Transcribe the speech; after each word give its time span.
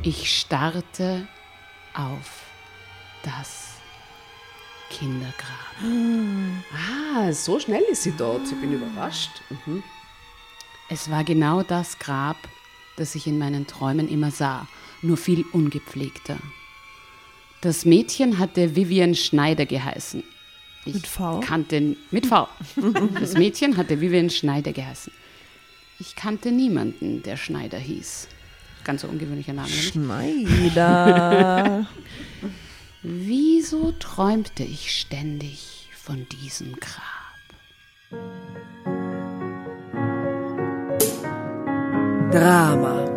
Ich 0.00 0.38
starrte 0.40 1.28
auf 1.94 2.42
das 3.22 3.74
Kindergrab. 4.90 5.34
Ah, 6.74 7.32
so 7.32 7.60
schnell 7.60 7.82
ist 7.90 8.02
sie 8.02 8.14
dort. 8.16 8.42
Ich 8.44 8.60
bin 8.60 8.72
überrascht. 8.72 9.30
Mhm. 9.66 9.82
Es 10.88 11.10
war 11.10 11.24
genau 11.24 11.62
das 11.62 11.98
Grab, 11.98 12.36
das 12.96 13.14
ich 13.14 13.26
in 13.26 13.38
meinen 13.38 13.66
Träumen 13.66 14.08
immer 14.08 14.30
sah, 14.30 14.66
nur 15.02 15.16
viel 15.16 15.44
ungepflegter. 15.52 16.38
Das 17.60 17.84
Mädchen 17.84 18.38
hatte 18.38 18.74
Vivian 18.74 19.14
Schneider 19.14 19.66
geheißen. 19.66 20.24
Ich 20.84 20.94
Mit 20.94 21.06
V? 21.06 21.40
kannte 21.40 21.96
mit 22.10 22.26
V. 22.26 22.48
Das 23.20 23.34
Mädchen 23.34 23.76
hatte 23.76 24.00
Vivian 24.00 24.30
Schneider 24.30 24.72
geheißen. 24.72 25.12
Ich 26.00 26.16
kannte 26.16 26.50
niemanden, 26.50 27.22
der 27.22 27.36
Schneider 27.36 27.78
hieß. 27.78 28.26
Ganz 28.84 29.02
so 29.02 29.08
ungewöhnlicher 29.08 29.52
Name. 29.52 29.68
Schneider. 29.68 30.66
Wieso 33.02 33.92
träumte 33.92 34.62
ich 34.62 34.98
ständig 34.98 35.88
von 35.96 36.26
diesem 36.28 36.74
Grab? 36.74 37.12
Drama. 42.30 43.08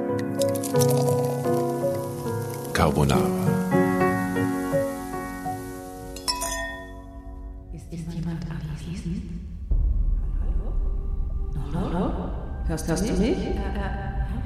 Carbonara. 2.74 3.46
Hörst, 12.68 12.88
hörst 12.88 13.10
du 13.10 13.14
mich? 13.14 13.38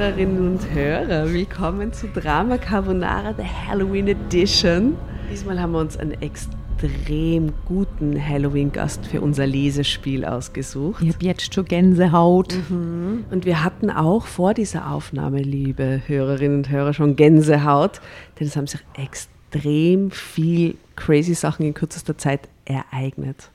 Hörerinnen 0.00 0.52
und 0.52 0.70
Hörer, 0.70 1.30
willkommen 1.30 1.92
zu 1.92 2.08
Drama 2.08 2.56
Carbonara, 2.56 3.34
der 3.34 3.68
Halloween 3.68 4.08
Edition. 4.08 4.96
Diesmal 5.30 5.60
haben 5.60 5.72
wir 5.72 5.80
uns 5.80 5.98
einen 5.98 6.12
extrem 6.22 7.52
guten 7.66 8.16
Halloween-Gast 8.18 9.04
für 9.04 9.20
unser 9.20 9.46
Lesespiel 9.46 10.24
ausgesucht. 10.24 11.02
Ich 11.02 11.12
habe 11.12 11.22
jetzt 11.26 11.52
schon 11.52 11.66
Gänsehaut. 11.66 12.56
Und 12.70 13.44
wir 13.44 13.62
hatten 13.62 13.90
auch 13.90 14.24
vor 14.24 14.54
dieser 14.54 14.90
Aufnahme, 14.90 15.42
liebe 15.42 16.00
Hörerinnen 16.06 16.56
und 16.56 16.70
Hörer, 16.70 16.94
schon 16.94 17.14
Gänsehaut, 17.14 18.00
denn 18.38 18.46
es 18.46 18.56
haben 18.56 18.68
sich 18.68 18.80
extrem 18.96 20.10
viel 20.10 20.76
crazy 20.96 21.34
Sachen 21.34 21.66
in 21.66 21.74
kürzester 21.74 22.16
Zeit 22.16 22.48
ereignet. 22.64 23.50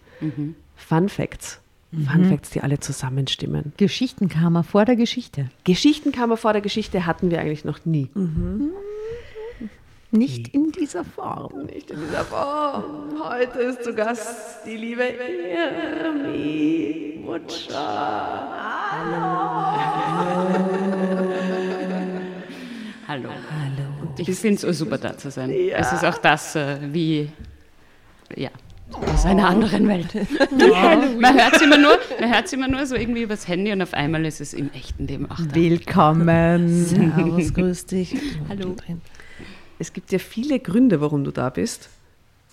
Fun 0.75 1.09
Facts. 1.09 1.59
Fun 2.03 2.25
Facts, 2.25 2.49
die 2.49 2.61
alle 2.61 2.79
zusammenstimmen. 2.79 3.73
Geschichtenkammer 3.77 4.63
vor 4.63 4.85
der 4.85 4.95
Geschichte. 4.95 5.49
Geschichtenkammer 5.63 6.38
vor 6.38 6.53
der 6.53 6.61
Geschichte 6.61 7.05
hatten 7.05 7.31
wir 7.31 7.39
eigentlich 7.39 7.63
noch 7.65 7.85
nie. 7.85 8.09
Nicht 10.11 10.50
in 10.50 10.72
dieser 10.72 11.03
Form. 11.03 11.66
Nicht 11.66 11.91
in 11.91 12.00
dieser 12.01 12.25
Form. 12.25 13.13
Heute 13.23 13.59
ist 13.59 13.83
zu 13.83 13.94
Gast 13.94 14.66
die 14.66 14.78
liebe 14.78 15.03
Irmi 16.03 17.22
Mutscher. 17.25 17.75
Hallo. 23.07 23.29
Hallo. 23.29 23.29
Ich 24.17 24.35
finde 24.39 24.67
es 24.67 24.77
super, 24.77 24.97
da 24.97 25.17
zu 25.17 25.31
sein. 25.31 25.51
Es 25.51 25.91
ist 25.91 26.03
auch 26.03 26.17
das, 26.17 26.56
äh, 26.56 26.77
wie, 26.91 27.29
ja, 28.35 28.50
aus 28.91 29.25
einer 29.25 29.47
anderen 29.47 29.88
Welt. 29.88 30.07
man 31.19 31.34
hört 31.40 31.56
es 31.56 31.62
immer, 31.62 31.78
nur- 31.78 31.97
man 32.19 32.34
hört's 32.34 32.53
immer 32.53 32.68
nur 32.68 32.85
so 32.85 32.96
irgendwie 32.96 33.23
übers 33.23 33.47
Handy 33.47 33.72
und 33.72 33.81
auf 33.81 33.94
einmal 33.94 34.25
ist 34.25 34.41
es 34.41 34.53
im 34.53 34.69
echten 34.73 35.07
Leben 35.07 35.29
auch 35.29 35.38
da. 35.40 35.56
Willkommen. 35.56 36.85
Servus, 36.85 37.53
grüß 37.53 37.85
dich. 37.88 38.16
Hallo. 38.50 38.75
Es 39.79 39.91
gibt 39.91 40.12
ja 40.12 40.19
viele 40.19 40.59
Gründe, 40.59 41.01
warum 41.01 41.24
du 41.24 41.31
da 41.31 41.50
bist. 41.50 41.90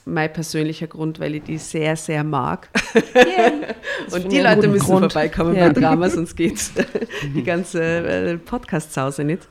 Mein 0.05 0.33
persönlicher 0.33 0.89
Grund, 0.89 1.21
weil 1.21 1.37
ich 1.37 1.45
die 1.45 1.59
sehr, 1.59 1.95
sehr 1.95 2.25
mag. 2.25 2.69
Und 4.11 4.33
die 4.33 4.41
Leute 4.41 4.67
müssen 4.67 4.87
Grund. 4.87 5.13
vorbeikommen 5.13 5.55
Ja. 5.55 5.69
bei 5.69 5.75
Drama, 5.81 6.11
sonst 6.11 6.35
geht 6.35 6.59
die 7.37 7.45
ganze 7.45 7.81
äh, 7.83 8.37
Podcast-Sause 8.39 9.23
nicht. 9.23 9.47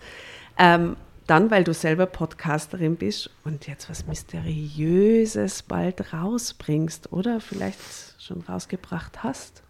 Ähm, 0.59 0.97
dann, 1.28 1.52
weil 1.52 1.64
du 1.64 1.74
selber 1.74 2.06
Podcasterin 2.06 2.96
bist 2.96 3.30
und 3.44 3.68
jetzt 3.68 3.90
was 3.90 4.08
Mysteriöses 4.08 5.64
bald 5.64 6.14
rausbringst 6.14 7.12
oder 7.14 7.40
vielleicht 7.40 7.80
schon 8.20 8.42
rausgebracht 8.42 9.24
hast. 9.24 9.64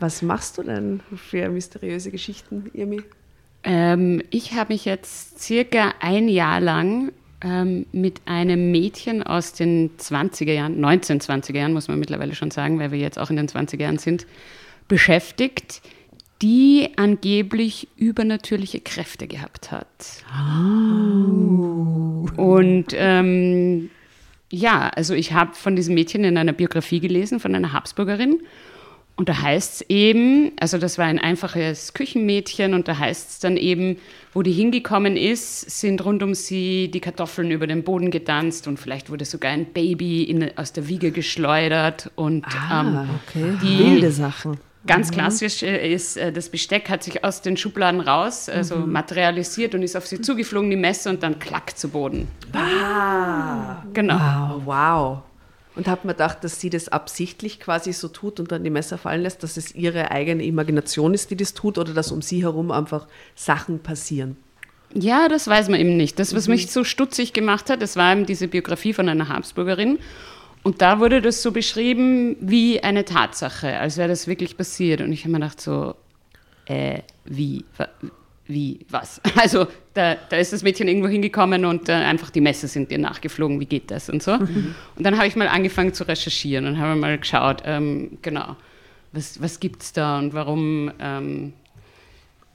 Was 0.00 0.22
machst 0.22 0.58
du 0.58 0.62
denn 0.62 1.00
für 1.16 1.48
mysteriöse 1.48 2.10
Geschichten, 2.10 2.70
Irmi? 2.72 3.02
Ähm, 3.64 4.22
ich 4.30 4.54
habe 4.54 4.72
mich 4.72 4.84
jetzt 4.84 5.40
circa 5.40 5.92
ein 6.00 6.28
Jahr 6.28 6.60
lang 6.60 7.12
ähm, 7.40 7.86
mit 7.92 8.22
einem 8.26 8.70
Mädchen 8.70 9.22
aus 9.22 9.52
den 9.52 9.96
20er 9.96 10.52
Jahren, 10.52 10.84
1920er 10.84 11.56
Jahren 11.56 11.72
muss 11.72 11.88
man 11.88 11.98
mittlerweile 11.98 12.34
schon 12.34 12.50
sagen, 12.50 12.78
weil 12.78 12.92
wir 12.92 12.98
jetzt 12.98 13.18
auch 13.18 13.30
in 13.30 13.36
den 13.36 13.48
20er 13.48 13.80
Jahren 13.80 13.98
sind, 13.98 14.26
beschäftigt, 14.86 15.82
die 16.42 16.90
angeblich 16.96 17.88
übernatürliche 17.96 18.80
Kräfte 18.80 19.26
gehabt 19.26 19.72
hat. 19.72 19.86
Und 22.36 22.86
ähm, 22.92 23.90
ja, 24.50 24.88
also 24.88 25.14
ich 25.14 25.32
habe 25.32 25.54
von 25.54 25.76
diesem 25.76 25.94
Mädchen 25.94 26.24
in 26.24 26.36
einer 26.38 26.52
Biografie 26.52 27.00
gelesen, 27.00 27.40
von 27.40 27.54
einer 27.54 27.72
Habsburgerin. 27.72 28.40
Und 29.16 29.28
da 29.28 29.42
heißt 29.42 29.74
es 29.82 29.90
eben, 29.90 30.52
also 30.60 30.78
das 30.78 30.96
war 30.96 31.06
ein 31.06 31.18
einfaches 31.18 31.92
Küchenmädchen 31.92 32.72
und 32.72 32.86
da 32.86 32.98
heißt 32.98 33.30
es 33.30 33.38
dann 33.40 33.56
eben, 33.56 33.96
wo 34.32 34.42
die 34.42 34.52
hingekommen 34.52 35.16
ist, 35.16 35.68
sind 35.80 36.04
rund 36.04 36.22
um 36.22 36.34
sie 36.36 36.88
die 36.88 37.00
Kartoffeln 37.00 37.50
über 37.50 37.66
den 37.66 37.82
Boden 37.82 38.12
getanzt 38.12 38.68
und 38.68 38.78
vielleicht 38.78 39.10
wurde 39.10 39.24
sogar 39.24 39.50
ein 39.50 39.66
Baby 39.72 40.22
in, 40.22 40.56
aus 40.56 40.72
der 40.72 40.86
Wiege 40.86 41.10
geschleudert 41.10 42.12
und 42.14 42.46
ähm, 42.72 43.10
okay. 43.26 43.54
die- 43.60 43.78
Wilde 43.80 44.12
Sachen. 44.12 44.58
Ganz 44.86 45.10
klassisch 45.10 45.62
äh, 45.62 45.92
ist, 45.92 46.16
äh, 46.16 46.32
das 46.32 46.48
Besteck 46.48 46.88
hat 46.88 47.02
sich 47.02 47.24
aus 47.24 47.42
den 47.42 47.56
Schubladen 47.56 48.00
raus, 48.00 48.48
also 48.48 48.76
materialisiert 48.76 49.74
und 49.74 49.82
ist 49.82 49.96
auf 49.96 50.06
sie 50.06 50.20
zugeflogen, 50.20 50.70
die 50.70 50.76
Messe, 50.76 51.10
und 51.10 51.22
dann 51.22 51.38
klack 51.38 51.76
zu 51.76 51.88
Boden. 51.88 52.28
Ah, 52.54 53.82
Genau. 53.92 54.14
wow. 54.14 54.62
wow. 54.64 55.18
Und 55.74 55.86
hat 55.86 56.04
man 56.04 56.14
gedacht, 56.14 56.42
dass 56.42 56.60
sie 56.60 56.70
das 56.70 56.88
absichtlich 56.88 57.60
quasi 57.60 57.92
so 57.92 58.08
tut 58.08 58.40
und 58.40 58.50
dann 58.50 58.64
die 58.64 58.70
Messer 58.70 58.98
fallen 58.98 59.22
lässt, 59.22 59.42
dass 59.42 59.56
es 59.56 59.74
ihre 59.74 60.10
eigene 60.10 60.44
Imagination 60.44 61.14
ist, 61.14 61.30
die 61.30 61.36
das 61.36 61.54
tut, 61.54 61.78
oder 61.78 61.92
dass 61.94 62.10
um 62.10 62.20
sie 62.22 62.42
herum 62.42 62.70
einfach 62.72 63.06
Sachen 63.36 63.78
passieren? 63.80 64.36
Ja, 64.94 65.28
das 65.28 65.46
weiß 65.46 65.68
man 65.68 65.78
eben 65.78 65.96
nicht. 65.96 66.18
Das, 66.18 66.34
was 66.34 66.48
mich 66.48 66.70
so 66.72 66.82
stutzig 66.82 67.32
gemacht 67.32 67.68
hat, 67.70 67.82
das 67.82 67.96
war 67.96 68.10
eben 68.12 68.26
diese 68.26 68.48
Biografie 68.48 68.92
von 68.94 69.08
einer 69.08 69.28
Habsburgerin. 69.28 69.98
Und 70.62 70.82
da 70.82 71.00
wurde 71.00 71.22
das 71.22 71.42
so 71.42 71.52
beschrieben 71.52 72.36
wie 72.40 72.82
eine 72.82 73.04
Tatsache, 73.04 73.78
als 73.78 73.96
wäre 73.96 74.08
das 74.08 74.26
wirklich 74.26 74.56
passiert. 74.56 75.00
Und 75.00 75.12
ich 75.12 75.20
habe 75.22 75.32
mir 75.32 75.38
gedacht 75.38 75.60
so, 75.60 75.94
äh, 76.66 77.00
wie, 77.24 77.64
wie, 78.46 78.80
was? 78.90 79.20
Also 79.36 79.66
da, 79.94 80.16
da 80.28 80.36
ist 80.36 80.52
das 80.52 80.62
Mädchen 80.62 80.88
irgendwo 80.88 81.08
hingekommen 81.08 81.64
und 81.64 81.88
äh, 81.88 81.92
einfach 81.92 82.30
die 82.30 82.40
Messer 82.40 82.68
sind 82.68 82.90
ihr 82.90 82.98
nachgeflogen, 82.98 83.60
wie 83.60 83.66
geht 83.66 83.90
das 83.90 84.08
und 84.10 84.22
so. 84.22 84.32
Und 84.32 84.74
dann 84.96 85.16
habe 85.16 85.26
ich 85.26 85.36
mal 85.36 85.48
angefangen 85.48 85.92
zu 85.94 86.04
recherchieren 86.04 86.66
und 86.66 86.78
habe 86.78 86.96
mal 86.96 87.18
geschaut, 87.18 87.62
ähm, 87.64 88.18
genau, 88.22 88.56
was, 89.12 89.40
was 89.40 89.60
gibt 89.60 89.82
es 89.82 89.92
da 89.92 90.18
und 90.18 90.34
warum, 90.34 90.90
ähm, 91.00 91.52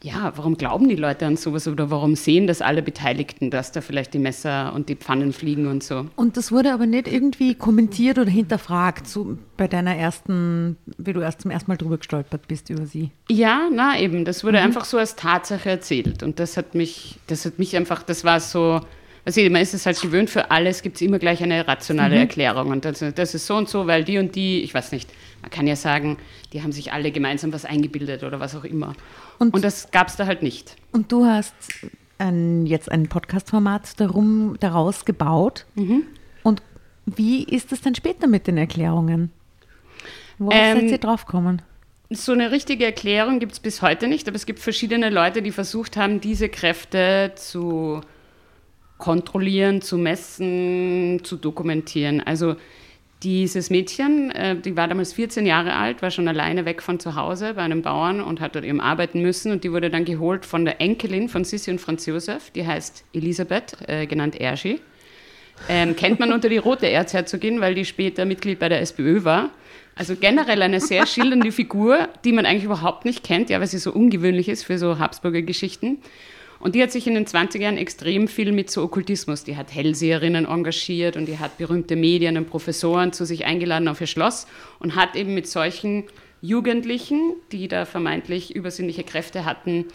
ja, 0.04 0.34
warum 0.36 0.58
glauben 0.58 0.90
die 0.90 0.98
Leute 0.98 1.26
an 1.26 1.38
sowas 1.38 1.66
oder 1.66 1.90
warum 1.90 2.16
sehen 2.16 2.46
das 2.46 2.62
alle 2.62 2.82
Beteiligten, 2.82 3.50
dass 3.50 3.72
da 3.72 3.80
vielleicht 3.80 4.14
die 4.14 4.20
Messer 4.20 4.74
und 4.74 4.90
die 4.90 4.98
Pfannen 4.98 5.32
fliegen 5.32 5.66
und 5.66 5.82
so? 5.82 6.08
Und 6.18 6.36
das 6.36 6.52
wurde 6.52 6.74
aber 6.74 6.86
nicht 6.86 7.08
irgendwie 7.08 7.56
kommentiert 7.56 8.20
oder 8.20 8.30
hinterfragt, 8.30 9.08
so 9.08 9.38
bei 9.56 9.70
deiner 9.70 9.96
ersten, 9.96 10.76
wie 10.98 11.14
du 11.14 11.22
erst 11.22 11.42
zum 11.42 11.52
ersten 11.52 11.72
Mal 11.72 11.78
drüber 11.78 11.98
gestolpert 11.98 12.50
bist 12.50 12.70
über 12.70 12.86
sie. 12.86 13.12
Ja, 13.30 13.70
na 13.72 13.98
eben, 13.98 14.26
das 14.26 14.44
wurde 14.44 14.60
einfach 14.60 14.84
so 14.84 14.98
als 14.98 15.16
Tatsache 15.16 15.70
erzählt 15.70 16.22
und 16.22 16.38
das 16.38 16.58
hat 16.58 16.76
mich, 16.76 17.18
das 17.28 17.46
hat 17.46 17.58
mich 17.58 17.78
einfach, 17.78 18.04
das 18.04 18.26
war 18.26 18.42
so 18.42 18.82
Also 19.26 19.42
man 19.50 19.62
ist 19.62 19.74
es 19.74 19.86
halt 19.86 20.00
gewöhnt, 20.02 20.30
für 20.30 20.52
alles 20.52 20.82
gibt 20.82 20.98
es 20.98 21.02
immer 21.02 21.18
gleich 21.18 21.42
eine 21.42 21.66
rationale 21.68 22.16
Erklärung. 22.18 22.68
Und 22.72 22.84
das, 22.84 23.04
das 23.16 23.34
ist 23.34 23.46
so 23.48 23.56
und 23.56 23.70
so, 23.70 23.88
weil 23.88 24.04
die 24.04 24.18
und 24.18 24.36
die, 24.36 24.62
ich 24.64 24.74
weiß 24.74 24.92
nicht, 24.92 25.10
man 25.42 25.50
kann 25.50 25.66
ja 25.66 25.76
sagen, 25.78 26.18
die 26.52 26.62
haben 26.62 26.74
sich 26.74 26.92
alle 26.92 27.12
gemeinsam 27.12 27.54
was 27.54 27.64
eingebildet 27.64 28.24
oder 28.24 28.40
was 28.42 28.54
auch 28.56 28.66
immer. 28.66 28.94
Und- 29.40 29.54
Und, 29.54 29.64
das 29.64 29.92
gab 29.92 30.08
es 30.10 30.18
da 30.18 30.26
halt 30.26 30.44
nicht. 30.44 30.76
Und 30.92 31.12
du 31.12 31.26
hast 31.26 31.54
ein, 32.18 32.66
jetzt 32.66 32.92
ein 32.92 33.08
Podcast-Format 33.08 34.00
darum, 34.00 34.58
daraus 34.60 35.06
gebaut. 35.06 35.66
Mhm. 35.76 36.04
Und 36.44 36.62
wie 37.06 37.44
ist 37.44 37.72
es 37.72 37.80
dann 37.82 37.96
später 37.96 38.28
mit 38.28 38.48
den 38.48 38.58
Erklärungen? 38.58 39.32
Worauf 40.38 40.54
Ähm, 40.58 40.80
seid 40.82 40.92
ihr 40.92 40.98
draufgekommen? 40.98 41.62
So 42.10 42.34
eine 42.34 42.52
richtige 42.52 42.86
Erklärung 42.86 43.40
gibt 43.40 43.54
es 43.54 43.60
bis 43.60 43.82
heute 43.82 44.08
nicht, 44.08 44.28
aber 44.28 44.36
es 44.36 44.46
gibt 44.46 44.60
verschiedene 44.60 45.10
Leute, 45.10 45.42
die 45.42 45.52
versucht 45.52 45.96
haben, 45.98 46.20
diese 46.22 46.48
Kräfte 46.50 47.32
zu 47.36 48.02
kontrollieren, 48.98 49.82
zu 49.82 49.98
messen, 49.98 51.22
zu 51.24 51.36
dokumentieren. 51.38 52.22
Also 52.22 52.56
dieses 53.24 53.70
Mädchen, 53.70 54.32
äh, 54.32 54.56
die 54.60 54.76
war 54.76 54.88
damals 54.88 55.14
14 55.14 55.46
Jahre 55.46 55.74
alt, 55.74 56.02
war 56.02 56.12
schon 56.12 56.28
alleine 56.28 56.66
weg 56.66 56.82
von 56.82 57.00
zu 57.00 57.16
Hause 57.16 57.54
bei 57.56 57.62
einem 57.62 57.82
Bauern 57.82 58.22
und 58.22 58.42
hat 58.42 58.56
dort 58.56 58.66
eben 58.66 58.82
arbeiten 58.82 59.22
müssen 59.22 59.52
und 59.52 59.64
die 59.64 59.72
wurde 59.72 59.90
dann 59.90 60.06
geholt 60.06 60.46
von 60.46 60.66
der 60.66 60.82
Enkelin 60.82 61.30
von 61.30 61.44
Sissi 61.44 61.72
und 61.72 61.80
Franz 61.80 62.06
Josef, 62.06 62.52
die 62.52 62.68
heißt 62.68 63.06
Elisabeth, 63.14 63.78
äh, 63.88 64.06
genannt 64.06 64.40
Erschi. 64.40 64.80
Ähm, 65.70 65.96
kennt 65.96 66.20
man 66.20 66.34
unter 66.34 66.50
die 66.50 66.58
rote 66.58 66.90
Erzherzogin, 66.90 67.62
weil 67.62 67.76
die 67.76 67.86
später 67.86 68.26
Mitglied 68.26 68.60
bei 68.60 68.70
der 68.70 68.82
SPÖ 68.82 69.24
war. 69.24 69.52
Also 69.96 70.16
generell 70.16 70.62
eine 70.62 70.80
sehr 70.80 71.06
schildernde 71.06 71.52
Figur, 71.52 72.10
die 72.26 72.32
man 72.32 72.46
eigentlich 72.46 72.64
überhaupt 72.64 73.06
nicht 73.06 73.24
kennt, 73.24 73.50
ja, 73.50 73.60
weil 73.60 73.68
sie 73.68 73.78
so 73.78 73.94
ungewöhnlich 73.94 74.50
ist 74.50 74.64
für 74.64 74.78
so 74.78 74.98
Habsburger 74.98 75.44
Geschichten. 75.44 76.00
Und 76.64 76.76
die 76.76 76.82
hat 76.82 76.94
sich 76.94 77.08
in 77.08 77.16
den 77.16 77.26
20er 77.26 77.60
Jahren 77.60 77.78
extrem 77.78 78.30
viel 78.30 78.54
mit 78.54 78.72
so 78.72 78.84
Okkultismus, 78.84 79.44
die 79.44 79.58
hat 79.58 79.76
Hellseherinnen 79.76 80.46
engagiert 80.46 81.18
und 81.18 81.26
die 81.26 81.38
hat 81.38 81.58
berühmte 81.58 81.98
Medien 81.98 82.38
und 82.38 82.50
Professoren 82.50 83.12
zu 83.12 83.26
sich 83.26 83.44
eingeladen 83.44 83.90
auf 83.90 84.00
ihr 84.00 84.08
Schloss 84.08 84.48
und 84.80 84.96
hat 84.96 85.18
eben 85.18 85.34
mit 85.34 85.46
solchen 85.46 86.06
Jugendlichen, 86.42 87.34
die 87.52 87.68
da 87.68 87.84
vermeintlich 87.84 88.56
übersinnliche 88.56 89.04
Kräfte 89.04 89.44
hatten, 89.44 89.88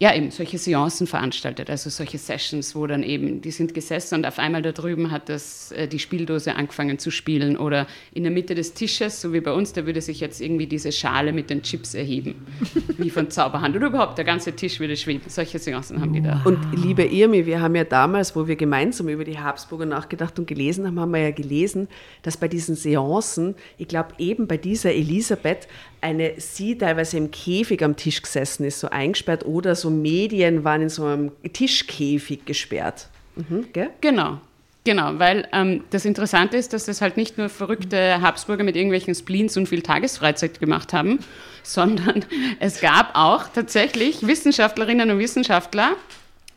ja, 0.00 0.14
eben 0.14 0.30
solche 0.30 0.58
Seancen 0.58 1.08
veranstaltet, 1.08 1.68
also 1.70 1.90
solche 1.90 2.18
Sessions, 2.18 2.76
wo 2.76 2.86
dann 2.86 3.02
eben, 3.02 3.40
die 3.40 3.50
sind 3.50 3.74
gesessen 3.74 4.14
und 4.14 4.26
auf 4.26 4.38
einmal 4.38 4.62
da 4.62 4.70
drüben 4.70 5.10
hat 5.10 5.28
das, 5.28 5.72
äh, 5.72 5.88
die 5.88 5.98
Spieldose 5.98 6.54
angefangen 6.54 7.00
zu 7.00 7.10
spielen 7.10 7.56
oder 7.56 7.88
in 8.14 8.22
der 8.22 8.30
Mitte 8.30 8.54
des 8.54 8.74
Tisches, 8.74 9.20
so 9.20 9.32
wie 9.32 9.40
bei 9.40 9.52
uns, 9.52 9.72
da 9.72 9.86
würde 9.86 10.00
sich 10.00 10.20
jetzt 10.20 10.40
irgendwie 10.40 10.68
diese 10.68 10.92
Schale 10.92 11.32
mit 11.32 11.50
den 11.50 11.62
Chips 11.62 11.94
erheben, 11.94 12.46
wie 12.96 13.10
von 13.10 13.28
Zauberhand 13.28 13.74
oder 13.74 13.88
überhaupt 13.88 14.18
der 14.18 14.24
ganze 14.24 14.52
Tisch 14.52 14.78
würde 14.78 14.96
schweben. 14.96 15.22
Solche 15.26 15.58
Seancen 15.58 16.00
haben 16.00 16.12
die 16.12 16.22
da. 16.22 16.42
Und 16.44 16.60
liebe 16.80 17.02
Irmi, 17.02 17.44
wir 17.46 17.60
haben 17.60 17.74
ja 17.74 17.82
damals, 17.82 18.36
wo 18.36 18.46
wir 18.46 18.54
gemeinsam 18.54 19.08
über 19.08 19.24
die 19.24 19.40
Habsburger 19.40 19.86
nachgedacht 19.86 20.38
und 20.38 20.46
gelesen 20.46 20.86
haben, 20.86 21.00
haben 21.00 21.10
wir 21.10 21.22
ja 21.22 21.32
gelesen, 21.32 21.88
dass 22.22 22.36
bei 22.36 22.46
diesen 22.46 22.76
Seancen, 22.76 23.56
ich 23.78 23.88
glaube 23.88 24.10
eben 24.18 24.46
bei 24.46 24.58
dieser 24.58 24.92
Elisabeth, 24.92 25.66
eine 26.00 26.34
sie 26.38 26.76
teilweise 26.76 27.16
im 27.16 27.30
Käfig 27.30 27.82
am 27.82 27.96
Tisch 27.96 28.22
gesessen 28.22 28.64
ist, 28.64 28.80
so 28.80 28.88
eingesperrt 28.88 29.44
oder 29.44 29.74
so 29.74 29.90
Medien 29.90 30.64
waren 30.64 30.82
in 30.82 30.88
so 30.88 31.04
einem 31.04 31.32
Tischkäfig 31.52 32.44
gesperrt. 32.44 33.08
Mhm? 33.36 33.66
Genau, 34.00 34.40
genau, 34.84 35.18
weil 35.18 35.48
ähm, 35.52 35.84
das 35.90 36.04
Interessante 36.04 36.56
ist, 36.56 36.72
dass 36.72 36.86
das 36.86 37.00
halt 37.00 37.16
nicht 37.16 37.38
nur 37.38 37.48
verrückte 37.48 38.20
Habsburger 38.20 38.64
mit 38.64 38.76
irgendwelchen 38.76 39.14
Spleens 39.14 39.56
und 39.56 39.68
viel 39.68 39.82
Tagesfreizeit 39.82 40.60
gemacht 40.60 40.92
haben, 40.92 41.20
sondern 41.62 42.24
es 42.60 42.80
gab 42.80 43.10
auch 43.14 43.48
tatsächlich 43.48 44.26
Wissenschaftlerinnen 44.26 45.10
und 45.10 45.18
Wissenschaftler, 45.18 45.96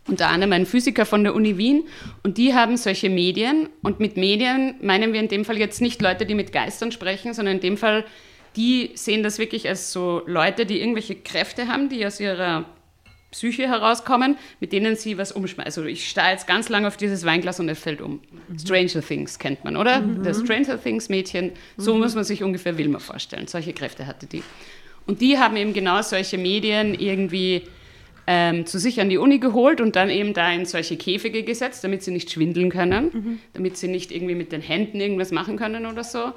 unter 0.07 0.29
anderem 0.29 0.53
ein 0.53 0.65
Physiker 0.65 1.05
von 1.05 1.23
der 1.23 1.35
Uni 1.35 1.57
Wien, 1.57 1.83
und 2.23 2.37
die 2.37 2.53
haben 2.53 2.75
solche 2.75 3.09
Medien. 3.09 3.69
Und 3.83 3.99
mit 3.99 4.17
Medien 4.17 4.75
meinen 4.81 5.13
wir 5.13 5.19
in 5.19 5.27
dem 5.27 5.45
Fall 5.45 5.57
jetzt 5.57 5.79
nicht 5.79 6.01
Leute, 6.01 6.25
die 6.25 6.33
mit 6.33 6.51
Geistern 6.51 6.91
sprechen, 6.91 7.33
sondern 7.33 7.55
in 7.55 7.61
dem 7.61 7.77
Fall, 7.77 8.03
die 8.55 8.91
sehen 8.95 9.23
das 9.23 9.39
wirklich 9.39 9.67
als 9.67 9.91
so 9.91 10.23
Leute, 10.25 10.65
die 10.65 10.79
irgendwelche 10.79 11.15
Kräfte 11.15 11.67
haben, 11.67 11.89
die 11.89 12.05
aus 12.05 12.19
ihrer 12.19 12.65
Psyche 13.31 13.67
herauskommen, 13.67 14.37
mit 14.59 14.73
denen 14.73 14.97
sie 14.97 15.17
was 15.17 15.31
umschmeißen. 15.31 15.65
Also 15.65 15.85
ich 15.85 16.09
starre 16.09 16.31
jetzt 16.31 16.47
ganz 16.47 16.67
lange 16.67 16.87
auf 16.87 16.97
dieses 16.97 17.25
Weinglas 17.25 17.61
und 17.61 17.69
es 17.69 17.79
fällt 17.79 18.01
um. 18.01 18.19
Stranger 18.59 19.01
Things 19.01 19.39
kennt 19.39 19.63
man, 19.63 19.77
oder? 19.77 20.01
Das 20.23 20.41
Stranger 20.41 20.81
Things 20.81 21.07
Mädchen, 21.07 21.51
so 21.77 21.95
muss 21.95 22.13
man 22.13 22.25
sich 22.25 22.43
ungefähr 22.43 22.77
Wilma 22.77 22.99
vorstellen. 22.99 23.47
Solche 23.47 23.71
Kräfte 23.71 24.05
hatte 24.05 24.25
die. 24.25 24.43
Und 25.07 25.21
die 25.21 25.37
haben 25.39 25.55
eben 25.55 25.73
genau 25.73 26.01
solche 26.01 26.37
Medien 26.37 26.93
irgendwie 26.93 27.63
ähm, 28.27 28.65
zu 28.65 28.79
sich 28.79 28.99
an 28.99 29.09
die 29.09 29.17
Uni 29.17 29.39
geholt 29.39 29.81
und 29.81 29.95
dann 29.95 30.09
eben 30.09 30.33
da 30.33 30.51
in 30.51 30.65
solche 30.65 30.97
Käfige 30.97 31.43
gesetzt, 31.43 31.83
damit 31.83 32.03
sie 32.03 32.11
nicht 32.11 32.29
schwindeln 32.31 32.69
können, 32.69 33.39
damit 33.53 33.77
sie 33.77 33.87
nicht 33.87 34.11
irgendwie 34.11 34.35
mit 34.35 34.51
den 34.51 34.61
Händen 34.61 34.99
irgendwas 34.99 35.31
machen 35.31 35.57
können 35.57 35.85
oder 35.85 36.03
so. 36.03 36.33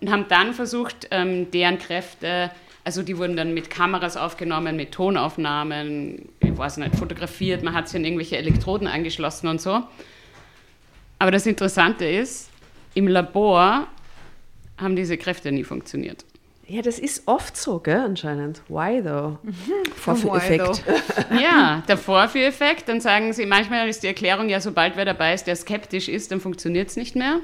Und 0.00 0.10
haben 0.10 0.26
dann 0.28 0.54
versucht, 0.54 1.08
ähm, 1.10 1.50
deren 1.50 1.78
Kräfte, 1.78 2.50
also 2.84 3.02
die 3.02 3.18
wurden 3.18 3.36
dann 3.36 3.52
mit 3.52 3.68
Kameras 3.68 4.16
aufgenommen, 4.16 4.76
mit 4.76 4.92
Tonaufnahmen, 4.92 6.28
ich 6.40 6.56
weiß 6.56 6.76
nicht, 6.78 6.96
fotografiert, 6.96 7.62
man 7.62 7.74
hat 7.74 7.88
sie 7.88 7.96
an 7.96 8.04
irgendwelche 8.04 8.36
Elektroden 8.36 8.86
angeschlossen 8.86 9.48
und 9.48 9.60
so. 9.60 9.82
Aber 11.18 11.30
das 11.32 11.46
Interessante 11.46 12.04
ist, 12.04 12.50
im 12.94 13.08
Labor 13.08 13.88
haben 14.76 14.94
diese 14.94 15.16
Kräfte 15.18 15.50
nie 15.50 15.64
funktioniert. 15.64 16.24
Ja, 16.70 16.82
das 16.82 16.98
ist 16.98 17.22
oft 17.26 17.56
so, 17.56 17.78
gell, 17.78 17.98
anscheinend. 17.98 18.60
Why 18.68 19.02
though? 19.02 19.38
Vorführeffekt. 19.96 20.84
Ja, 21.40 21.82
der 21.88 21.96
Vorführeffekt, 21.96 22.88
dann 22.88 23.00
sagen 23.00 23.32
sie, 23.32 23.46
manchmal 23.46 23.88
ist 23.88 24.02
die 24.02 24.06
Erklärung 24.06 24.48
ja, 24.48 24.60
sobald 24.60 24.96
wer 24.96 25.06
dabei 25.06 25.32
ist, 25.34 25.44
der 25.44 25.56
skeptisch 25.56 26.08
ist, 26.08 26.30
dann 26.30 26.40
funktioniert 26.40 26.90
es 26.90 26.96
nicht 26.96 27.16
mehr. 27.16 27.40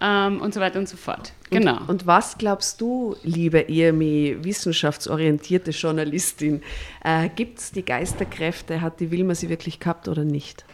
Ähm, 0.00 0.40
und 0.40 0.52
so 0.52 0.60
weiter 0.60 0.78
und 0.78 0.88
so 0.88 0.96
fort. 0.96 1.32
Genau. 1.50 1.78
Und, 1.80 1.88
und 1.88 2.06
was 2.06 2.36
glaubst 2.36 2.80
du, 2.80 3.16
liebe 3.22 3.60
Irmi, 3.60 4.36
wissenschaftsorientierte 4.40 5.70
Journalistin, 5.70 6.62
äh, 7.04 7.28
gibt 7.34 7.58
es 7.58 7.72
die 7.72 7.84
Geisterkräfte? 7.84 8.80
Hat 8.80 9.00
die 9.00 9.10
Wilma 9.10 9.34
sie 9.34 9.48
wirklich 9.48 9.80
gehabt 9.80 10.08
oder 10.08 10.24
nicht? 10.24 10.64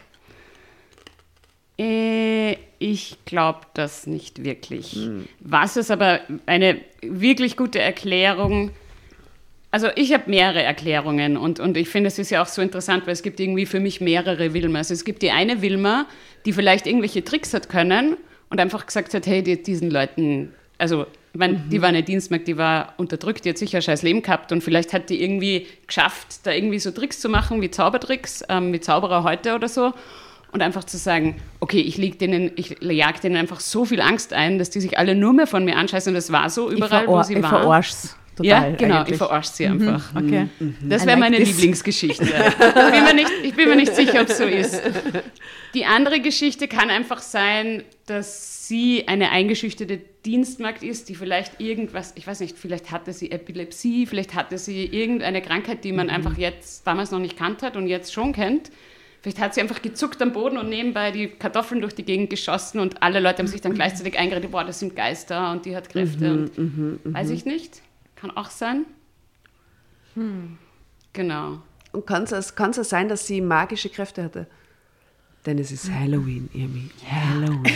Äh, 1.77 2.57
ich 2.79 3.17
glaube 3.25 3.61
das 3.73 4.07
nicht 4.07 4.43
wirklich. 4.43 4.97
Was 5.39 5.77
ist 5.77 5.91
aber 5.91 6.21
eine 6.45 6.81
wirklich 7.01 7.57
gute 7.57 7.79
Erklärung? 7.79 8.71
Also 9.69 9.87
ich 9.95 10.13
habe 10.13 10.29
mehrere 10.29 10.63
Erklärungen 10.63 11.37
und, 11.37 11.59
und 11.59 11.77
ich 11.77 11.87
finde, 11.89 12.09
es 12.09 12.19
ist 12.19 12.29
ja 12.29 12.41
auch 12.41 12.47
so 12.47 12.61
interessant, 12.61 13.05
weil 13.05 13.13
es 13.13 13.23
gibt 13.23 13.39
irgendwie 13.39 13.65
für 13.65 13.79
mich 13.79 14.01
mehrere 14.01 14.53
Wilmas. 14.53 14.89
Es 14.89 15.05
gibt 15.05 15.21
die 15.21 15.31
eine 15.31 15.61
Wilma, 15.61 16.07
die 16.45 16.53
vielleicht 16.53 16.87
irgendwelche 16.87 17.23
Tricks 17.23 17.53
hat 17.53 17.69
können 17.69 18.17
und 18.51 18.59
einfach 18.59 18.85
gesagt 18.85 19.13
hat, 19.13 19.25
hey, 19.25 19.41
die, 19.41 19.63
diesen 19.63 19.89
Leuten, 19.89 20.53
also 20.77 21.07
ich 21.33 21.39
mein, 21.39 21.69
die 21.69 21.81
war 21.81 21.89
eine 21.89 22.03
Dienstmagd, 22.03 22.47
die 22.47 22.57
war 22.57 22.93
unterdrückt, 22.97 23.45
die 23.45 23.49
hat 23.49 23.57
sicher 23.57 23.77
ein 23.77 23.81
scheiß 23.81 24.03
Leben 24.03 24.21
gehabt 24.21 24.51
und 24.51 24.61
vielleicht 24.61 24.91
hat 24.91 25.09
die 25.09 25.23
irgendwie 25.23 25.65
geschafft, 25.87 26.41
da 26.43 26.51
irgendwie 26.51 26.77
so 26.77 26.91
Tricks 26.91 27.21
zu 27.21 27.29
machen, 27.29 27.61
wie 27.61 27.71
Zaubertricks, 27.71 28.43
ähm, 28.49 28.73
wie 28.73 28.81
Zauberer 28.81 29.23
heute 29.23 29.55
oder 29.55 29.69
so. 29.69 29.93
Und 30.51 30.61
einfach 30.61 30.83
zu 30.83 30.97
sagen, 30.97 31.37
okay, 31.61 31.79
ich 31.79 31.97
leg 31.97 32.19
denen, 32.19 32.51
ich 32.57 32.75
jag 32.81 33.21
denen 33.21 33.37
einfach 33.37 33.61
so 33.61 33.85
viel 33.85 34.01
Angst 34.01 34.33
ein, 34.33 34.59
dass 34.59 34.69
die 34.69 34.81
sich 34.81 34.97
alle 34.97 35.15
nur 35.15 35.31
mehr 35.31 35.47
von 35.47 35.63
mir 35.63 35.77
anscheißen. 35.77 36.09
Und 36.09 36.15
das 36.15 36.29
war 36.33 36.49
so 36.49 36.69
überall, 36.69 37.07
wo 37.07 37.23
sie 37.23 37.35
ich 37.35 37.41
waren. 37.41 37.61
verarsch's 37.61 38.17
total. 38.41 38.71
ja, 38.71 38.75
genau, 38.75 38.97
eigentlich. 38.97 39.11
ich 39.11 39.17
verarsch 39.17 39.47
sie 39.47 39.65
einfach. 39.67 40.15
Okay. 40.15 40.47
Das 40.81 41.03
I 41.03 41.07
wäre 41.07 41.19
like 41.19 41.31
meine 41.31 41.37
this. 41.37 41.49
Lieblingsgeschichte. 41.49 42.23
ich, 42.25 42.91
bin 42.91 43.03
mir 43.03 43.13
nicht, 43.13 43.31
ich 43.43 43.53
bin 43.53 43.69
mir 43.69 43.75
nicht 43.75 43.95
sicher, 43.95 44.21
ob 44.21 44.29
es 44.29 44.37
so 44.37 44.45
ist. 44.45 44.81
Die 45.73 45.85
andere 45.85 46.19
Geschichte 46.19 46.67
kann 46.67 46.89
einfach 46.89 47.19
sein, 47.19 47.83
dass 48.05 48.67
sie 48.67 49.07
eine 49.07 49.31
eingeschüchterte 49.31 50.01
Dienstmagd 50.25 50.83
ist, 50.83 51.09
die 51.09 51.15
vielleicht 51.15 51.61
irgendwas, 51.61 52.13
ich 52.15 52.27
weiß 52.27 52.41
nicht, 52.41 52.57
vielleicht 52.57 52.91
hatte 52.91 53.13
sie 53.13 53.31
Epilepsie, 53.31 54.05
vielleicht 54.05 54.35
hatte 54.35 54.57
sie 54.57 54.85
irgendeine 54.85 55.41
Krankheit, 55.41 55.83
die 55.83 55.93
man 55.93 56.09
einfach 56.09 56.37
jetzt 56.37 56.85
damals 56.85 57.11
noch 57.11 57.19
nicht 57.19 57.37
kannt 57.37 57.63
hat 57.63 57.77
und 57.77 57.87
jetzt 57.87 58.13
schon 58.13 58.33
kennt. 58.33 58.71
Vielleicht 59.21 59.39
hat 59.39 59.53
sie 59.53 59.61
einfach 59.61 59.81
gezuckt 59.81 60.21
am 60.21 60.33
Boden 60.33 60.57
und 60.57 60.69
nebenbei 60.69 61.11
die 61.11 61.27
Kartoffeln 61.27 61.81
durch 61.81 61.93
die 61.93 62.03
Gegend 62.03 62.31
geschossen 62.31 62.79
und 62.79 63.03
alle 63.03 63.19
Leute 63.19 63.39
haben 63.39 63.47
sich 63.47 63.61
dann 63.61 63.75
gleichzeitig 63.75 64.17
eingeredet, 64.17 64.51
boah, 64.51 64.63
das 64.63 64.79
sind 64.79 64.95
Geister 64.95 65.51
und 65.51 65.65
die 65.65 65.75
hat 65.75 65.89
Kräfte. 65.89 66.49
und 66.57 66.99
weiß 67.03 67.29
ich 67.29 67.45
nicht. 67.45 67.81
Kann 68.21 68.31
auch 68.31 68.51
sein. 68.51 68.85
Genau. 71.13 71.59
Und 71.91 72.05
kann 72.05 72.23
es 72.23 72.55
kann's 72.55 72.77
es 72.77 72.89
sein, 72.89 73.09
dass 73.09 73.25
sie 73.27 73.41
magische 73.41 73.89
Kräfte 73.89 74.23
hatte? 74.23 74.47
Denn 75.45 75.57
es 75.57 75.71
ist 75.71 75.91
Halloween, 75.91 76.49
Irmi. 76.53 76.91
Halloween. 77.09 77.73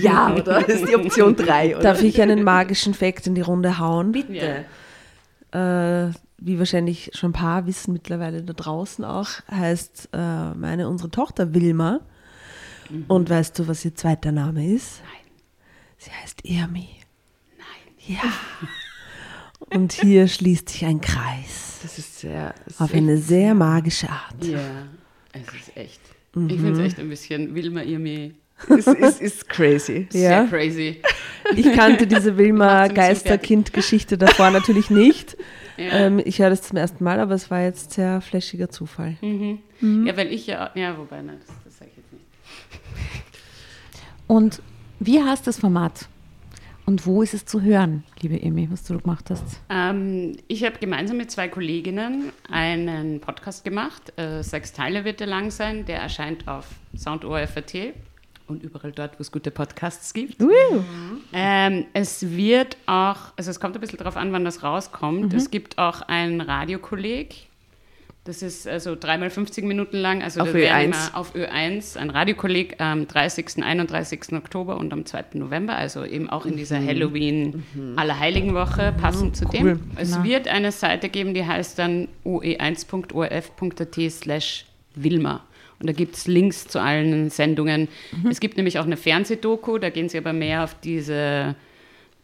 Ja, 0.00 0.32
oder? 0.32 0.62
Das 0.62 0.68
ist 0.68 0.88
die 0.88 0.94
Option 0.94 1.34
3, 1.34 1.74
oder? 1.74 1.82
Darf 1.82 2.02
ich 2.02 2.22
einen 2.22 2.44
magischen 2.44 2.94
Fakt 2.94 3.26
in 3.26 3.34
die 3.34 3.40
Runde 3.40 3.78
hauen? 3.78 4.12
Bitte. 4.12 4.64
Äh, 5.50 6.12
wie 6.38 6.58
wahrscheinlich 6.60 7.10
schon 7.14 7.30
ein 7.30 7.32
paar 7.32 7.66
wissen 7.66 7.92
mittlerweile 7.92 8.44
da 8.44 8.52
draußen 8.52 9.04
auch, 9.04 9.28
heißt 9.50 10.10
äh, 10.12 10.54
meine, 10.54 10.88
unsere 10.88 11.10
Tochter 11.10 11.54
Wilma. 11.54 12.00
Und 13.08 13.28
weißt 13.28 13.58
du, 13.58 13.68
was 13.68 13.84
ihr 13.84 13.94
zweiter 13.94 14.32
Name 14.32 14.66
ist? 14.72 15.02
Nein. 15.02 15.32
Sie 15.98 16.10
heißt 16.10 16.44
Irmi. 16.44 16.88
Nein. 17.58 18.16
Ja. 18.16 18.22
Und 19.58 19.92
hier 19.92 20.28
schließt 20.28 20.68
sich 20.68 20.84
ein 20.84 21.00
Kreis 21.00 21.78
Das 21.82 21.98
ist 21.98 22.20
sehr. 22.20 22.54
das 22.64 22.74
ist 22.74 22.80
auf 22.80 22.94
eine 22.94 23.18
sehr 23.18 23.54
magische 23.54 24.08
Art. 24.08 24.42
Ja, 24.44 24.58
es 25.32 25.42
ist 25.54 25.76
echt. 25.76 26.00
Ich 26.34 26.60
finde 26.60 26.72
es 26.72 26.78
echt 26.78 26.98
ein 27.00 27.08
bisschen 27.08 27.54
Wilma 27.54 27.82
Irmi. 27.82 28.34
Es 28.68 28.86
ist, 28.86 29.20
ist 29.20 29.48
crazy. 29.48 30.06
Sehr 30.10 30.30
Ja. 30.30 30.44
crazy. 30.46 31.00
Ich 31.54 31.72
kannte 31.74 32.06
diese 32.06 32.36
Wilma 32.36 32.88
Geisterkind-Geschichte 32.88 34.18
davor 34.18 34.50
natürlich 34.50 34.90
nicht. 34.90 35.36
Ja. 35.76 36.06
Ähm, 36.06 36.20
ich 36.24 36.40
höre 36.40 36.50
das 36.50 36.62
zum 36.62 36.76
ersten 36.76 37.04
Mal, 37.04 37.20
aber 37.20 37.34
es 37.34 37.50
war 37.52 37.62
jetzt 37.62 37.92
sehr 37.92 38.20
flashiger 38.20 38.68
Zufall. 38.68 39.16
Mhm. 39.20 39.60
Ja, 40.06 40.16
weil 40.16 40.32
ich 40.32 40.46
ja, 40.48 40.70
ja, 40.74 40.98
wobei, 40.98 41.22
nein, 41.22 41.38
das, 41.46 41.54
das 41.64 41.78
sage 41.78 41.90
ich 41.92 41.96
jetzt 41.98 42.12
nicht. 42.12 42.24
Und 44.26 44.60
wie 44.98 45.22
heißt 45.22 45.46
das 45.46 45.58
Format? 45.60 46.08
Und 46.88 47.04
wo 47.04 47.20
ist 47.20 47.34
es 47.34 47.44
zu 47.44 47.60
hören, 47.60 48.02
liebe 48.22 48.40
Emi, 48.40 48.66
was 48.70 48.82
du 48.82 48.98
gemacht 48.98 49.28
hast? 49.28 49.60
Ähm, 49.68 50.38
ich 50.48 50.64
habe 50.64 50.78
gemeinsam 50.78 51.18
mit 51.18 51.30
zwei 51.30 51.46
Kolleginnen 51.46 52.32
einen 52.50 53.20
Podcast 53.20 53.62
gemacht. 53.62 54.18
Äh, 54.18 54.42
sechs 54.42 54.72
Teile 54.72 55.04
wird 55.04 55.20
er 55.20 55.26
lang 55.26 55.50
sein. 55.50 55.84
Der 55.84 55.98
erscheint 55.98 56.48
auf 56.48 56.64
Sound.orf.at 56.96 57.74
und 58.46 58.62
überall 58.62 58.92
dort, 58.92 59.18
wo 59.18 59.20
es 59.20 59.30
gute 59.30 59.50
Podcasts 59.50 60.14
gibt. 60.14 60.42
Ähm, 61.34 61.84
es 61.92 62.30
wird 62.34 62.78
auch, 62.86 63.34
also 63.36 63.50
es 63.50 63.60
kommt 63.60 63.74
ein 63.74 63.82
bisschen 63.82 63.98
darauf 63.98 64.16
an, 64.16 64.32
wann 64.32 64.46
das 64.46 64.62
rauskommt. 64.62 65.34
Es 65.34 65.50
gibt 65.50 65.76
auch 65.76 66.00
ein 66.00 66.40
Radiokolleg. 66.40 67.48
Das 68.28 68.42
ist 68.42 68.68
also 68.68 68.94
dreimal 68.94 69.30
50 69.30 69.64
Minuten 69.64 69.96
lang. 69.96 70.22
Also 70.22 70.42
Auf 70.42 70.48
da 70.48 70.54
werden 70.54 70.92
Ö1. 70.92 71.08
immer 71.08 71.16
auf 71.16 71.34
Ö1 71.34 71.96
ein 71.96 72.10
Radiokolleg 72.10 72.78
am 72.78 73.08
30., 73.08 73.64
31. 73.64 74.34
Oktober 74.34 74.76
und 74.76 74.92
am 74.92 75.06
2. 75.06 75.24
November. 75.32 75.74
Also 75.76 76.04
eben 76.04 76.28
auch 76.28 76.44
in 76.44 76.54
dieser 76.58 76.78
Halloween 76.78 77.62
Allerheiligenwoche 77.96 78.94
passend 79.00 79.34
zu 79.34 79.46
dem. 79.46 79.80
Es 79.96 80.12
Genau. 80.12 80.24
wird 80.24 80.46
eine 80.46 80.72
Seite 80.72 81.08
geben, 81.08 81.32
die 81.32 81.46
heißt 81.46 81.78
dann 81.78 82.08
oe1.orf.at 82.26 84.10
slash 84.10 84.66
Wilma. 84.94 85.44
Und 85.80 85.88
da 85.88 85.94
gibt 85.94 86.16
es 86.16 86.26
Links 86.26 86.68
zu 86.68 86.80
allen 86.82 87.30
Sendungen. 87.30 87.88
Es 88.28 88.40
gibt 88.40 88.58
nämlich 88.58 88.78
auch 88.78 88.84
eine 88.84 88.98
Fernsehdoku, 88.98 89.78
da 89.78 89.88
gehen 89.88 90.10
sie 90.10 90.18
aber 90.18 90.34
mehr 90.34 90.64
auf 90.64 90.74
diese, 90.84 91.54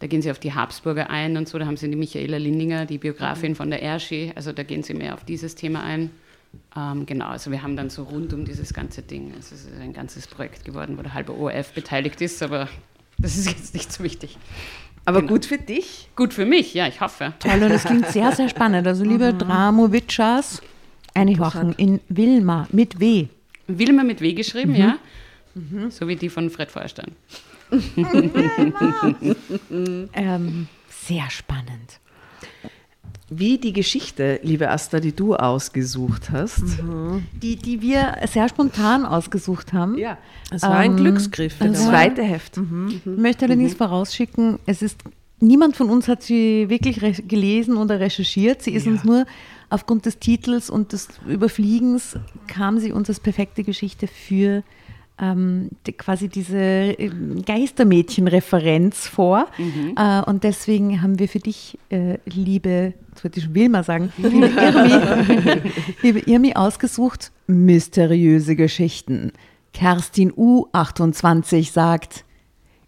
da 0.04 0.08
gehen 0.08 0.20
sie 0.20 0.30
auf 0.30 0.38
die 0.38 0.52
Habsburger 0.52 1.08
ein 1.08 1.38
und 1.38 1.48
so. 1.48 1.58
Da 1.58 1.64
haben 1.64 1.78
sie 1.78 1.88
die 1.88 1.96
Michaela 1.96 2.36
Lindinger, 2.36 2.84
die 2.84 2.98
Biografin 2.98 3.54
von 3.54 3.70
der 3.70 3.80
Erschi, 3.80 4.32
also 4.34 4.52
da 4.52 4.62
gehen 4.62 4.82
sie 4.82 4.92
mehr 4.92 5.14
auf 5.14 5.24
dieses 5.24 5.54
Thema 5.54 5.82
ein. 5.82 6.10
Ähm, 6.76 7.06
genau, 7.06 7.28
also 7.28 7.50
wir 7.50 7.62
haben 7.62 7.74
dann 7.74 7.88
so 7.88 8.02
rund 8.02 8.34
um 8.34 8.44
dieses 8.44 8.74
ganze 8.74 9.00
Ding, 9.00 9.32
es 9.38 9.50
ist 9.50 9.66
ein 9.80 9.94
ganzes 9.94 10.26
Projekt 10.26 10.66
geworden, 10.66 10.98
wo 10.98 11.02
der 11.02 11.14
halbe 11.14 11.32
ORF 11.34 11.72
beteiligt 11.72 12.20
ist, 12.20 12.42
aber 12.42 12.68
das 13.16 13.38
ist 13.38 13.46
jetzt 13.46 13.72
nicht 13.72 13.90
so 13.90 14.04
wichtig. 14.04 14.36
Aber 15.06 15.20
Genau. 15.22 15.32
gut 15.32 15.46
für 15.46 15.56
dich. 15.56 16.10
Gut 16.16 16.34
für 16.34 16.44
mich, 16.44 16.74
ja, 16.74 16.86
ich 16.86 17.00
hoffe. 17.00 17.32
Toll, 17.38 17.62
und 17.62 17.70
das 17.70 17.84
klingt 17.84 18.06
sehr, 18.10 18.30
sehr 18.32 18.50
spannend. 18.50 18.86
Also, 18.86 19.04
liebe 19.04 19.32
Dramowitschas, 19.32 20.60
eine 21.14 21.38
Woche 21.38 21.72
in 21.78 22.00
Wilma 22.10 22.68
mit 22.72 23.00
W. 23.00 23.28
Wilma 23.68 24.04
mit 24.04 24.20
W 24.20 24.34
geschrieben, 24.34 24.74
ja. 24.74 24.98
So 25.88 26.06
wie 26.08 26.16
die 26.16 26.28
von 26.28 26.50
Fred 26.50 26.70
Feuerstein. 26.70 27.12
Ähm, 30.12 30.68
sehr 30.88 31.28
spannend. 31.30 32.00
Wie 33.30 33.58
die 33.58 33.72
Geschichte, 33.72 34.38
liebe 34.42 34.70
Asta, 34.70 35.00
die 35.00 35.12
du 35.12 35.34
ausgesucht 35.34 36.30
hast. 36.30 36.62
Die, 37.42 37.56
die 37.56 37.80
wir 37.80 38.16
sehr 38.30 38.48
spontan 38.48 39.04
ausgesucht 39.06 39.72
haben. 39.72 39.96
Ja. 39.96 40.18
Es 40.50 40.62
war 40.62 40.76
ein 40.76 40.92
Ähm, 40.92 40.96
Glücksgriff. 40.98 41.56
das 41.58 41.84
zweite 41.86 42.22
Heft. 42.22 42.58
Ich 42.88 43.06
möchte 43.06 43.46
allerdings 43.46 43.74
vorausschicken, 43.74 44.58
es 44.66 44.82
ist 44.82 45.00
niemand 45.40 45.74
von 45.76 45.88
uns 45.90 46.06
hat 46.06 46.22
sie 46.22 46.68
wirklich 46.68 47.00
gelesen 47.26 47.76
oder 47.76 47.98
recherchiert. 47.98 48.62
Sie 48.62 48.72
ist 48.72 48.86
uns 48.86 49.04
nur 49.04 49.26
aufgrund 49.70 50.04
des 50.06 50.18
Titels 50.18 50.68
und 50.70 50.92
des 50.92 51.08
Überfliegens 51.26 52.16
kam 52.46 52.78
sie 52.78 52.92
uns 52.92 53.08
als 53.08 53.20
perfekte 53.20 53.64
Geschichte 53.64 54.06
für 54.06 54.62
ähm, 55.20 55.70
die, 55.86 55.92
quasi 55.92 56.28
diese 56.28 56.56
ähm, 56.58 57.42
Geistermädchen-Referenz 57.44 59.06
vor. 59.06 59.46
Äh, 59.96 60.22
und 60.22 60.44
deswegen 60.44 61.02
haben 61.02 61.18
wir 61.18 61.28
für 61.28 61.38
dich, 61.38 61.78
äh, 61.90 62.18
liebe, 62.24 62.94
jetzt 63.10 63.24
wollte 63.24 63.38
ich 63.38 63.44
schon 63.44 63.54
Wilma 63.54 63.82
sagen, 63.82 64.12
liebe 64.18 64.46
Irmi, 64.46 65.60
liebe 66.02 66.18
Irmi 66.20 66.54
ausgesucht, 66.54 67.32
mysteriöse 67.46 68.56
Geschichten. 68.56 69.32
Kerstin 69.72 70.32
U28 70.32 71.72
sagt, 71.72 72.24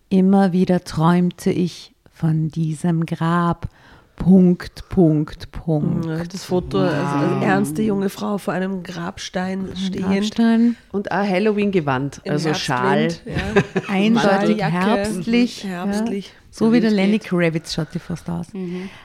Immer 0.08 0.52
wieder 0.52 0.84
träumte 0.84 1.50
ich 1.50 1.94
von 2.12 2.48
diesem 2.48 3.06
Grab. 3.06 3.68
Punkt, 4.16 4.88
Punkt, 4.88 5.50
Punkt. 5.52 6.06
Ja, 6.06 6.24
Das 6.24 6.44
Foto, 6.44 6.78
also 6.78 7.34
eine 7.36 7.44
ernste 7.44 7.82
junge 7.82 8.08
Frau 8.08 8.38
vor 8.38 8.54
einem 8.54 8.82
Grabstein 8.82 9.68
stehend. 9.76 10.06
Grabstein, 10.06 10.76
Und 10.90 11.12
auch 11.12 11.26
Halloween-Gewand, 11.26 12.22
also 12.26 12.52
Schal. 12.54 13.08
Ja. 13.24 13.82
eindeutig 13.88 14.62
herbstlich. 14.62 15.64
Herbstlich. 15.64 16.26
Ja. 16.26 16.32
So 16.50 16.72
wie 16.72 16.80
der 16.80 16.90
Lenny 16.90 17.18
geht. 17.18 17.28
Kravitz 17.28 17.74
schaut 17.74 17.88
die 17.92 17.98
fast 17.98 18.28
aus. 18.30 18.46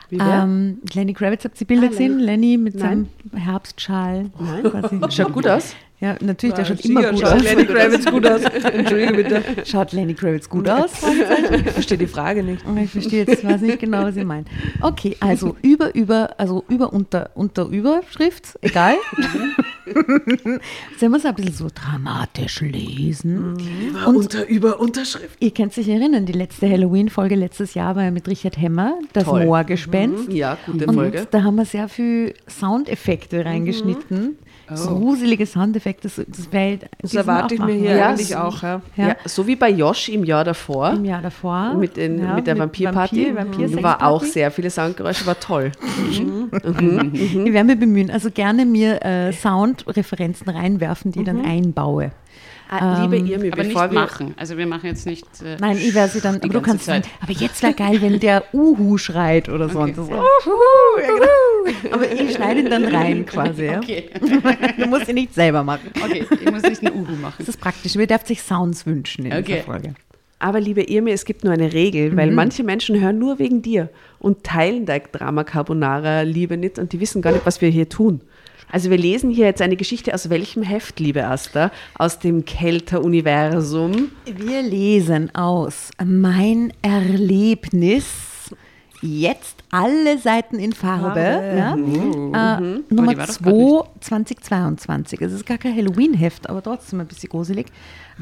Wer? 0.10 0.44
Ähm, 0.44 0.80
Lenny 0.94 1.14
Kravitz, 1.14 1.44
habt 1.44 1.60
ihr 1.60 1.68
Bilder 1.68 1.90
gesehen? 1.90 2.18
Lenny 2.20 2.58
mit 2.58 2.76
Nein. 2.76 3.10
seinem 3.30 3.42
Herbstschal. 3.42 4.32
Nein. 4.40 4.64
Quasi. 4.64 5.00
Schaut 5.12 5.34
gut 5.34 5.48
aus. 5.48 5.76
Ja, 6.02 6.16
natürlich, 6.20 6.56
der 6.56 6.66
schaut 6.66 6.84
immer 6.84 7.12
gut 7.12 7.20
schaut 7.20 7.34
aus. 7.34 7.44
Lenny 7.44 7.66
Kravitz 7.66 8.06
gut 8.06 8.26
aus. 8.26 8.42
Entschuldige 8.64 9.14
bitte. 9.14 9.44
Schaut 9.66 9.92
Lenny 9.92 10.16
Kravitz 10.16 10.50
gut 10.50 10.68
aus? 10.68 10.92
Ich 11.54 11.72
verstehe 11.74 11.98
die 12.00 12.08
Frage 12.08 12.42
nicht. 12.42 12.66
Ich 12.84 12.90
verstehe 12.90 13.24
jetzt, 13.26 13.46
weiß 13.46 13.62
nicht 13.62 13.80
genau, 13.80 14.04
was 14.06 14.16
ihr 14.16 14.26
meint. 14.26 14.48
Okay, 14.82 15.16
also 15.20 15.56
über, 15.62 15.94
über, 15.94 16.40
also 16.40 16.66
über, 16.70 16.92
unter, 16.92 17.30
unter, 17.36 17.68
Überschrift, 17.68 18.58
egal. 18.62 18.96
Sollen 21.00 21.12
wir 21.12 21.18
es 21.18 21.26
ein 21.26 21.36
bisschen 21.36 21.54
so 21.54 21.68
dramatisch 21.74 22.62
lesen? 22.62 23.58
Und 24.08 24.16
Unter, 24.16 24.48
über 24.48 24.80
Unterschrift. 24.80 25.38
ihr 25.40 25.52
könnt 25.52 25.74
sich 25.74 25.88
erinnern, 25.88 26.26
die 26.26 26.34
letzte 26.34 26.68
Halloween-Folge 26.68 27.36
letztes 27.36 27.76
Jahr 27.76 27.96
war 27.96 28.06
ja 28.06 28.12
mit 28.12 28.28
Richard 28.28 28.58
Hemmer, 28.58 28.98
das 29.14 29.26
Toll. 29.26 29.46
Moorgespenst. 29.46 30.32
Ja, 30.32 30.58
gute 30.66 30.88
Und 30.88 30.96
Folge. 30.96 31.28
da 31.30 31.44
haben 31.44 31.58
wir 31.58 31.66
sehr 31.66 31.88
viel 31.90 32.34
Soundeffekte 32.48 33.46
reingeschnitten. 33.46 34.38
Gruselige 34.68 35.46
Soundeffekte. 35.46 36.08
Das, 36.08 36.22
das, 36.28 36.52
wär- 36.52 36.78
Das 37.02 37.14
erwarte 37.14 37.56
ich 37.56 37.62
mir 37.62 37.74
hier 37.74 37.96
Ja, 37.96 38.10
eigentlich 38.10 38.30
so- 38.30 38.38
auch. 38.38 38.62
Ja. 38.64 38.82
Ja. 38.96 39.08
Ja. 39.10 39.16
so 39.26 39.46
wie 39.48 39.56
bei 39.56 39.70
Josh 39.70 40.10
im 40.10 40.24
Jahr 40.24 40.44
davor. 40.44 40.92
Im 40.92 41.06
Jahr 41.06 41.22
davor. 41.22 41.74
Mit, 41.74 41.98
den, 41.98 42.20
Ja, 42.20 42.34
mit 42.36 42.48
der 42.48 42.58
Vampirparty. 42.58 43.36
Vampir, 43.36 43.60
Vampir 43.70 43.84
war 43.84 44.06
auch 44.08 44.24
sehr 44.24 44.50
viele 44.52 44.70
Soundgeräusche, 44.70 45.26
war 45.26 45.40
toll. 45.40 45.72
Ich 46.10 46.22
werde 47.54 47.64
mir 47.64 47.76
bemühen. 47.76 48.10
Also 48.12 48.30
gerne 48.32 48.66
mir 48.66 49.04
äh, 49.04 49.34
Soundreferenzen 49.34 50.50
reinwerfen, 50.50 51.12
die 51.12 51.20
ich 51.20 51.26
dann 51.26 51.44
einbaue. 51.46 52.12
Ah, 52.74 53.04
liebe 53.04 53.18
Irmi, 53.18 53.52
Aber 53.52 53.64
bevor 53.64 53.84
nicht 53.84 53.94
wir... 53.94 54.00
machen. 54.00 54.34
Also 54.38 54.58
wir 54.58 54.66
machen 54.66 54.86
jetzt 54.88 55.06
nicht. 55.06 55.26
Äh, 55.44 55.58
Nein, 55.60 55.76
ich 55.78 55.94
werde 55.94 56.12
sie 56.14 56.22
dann, 56.22 56.36
aber 56.38 56.48
du 56.48 56.62
kannst 56.62 56.86
sagen, 56.86 57.04
aber 57.22 57.34
jetzt 57.34 57.62
wäre 57.62 57.74
geil, 57.74 58.02
wenn 58.02 58.18
der 58.20 58.46
Uhu 58.54 58.98
schreit 58.98 59.50
oder 59.50 59.68
so. 59.68 59.80
Okay. 59.82 59.90
Und 59.90 59.96
so. 59.98 60.02
Uhu, 60.04 61.02
ja, 61.02 61.08
genau. 61.84 61.94
Aber 61.96 62.12
ich 62.12 62.34
schneide 62.36 62.62
ihn 62.62 62.70
dann 62.70 62.86
rein 62.86 63.26
quasi. 63.26 63.66
Ja? 63.66 63.80
Okay. 63.80 64.10
Du 64.78 64.88
musst 64.88 65.08
ihn 65.10 65.16
nicht 65.16 65.34
selber 65.34 65.64
machen. 65.64 65.90
okay, 66.02 66.26
ich 66.42 66.50
muss 66.52 66.64
nicht 66.64 66.86
einen 66.86 66.96
Uhu 66.96 67.12
machen. 67.18 67.36
Das 67.40 67.50
ist 67.50 67.60
praktisch. 67.60 67.96
Wir 67.98 68.08
dürfen 68.08 68.26
sich 68.28 68.42
Sounds 68.42 68.86
wünschen 68.86 69.26
in 69.26 69.34
Okay. 69.34 69.44
dieser 69.56 69.64
Folge. 69.64 69.94
Aber 70.40 70.60
liebe 70.60 70.82
Irmi, 70.82 71.12
es 71.12 71.26
gibt 71.26 71.44
nur 71.44 71.54
eine 71.54 71.72
Regel, 71.74 72.16
weil 72.18 72.32
manche 72.32 72.64
Menschen 72.64 73.00
hören 73.00 73.20
nur 73.20 73.38
wegen 73.38 73.62
dir 73.62 73.90
und 74.18 74.44
teilen 74.44 74.86
dein 74.88 75.02
Drama 75.12 75.44
Carbonara 75.44 76.22
Liebe 76.22 76.58
nicht 76.58 76.80
und 76.80 76.94
die 76.94 77.00
wissen 77.00 77.22
gar 77.22 77.32
nicht, 77.34 77.46
was 77.46 77.62
wir 77.62 77.70
hier 77.70 77.90
tun. 77.90 78.22
Also 78.72 78.90
wir 78.90 78.98
lesen 78.98 79.30
hier 79.30 79.46
jetzt 79.46 79.62
eine 79.62 79.76
Geschichte 79.76 80.14
aus 80.14 80.30
welchem 80.30 80.64
Heft, 80.64 81.00
liebe 81.00 81.26
Asta? 81.26 81.72
Aus 81.96 82.20
dem 82.20 82.46
Kelter-Universum. 82.46 84.12
Wir 84.26 84.62
lesen 84.62 85.34
aus 85.36 85.92
Mein 86.04 86.72
Erlebnis. 86.82 88.06
Jetzt 89.02 89.64
alle 89.72 90.20
Seiten 90.20 90.58
in 90.58 90.74
Farbe. 90.74 91.20
Farbe. 91.20 91.58
Ja? 91.58 91.76
Mhm. 91.76 92.34
Äh, 92.34 92.84
die 92.90 92.94
Nummer 92.94 93.18
war 93.18 93.26
doch 93.26 93.34
2, 93.34 93.90
2022. 94.00 95.22
Es 95.22 95.34
ist 95.34 95.46
gar 95.46 95.58
kein 95.58 95.76
Halloween-Heft, 95.76 96.50
aber 96.50 96.62
trotzdem 96.62 97.02
ein 97.02 97.08
bisschen 97.08 97.30
gruselig. 97.30 97.68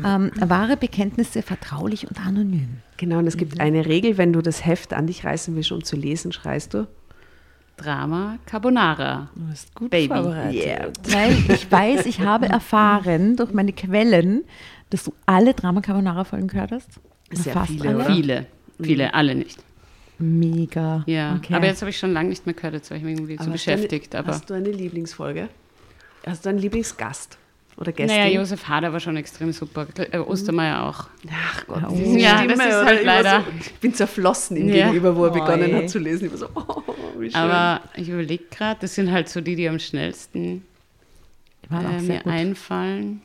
Ähm, 0.04 0.32
wahre 0.40 0.78
Bekenntnisse 0.78 1.42
vertraulich 1.42 2.08
und 2.08 2.26
anonym. 2.26 2.78
Genau, 2.98 3.20
und 3.20 3.28
es 3.28 3.38
gibt 3.38 3.60
eine 3.60 3.86
Regel, 3.86 4.18
wenn 4.18 4.34
du 4.34 4.42
das 4.42 4.66
Heft 4.66 4.94
an 4.94 5.08
dich 5.08 5.26
reißen 5.26 5.56
willst, 5.56 5.72
um 5.72 5.84
zu 5.84 5.96
lesen, 5.96 6.32
schreist 6.32 6.74
du. 6.74 6.88
Drama 7.80 8.38
Carbonara. 8.46 9.30
Du 9.36 9.46
bist 9.50 9.74
gut 9.76 9.90
Baby. 9.90 10.08
vorbereitet. 10.14 10.54
Yeah. 10.66 10.92
Weil 11.10 11.32
ich 11.56 11.72
weiß, 11.72 12.06
ich 12.06 12.20
habe 12.22 12.48
erfahren 12.48 13.36
durch 13.36 13.54
meine 13.54 13.74
Quellen, 13.74 14.44
dass 14.90 15.04
du 15.06 15.14
alle 15.26 15.54
Drama 15.54 15.82
Carbonara 15.82 16.24
Folgen 16.24 16.48
gehört 16.48 16.72
hast. 16.72 16.90
Sehr 17.32 17.54
Fast 17.54 17.72
viele, 17.72 17.90
alle. 17.90 18.06
Viele, 18.06 18.46
viele, 18.82 19.14
alle 19.14 19.36
nicht. 19.36 19.64
Mega. 20.18 21.04
Ja, 21.08 21.36
Okay. 21.36 21.54
aber 21.54 21.68
jetzt 21.68 21.82
habe 21.82 21.90
ich 21.92 21.98
schon 21.98 22.12
lange 22.12 22.30
nicht 22.30 22.46
mehr 22.46 22.56
gehört, 22.56 22.74
jetzt 22.74 22.90
war 22.92 22.98
ich 22.98 23.04
mich 23.04 23.14
irgendwie 23.18 23.38
zu 23.38 23.44
Aber 23.44 23.52
beschäftigt. 23.54 24.14
Hast 24.14 24.14
du, 24.14 24.18
eine, 24.18 24.26
Aber 24.28 24.34
hast 24.36 24.50
du 24.50 24.54
eine 24.56 24.72
Lieblingsfolge? 24.72 25.48
Hast 26.26 26.46
du 26.46 26.50
einen 26.50 26.60
Lieblingsgast? 26.60 27.38
Oder 27.80 27.92
Gästin? 27.94 28.18
naja, 28.20 28.34
Josef 28.40 28.68
Hader 28.68 28.92
war 28.92 29.00
schon 29.00 29.16
extrem 29.16 29.54
super. 29.54 29.88
Äh, 30.12 30.18
Ostermeier 30.18 30.84
auch. 30.84 31.08
Ach 31.32 31.66
Gott, 31.68 31.82
Ja, 31.84 31.90
diese 31.90 32.20
Ja, 32.20 32.38
Stimme, 32.40 32.58
das 32.58 32.66
ist 32.68 32.86
halt 32.86 33.04
leider- 33.06 33.40
So, 33.42 33.46
ich 33.62 33.74
bin 33.76 33.94
zerflossen 33.94 34.58
ihm 34.58 34.70
Ja. 34.70 34.86
gegenüber, 34.88 35.16
wo 35.16 35.26
er 35.26 35.32
Oi. 35.34 35.40
begonnen 35.40 35.76
hat 35.76 35.90
zu 35.90 36.00
lesen. 36.00 36.26
Ich 36.26 36.32
war 36.32 36.38
so, 36.40 36.50
oh, 36.56 36.84
wie 37.20 37.32
schön. 37.32 37.36
Aber 37.40 37.82
ich 37.96 38.10
überlege 38.10 38.44
gerade, 38.52 38.80
das 38.82 38.96
sind 38.96 39.12
halt 39.12 39.30
so 39.30 39.40
die, 39.42 39.56
die 39.56 39.70
am 39.70 39.80
schnellsten 39.80 40.64
äh, 41.72 42.02
mir 42.02 42.18
gut. 42.20 42.28
einfallen. 42.34 43.22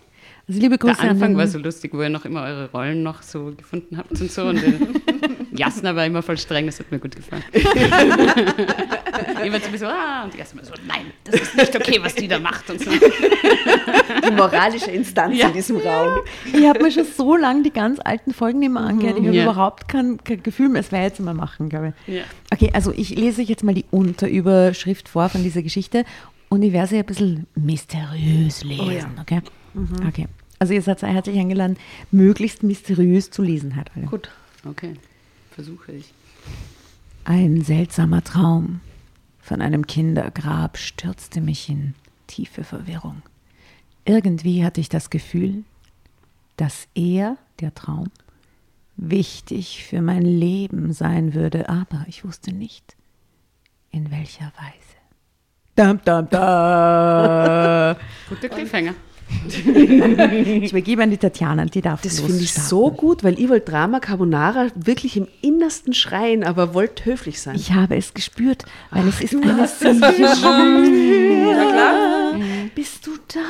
Also 0.47 0.61
liebe 0.61 0.77
Grüße 0.79 1.01
Der 1.01 1.11
Anfang 1.11 1.33
an 1.33 1.37
war 1.39 1.47
so 1.49 1.59
lustig, 1.59 1.93
wo 1.95 2.03
ihr 2.03 2.11
noch 2.11 2.25
immer 2.27 2.43
eure 2.43 2.71
Rollen 2.71 3.03
noch 3.03 3.23
so 3.23 3.53
gefunden 3.57 3.97
habt 3.97 4.13
und 4.21 4.31
so. 4.31 4.45
Und 4.45 4.63
Jasna 5.59 5.95
war 5.97 6.05
immer 6.07 6.23
voll 6.23 6.37
streng, 6.39 6.67
das 6.67 6.79
hat 6.81 6.91
mir 6.91 6.99
gut 6.99 7.15
gefallen. 7.17 7.45
Jemand 9.43 9.65
so, 9.79 9.87
ah, 9.87 10.25
und 10.25 10.35
die 10.35 10.39
Jasna 10.39 10.61
war 10.61 10.67
so, 10.67 10.73
nein, 10.87 11.07
das 11.25 11.41
ist 11.41 11.57
nicht 11.57 11.77
okay, 11.77 11.99
was 12.03 12.15
die 12.15 12.27
da 12.29 12.39
macht 12.39 12.69
und 12.71 12.81
so. 12.81 12.91
Die 12.91 14.31
moralische 14.33 14.91
Instanz 14.91 15.37
Ja. 15.39 15.49
in 15.49 15.53
diesem 15.55 15.77
Raum. 15.77 16.19
Ich 16.53 16.67
habe 16.67 16.83
mir 16.83 16.91
schon 16.91 17.05
so 17.05 17.37
lange 17.37 17.63
die 17.63 17.71
ganz 17.73 18.01
alten 18.03 18.33
Folgen 18.33 18.59
nicht 18.61 18.73
mehr 18.73 18.83
angehört. 18.83 19.19
Ich 19.19 19.27
habe 19.27 19.37
Ja. 19.37 19.45
überhaupt 19.45 19.89
kein, 19.89 20.19
kein 20.25 20.43
Gefühl 20.43 20.69
mehr. 20.69 20.81
Es 20.81 20.91
werde 20.93 21.07
ich 21.07 21.13
jetzt 21.13 21.21
mal 21.21 21.35
machen, 21.35 21.69
glaube 21.69 21.95
ich. 22.07 22.15
Ja. 22.17 22.23
Okay, 22.53 22.71
also 22.73 22.93
ich 22.93 23.11
lese 23.15 23.43
euch 23.43 23.49
jetzt 23.49 23.63
mal 23.65 23.75
die 23.75 23.85
Unterüberschrift 23.91 25.09
vor 25.09 25.29
von 25.29 25.43
dieser 25.43 25.63
Geschichte 25.63 26.05
und 26.49 26.63
ich 26.63 26.73
werde 26.73 26.89
sie 26.89 26.99
ein 26.99 27.05
bisschen 27.05 27.47
mysteriös 27.55 28.65
lesen, 28.65 29.19
okay? 29.21 29.41
Okay. 30.09 30.27
Also 30.59 30.73
ihr 30.73 30.83
seid 30.83 31.01
sehr 31.01 31.09
herzlich 31.11 31.39
eingeladen, 31.39 31.77
möglichst 32.11 32.63
mysteriös 32.63 33.31
zu 33.31 33.43
lesen, 33.43 33.77
halt 33.77 33.91
alle. 33.97 34.07
Gut. 34.07 34.31
Okay, 34.69 34.95
versuche 35.55 35.93
ich. 35.93 36.13
Ein 37.25 37.63
seltsamer 37.63 38.23
Traum 38.23 38.81
von 39.41 39.63
einem 39.63 39.87
Kindergrab 39.87 40.77
stürzte 40.77 41.41
mich 41.41 41.69
in 41.69 41.95
tiefe 42.27 42.65
Verwirrung. 42.65 43.23
Irgendwie 44.05 44.65
hatte 44.65 44.81
ich 44.81 44.89
das 44.89 45.11
Gefühl, 45.11 45.65
dass 46.57 46.89
er, 46.95 47.37
der 47.61 47.75
Traum, 47.75 48.11
wichtig 48.97 49.85
für 49.85 50.03
mein 50.03 50.23
Leben 50.23 50.93
sein 50.93 51.35
würde, 51.35 51.69
aber 51.69 52.05
ich 52.09 52.25
wusste 52.25 52.53
nicht, 52.53 52.97
in 53.91 54.11
welcher 54.11 54.53
Weise. 54.57 54.95
Dam, 55.75 56.01
dam, 56.05 56.29
da. 56.29 57.97
Guter 58.29 58.49
Cliffhanger. 58.49 58.95
Ich 60.65 60.71
übergebe 60.73 61.03
an 61.03 61.11
die 61.11 61.17
Tatjana, 61.17 61.65
die 61.67 61.81
darf 61.81 62.03
Das 62.03 62.21
finde 62.21 62.43
ich 62.43 62.53
so 62.53 62.91
gut, 62.91 63.25
weil 63.25 63.39
ich 63.39 63.49
wollte 63.49 63.71
Drama 63.71 64.01
Carbonara 64.01 64.69
wirklich 64.75 65.17
im 65.17 65.27
Innersten 65.43 65.93
schreien, 65.93 66.45
aber 66.45 66.75
wollte 66.75 67.05
höflich 67.05 67.41
sein. 67.41 67.57
Ich 67.57 67.73
habe 67.73 67.97
es 67.97 68.15
gespürt, 68.15 68.65
weil 68.91 69.07
es 69.09 69.21
ist 69.21 69.35
eine 69.35 69.67
klar. 71.71 72.35
Bist 72.75 73.07
du 73.07 73.13
da? 73.29 73.41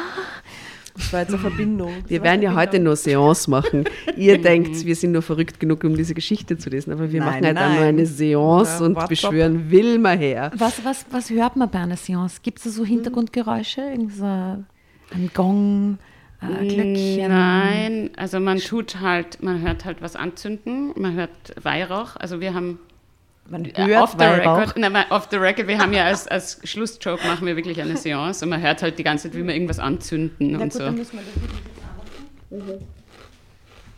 Das 0.97 1.13
war 1.13 1.21
jetzt 1.21 1.31
eine 1.31 1.39
Verbindung. 1.39 1.93
wir 2.07 2.23
werden 2.23 2.41
ja 2.41 2.55
heute 2.55 2.79
nur 2.79 2.95
Seance 2.95 3.51
machen. 3.51 3.85
Ihr 4.17 4.41
denkt, 4.41 4.85
wir 4.85 4.95
sind 4.95 5.11
nur 5.11 5.23
verrückt 5.23 5.59
genug, 5.59 5.83
um 5.83 5.97
diese 5.97 6.15
Geschichte 6.15 6.57
zu 6.57 6.71
lesen, 6.71 6.93
aber 6.93 7.11
wir 7.11 7.19
Nein, 7.19 7.29
machen 7.29 7.47
halt 7.47 7.57
dann 7.57 7.73
nur 7.73 7.81
nein. 7.81 7.95
eine 7.97 8.07
Seance 8.07 8.79
Ja, 8.79 8.87
und 8.87 9.09
beschwören 9.09 9.71
Wilma 9.73 10.11
her. 10.11 10.53
Was, 10.57 10.85
was, 10.85 11.05
was 11.11 11.31
hört 11.31 11.57
man 11.57 11.69
bei 11.69 11.81
einer 11.81 11.97
Seance? 11.97 12.39
Gibt 12.43 12.59
es 12.59 12.65
da 12.65 12.71
so 12.71 12.85
Hintergrundgeräusche? 12.85 13.81
Irgend 13.81 14.15
so 14.15 14.25
ein 15.13 15.31
Gong, 15.35 15.99
ein 16.41 16.69
Glöckchen? 16.69 17.29
Nein, 17.29 18.11
also 18.17 18.41
man 18.41 18.59
tut 18.59 19.01
halt, 19.01 19.43
man 19.43 19.61
hört 19.63 19.85
halt 19.85 20.03
was 20.03 20.17
anzünden, 20.17 20.93
man 20.97 21.15
hört 21.15 21.31
Weihrauch. 21.63 22.17
Also 22.17 22.41
wir 22.41 22.55
haben 22.55 22.79
Man 23.49 23.65
Ja, 23.67 23.87
hört 23.87 24.03
off 24.03 24.13
the 24.13 24.19
Weihrauch. 24.21 24.59
record, 24.61 24.77
nein, 24.79 25.05
off 25.11 25.29
the 25.31 25.37
record, 25.37 25.69
wir 25.69 25.79
haben 25.79 25.93
ja 25.93 26.05
als, 26.07 26.27
als 26.29 26.61
Schlussjoke 26.65 27.27
machen 27.27 27.47
wir 27.47 27.57
wirklich 27.57 27.81
eine 27.81 27.97
Seance 27.97 28.45
und 28.45 28.49
man 28.51 28.61
hört 28.63 28.83
halt 28.83 28.99
die 28.99 29.05
ganze 29.05 29.25
Zeit, 29.31 29.37
wie 29.39 29.47
wir 29.47 29.53
irgendwas 29.55 29.79
anzünden 29.79 30.57
und 30.57 30.73
so. 30.73 30.91
müssen 30.91 31.19
wir 31.19 31.23
das 32.51 32.61
arbeiten. 32.63 32.85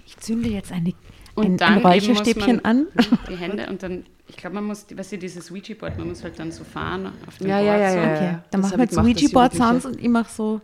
Ich 0.06 0.16
zünde 0.18 0.48
jetzt 0.48 0.72
eine, 0.72 0.92
Und 1.34 1.44
ein, 1.46 1.56
dann 1.58 1.75
ein 1.75 1.86
Räucherstäbchen 1.86 2.64
an. 2.64 2.86
Die 3.30 3.36
Hände 3.36 3.66
und 3.68 3.82
dann, 3.82 4.04
ich 4.28 4.36
glaube, 4.36 4.54
man 4.56 4.64
muss, 4.64 4.86
weißt 4.92 5.12
du, 5.12 5.18
dieses 5.18 5.50
Ouija-Board, 5.52 5.98
man 5.98 6.08
muss 6.08 6.25
halt 6.25 6.38
dann 6.38 6.50
so 6.50 6.64
fahren 6.64 7.12
auf 7.26 7.38
dem 7.38 7.48
Ja, 7.48 7.60
ja, 7.60 7.72
Board. 7.72 7.80
ja, 7.82 7.90
so. 7.92 7.98
ja. 7.98 8.04
Okay, 8.14 8.38
dann 8.50 8.62
das 8.62 8.70
machen 8.70 8.78
wir 8.78 8.84
jetzt 8.84 8.98
Ouija-Board-Sounds 8.98 9.86
und 9.86 10.00
ich 10.00 10.08
mache 10.08 10.32
so. 10.32 10.60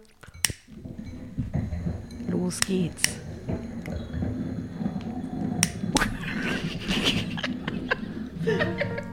Los 2.43 2.61
geht's. 2.61 3.03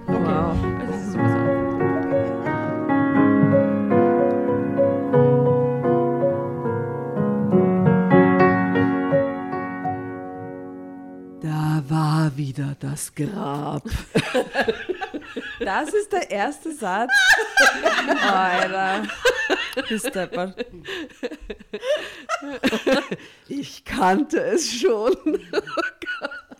Wow. 0.07 0.57
Da 11.39 11.83
war 11.87 12.35
wieder 12.35 12.75
das 12.79 13.13
Grab. 13.13 13.83
Das 15.59 15.93
ist 15.93 16.11
der 16.11 16.31
erste 16.31 16.73
Satz. 16.73 17.11
Alter. 18.23 19.03
Bist 19.87 20.15
deppert. 20.15 20.65
Ich 23.47 23.85
kannte 23.85 24.41
es 24.41 24.73
schon. 24.73 25.15
Oh 25.51 25.81
Gott. 26.19 26.57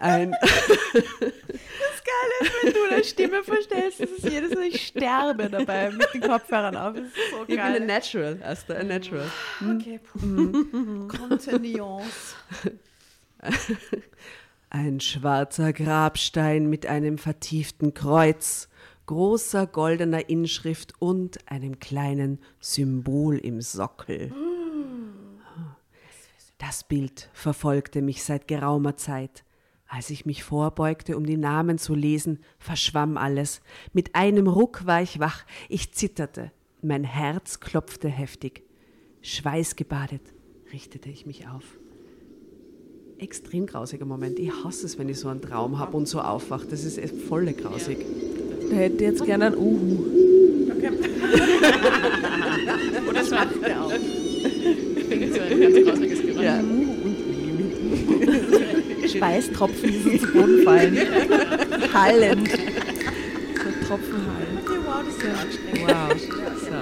Ein, 0.00 0.32
Wenn 2.62 2.72
du 2.72 2.78
deine 2.90 3.04
Stimme 3.04 3.42
verstellst, 3.42 4.00
ist 4.00 4.18
es 4.18 4.30
jedes 4.30 4.54
Mal, 4.54 4.64
ich 4.64 4.86
sterbe 4.86 5.48
dabei 5.48 5.90
mit 5.90 6.12
den 6.14 6.20
Kopfhörern 6.22 6.76
auf. 6.76 6.94
Das 6.94 7.04
ist 7.04 7.14
so 7.30 7.42
ich 7.42 7.46
bin 7.48 7.60
ein 7.60 7.86
Natural, 7.86 8.38
Asta, 8.42 8.74
ein 8.74 8.88
Natural. 8.88 9.30
Okay. 9.60 10.00
Contenance. 11.08 12.36
Ein 14.70 15.00
schwarzer 15.00 15.72
Grabstein 15.72 16.68
mit 16.68 16.86
einem 16.86 17.18
vertieften 17.18 17.94
Kreuz, 17.94 18.68
großer 19.06 19.66
goldener 19.66 20.28
Inschrift 20.28 20.94
und 20.98 21.50
einem 21.50 21.78
kleinen 21.78 22.38
Symbol 22.60 23.38
im 23.38 23.60
Sockel. 23.60 24.32
Das 26.58 26.84
Bild 26.84 27.30
verfolgte 27.32 28.00
mich 28.00 28.22
seit 28.22 28.48
geraumer 28.48 28.96
Zeit. 28.96 29.44
Als 29.86 30.10
ich 30.10 30.26
mich 30.26 30.42
vorbeugte, 30.42 31.16
um 31.16 31.26
die 31.26 31.36
Namen 31.36 31.78
zu 31.78 31.94
lesen, 31.94 32.40
verschwamm 32.58 33.16
alles. 33.16 33.60
Mit 33.92 34.14
einem 34.14 34.46
Ruck 34.46 34.86
war 34.86 35.02
ich 35.02 35.20
wach. 35.20 35.44
Ich 35.68 35.92
zitterte. 35.92 36.52
Mein 36.82 37.04
Herz 37.04 37.60
klopfte 37.60 38.08
heftig. 38.08 38.62
Schweißgebadet 39.22 40.22
richtete 40.72 41.10
ich 41.10 41.26
mich 41.26 41.48
auf 41.48 41.78
extrem 43.18 43.66
grausiger 43.66 44.04
Moment. 44.04 44.38
Ich 44.38 44.50
hasse 44.64 44.86
es, 44.86 44.98
wenn 44.98 45.08
ich 45.08 45.18
so 45.18 45.28
einen 45.28 45.40
Traum 45.40 45.78
habe 45.78 45.96
und 45.96 46.06
so 46.06 46.20
aufwache. 46.20 46.66
Das 46.66 46.84
ist 46.84 46.98
echt 46.98 47.16
voll 47.16 47.46
grausig. 47.52 47.98
Der 47.98 48.43
hätte 48.74 49.04
jetzt 49.04 49.24
gerne 49.24 49.46
ein 49.46 49.56
Uhu. 49.56 50.04
Oder 53.08 53.24
so 53.24 53.34
macht 53.34 53.62
er 53.62 53.82
auch. 53.84 53.92
Ich 54.96 55.04
finde 55.04 55.32
so 55.32 55.40
ein 55.40 55.60
ganz 55.60 55.76
grausliges 55.84 56.20
Geräusch. 56.22 56.44
Ja. 56.44 56.60
Schweißtropfen, 59.08 59.92
die 59.92 59.98
so 59.98 60.10
zu 60.26 60.32
Boden 60.32 60.62
fallen. 60.64 60.96
Hallend. 61.92 62.48
So 62.48 63.68
Tropfenhall. 63.86 64.46
Wow, 64.84 65.02
das 65.04 65.14
ist 65.14 65.22
ja 65.22 65.32
anstrengend. 65.32 65.88
Wow. 65.88 66.12
So. 66.60 66.76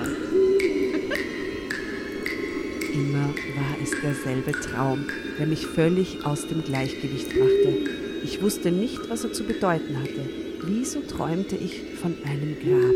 Immer 2.94 3.28
war 3.56 3.74
es 3.82 3.90
derselbe 4.02 4.52
Traum, 4.52 5.06
der 5.38 5.46
mich 5.46 5.66
völlig 5.66 6.24
aus 6.24 6.46
dem 6.46 6.62
Gleichgewicht 6.64 7.28
brachte. 7.30 7.74
Ich 8.24 8.40
wusste 8.42 8.70
nicht, 8.70 9.08
was 9.08 9.24
er 9.24 9.32
zu 9.32 9.44
bedeuten 9.44 9.98
hatte. 9.98 10.28
Wieso 10.64 11.00
träumte 11.00 11.56
ich 11.56 11.82
von 12.00 12.14
einem 12.24 12.56
Grab? 12.60 12.94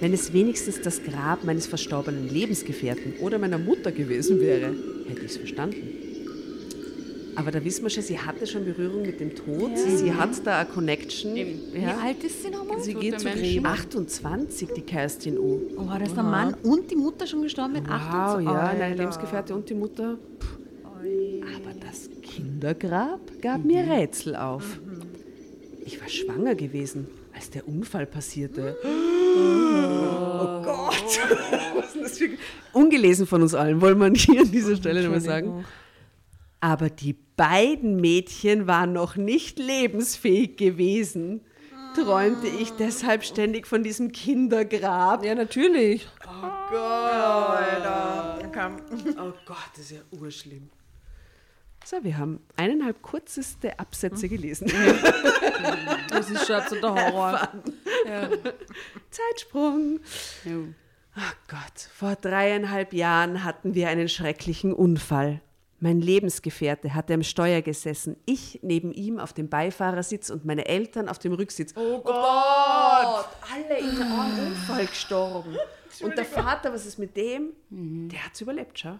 Wenn 0.00 0.12
es 0.12 0.32
wenigstens 0.32 0.80
das 0.80 1.02
Grab 1.02 1.44
meines 1.44 1.66
verstorbenen 1.66 2.28
Lebensgefährten 2.28 3.14
oder 3.20 3.38
meiner 3.38 3.58
Mutter 3.58 3.92
gewesen 3.92 4.40
wäre, 4.40 4.74
hätte 5.08 5.20
ich 5.20 5.30
es 5.32 5.36
verstanden. 5.36 5.76
Aber 7.34 7.50
da 7.50 7.64
wissen 7.64 7.82
wir 7.84 7.88
schon, 7.90 8.02
sie 8.02 8.18
hatte 8.18 8.46
schon 8.46 8.64
Berührung 8.66 9.02
mit 9.02 9.18
dem 9.20 9.34
Tod. 9.34 9.70
Sie 9.78 10.12
hat 10.12 10.30
da 10.44 10.60
eine 10.60 10.68
Connection. 10.68 11.34
Eben. 11.34 11.60
Wie 11.72 11.80
Ja. 11.80 11.98
alt 12.02 12.22
ist 12.24 12.42
sie 12.42 12.50
nochmal? 12.50 12.80
Sie 12.80 12.92
Tote 12.92 13.06
geht 13.06 13.20
zu 13.20 13.24
Menschen. 13.26 13.42
Gräber. 13.42 13.68
28, 13.70 14.68
die 14.76 14.80
Kerstin 14.82 15.38
U. 15.38 15.60
Oh, 15.78 15.84
da 15.88 15.96
ist 16.04 16.14
der 16.14 16.24
Mann 16.24 16.54
und 16.62 16.90
die 16.90 16.96
Mutter 16.96 17.26
schon 17.26 17.40
gestorben 17.42 17.72
mit 17.74 17.84
Wow, 17.86 17.92
28. 17.92 18.44
ja, 18.46 18.52
Alter. 18.60 18.78
deine 18.78 18.94
Lebensgefährte 18.96 19.54
und 19.54 19.68
die 19.70 19.74
Mutter. 19.74 20.18
Aber 20.84 21.74
das 21.80 22.10
Kindergrab 22.22 23.20
gab 23.40 23.64
mir 23.64 23.80
Rätsel 23.88 24.36
auf. 24.36 24.78
Ich 25.92 26.00
war 26.00 26.08
schwanger 26.08 26.54
gewesen, 26.54 27.06
als 27.34 27.50
der 27.50 27.68
Unfall 27.68 28.06
passierte. 28.06 28.78
Oh, 28.82 30.62
Gott! 30.62 31.20
Was 31.76 31.94
ist 31.94 32.02
das 32.02 32.18
für... 32.18 32.30
Ungelesen 32.72 33.26
von 33.26 33.42
uns 33.42 33.52
allen, 33.54 33.82
wollen 33.82 33.98
wir 33.98 34.10
hier 34.14 34.40
an 34.40 34.50
dieser 34.50 34.76
Stelle 34.76 35.02
nochmal 35.02 35.20
sagen. 35.20 35.66
Aber 36.60 36.88
die 36.88 37.14
beiden 37.36 37.96
Mädchen 37.96 38.66
waren 38.66 38.94
noch 38.94 39.16
nicht 39.16 39.58
lebensfähig 39.58 40.56
gewesen. 40.56 41.42
Träumte 41.94 42.46
ich 42.46 42.70
deshalb 42.70 43.22
ständig 43.22 43.66
von 43.66 43.82
diesem 43.82 44.12
Kindergrab. 44.12 45.26
Ja, 45.26 45.34
natürlich. 45.34 46.08
Oh 49.18 49.32
Gott, 49.44 49.70
das 49.74 49.84
ist 49.84 49.90
ja 49.90 50.00
urschlimm. 50.18 50.70
So, 51.84 52.02
wir 52.02 52.16
haben 52.16 52.40
eineinhalb 52.56 53.02
kürzeste 53.02 53.78
Absätze 53.78 54.28
gelesen. 54.28 54.70
Das 56.08 56.30
ist 56.30 56.46
schon 56.46 56.62
so 56.68 56.76
der 56.76 56.94
Horror. 57.12 57.48
Ja. 58.06 58.28
Zeitsprung. 59.10 60.00
Ja. 60.44 60.52
Ach 61.14 61.34
Gott, 61.48 61.88
vor 61.94 62.16
dreieinhalb 62.16 62.94
Jahren 62.94 63.44
hatten 63.44 63.74
wir 63.74 63.88
einen 63.88 64.08
schrecklichen 64.08 64.72
Unfall. 64.72 65.40
Mein 65.80 66.00
Lebensgefährte 66.00 66.94
hatte 66.94 67.12
am 67.12 67.24
Steuer 67.24 67.60
gesessen, 67.60 68.16
ich 68.24 68.60
neben 68.62 68.92
ihm 68.92 69.18
auf 69.18 69.32
dem 69.32 69.48
Beifahrersitz 69.48 70.30
und 70.30 70.44
meine 70.44 70.66
Eltern 70.66 71.08
auf 71.08 71.18
dem 71.18 71.32
Rücksitz. 71.32 71.74
Oh 71.76 71.98
Gott! 72.00 73.26
Alle 73.52 73.78
in 73.80 74.00
einem 74.00 74.46
Unfall 74.46 74.86
gestorben. 74.86 75.56
Und 76.00 76.16
der 76.16 76.24
Vater, 76.24 76.72
was 76.72 76.86
ist 76.86 76.98
mit 76.98 77.16
dem? 77.16 77.50
Der 77.70 78.24
hat's 78.24 78.40
überlebt, 78.40 78.78
schau. 78.78 78.98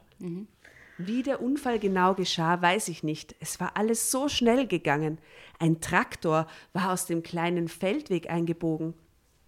Wie 1.07 1.23
der 1.23 1.41
Unfall 1.43 1.79
genau 1.79 2.15
geschah, 2.15 2.61
weiß 2.61 2.89
ich 2.89 3.03
nicht. 3.03 3.35
Es 3.41 3.61
war 3.61 3.77
alles 3.77 4.11
so 4.11 4.29
schnell 4.29 4.67
gegangen. 4.67 5.19
Ein 5.59 5.81
Traktor 5.81 6.47
war 6.73 6.93
aus 6.93 7.07
dem 7.07 7.23
kleinen 7.23 7.69
Feldweg 7.69 8.31
eingebogen. 8.31 8.95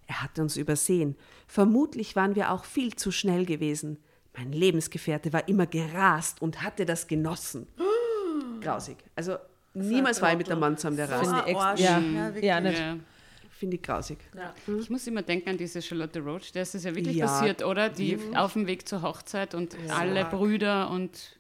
Er 0.07 0.23
hatte 0.23 0.43
uns 0.43 0.57
übersehen. 0.57 1.17
Vermutlich 1.47 2.14
waren 2.17 2.35
wir 2.35 2.51
auch 2.51 2.64
viel 2.64 2.95
zu 2.95 3.11
schnell 3.11 3.47
gewesen. 3.47 3.99
Mein 4.37 4.53
Lebensgefährte 4.53 5.33
war 5.33 5.49
immer 5.49 5.67
gerast 5.67 6.43
und 6.43 6.62
hatte 6.62 6.85
das 6.87 7.07
genossen. 7.07 7.67
Grausig. 8.61 8.97
Also 9.17 9.37
niemals 9.75 10.21
war 10.23 10.33
ich 10.33 10.38
mit 10.38 10.51
einem 10.51 10.61
Mann 10.61 10.77
zusammen, 10.77 10.97
der 10.97 11.11
rast. 11.11 11.31
Finde 11.31 11.45
ich. 11.51 11.57
Ja, 11.85 11.99
Ja, 12.01 12.25
wirklich. 12.27 12.45
ja, 12.45 12.61
nicht. 12.61 12.79
Ja. 12.79 12.97
Finde 13.57 13.77
ich 13.77 13.83
grausig. 13.83 14.19
Ich 14.81 14.90
muss 14.90 15.07
immer 15.07 15.23
denken 15.23 15.51
an 15.51 15.57
diese 15.57 15.81
Charlotte 15.81 16.19
Roach, 16.21 16.51
der 16.53 16.62
ist 16.62 16.75
es 16.75 16.83
ja 16.85 16.95
wirklich 16.95 17.17
Ja, 17.17 17.27
passiert, 17.27 17.64
oder? 17.64 17.88
Die 17.88 18.19
auf 18.35 18.55
dem 18.55 18.67
Weg 18.67 18.87
zur 18.87 19.01
Hochzeit 19.01 19.55
und 19.55 19.77
alle 19.90 20.25
Brüder 20.25 20.90
und 20.90 21.37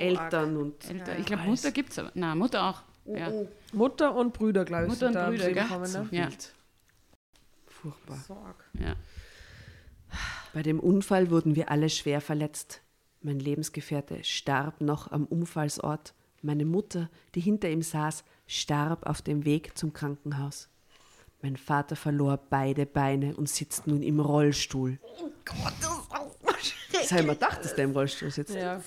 Eltern 0.00 0.56
und 0.56 0.88
Eltern. 0.88 1.20
Ich 1.20 1.26
glaube, 1.26 1.42
Mutter 1.44 1.70
gibt 1.70 1.90
es 1.90 1.98
aber. 1.98 2.10
Nein, 2.14 2.38
Mutter 2.38 2.64
auch. 2.64 2.82
Ja. 3.06 3.30
Mutter 3.72 4.14
und 4.14 4.32
Brüder, 4.32 4.64
glaube 4.64 4.84
ich. 4.84 4.88
Mutter 4.90 5.06
und 5.08 5.12
da 5.14 5.28
Brüder, 5.28 5.52
gell? 5.52 5.62
gekommen, 5.62 5.92
ne? 5.92 6.08
Ja. 6.10 6.28
furchtbar. 7.66 8.54
ja. 8.74 8.96
Bei 10.52 10.62
dem 10.62 10.80
Unfall 10.80 11.30
wurden 11.30 11.54
wir 11.54 11.70
alle 11.70 11.90
schwer 11.90 12.20
verletzt. 12.20 12.80
Mein 13.20 13.38
Lebensgefährte 13.38 14.24
starb 14.24 14.80
noch 14.80 15.10
am 15.10 15.24
Unfallsort. 15.26 16.14
Meine 16.42 16.64
Mutter, 16.64 17.10
die 17.34 17.40
hinter 17.40 17.68
ihm 17.68 17.82
saß, 17.82 18.24
starb 18.46 19.06
auf 19.06 19.22
dem 19.22 19.44
Weg 19.44 19.76
zum 19.76 19.92
Krankenhaus. 19.92 20.68
Mein 21.42 21.56
Vater 21.56 21.96
verlor 21.96 22.38
beide 22.50 22.86
Beine 22.86 23.36
und 23.36 23.48
sitzt 23.48 23.86
nun 23.86 24.02
im 24.02 24.20
Rollstuhl. 24.20 24.98
Oh 25.20 25.30
Gott, 25.44 25.74
das 25.80 26.06
Das 26.92 27.10
habe 27.12 27.20
ich 27.20 27.26
mir 27.26 27.34
gedacht, 27.34 27.64
dass 27.64 27.74
der 27.74 27.84
im 27.84 27.92
Rollstuhl 27.92 28.30
sitzt. 28.30 28.54
Ja. 28.54 28.80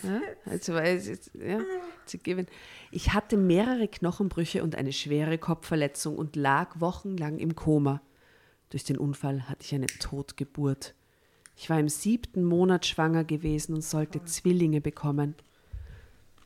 Also, 0.45 0.73
weil 0.73 0.97
jetzt, 0.97 1.32
ja. 1.36 1.60
Ich 2.91 3.13
hatte 3.13 3.38
mehrere 3.38 3.88
Knochenbrüche 3.88 4.63
und 4.63 4.75
eine 4.75 4.93
schwere 4.93 5.38
Kopfverletzung 5.38 6.17
und 6.17 6.36
lag 6.36 6.79
wochenlang 6.79 7.38
im 7.38 7.55
Koma. 7.55 8.01
Durch 8.69 8.84
den 8.84 8.97
Unfall 8.97 9.47
hatte 9.47 9.63
ich 9.63 9.73
eine 9.75 9.88
Totgeburt. 9.88 10.95
Ich 11.55 11.69
war 11.69 11.79
im 11.79 11.89
siebten 11.89 12.43
Monat 12.43 12.86
schwanger 12.86 13.23
gewesen 13.23 13.75
und 13.75 13.84
sollte 13.84 14.23
Zwillinge 14.23 14.82
bekommen. 14.82 15.36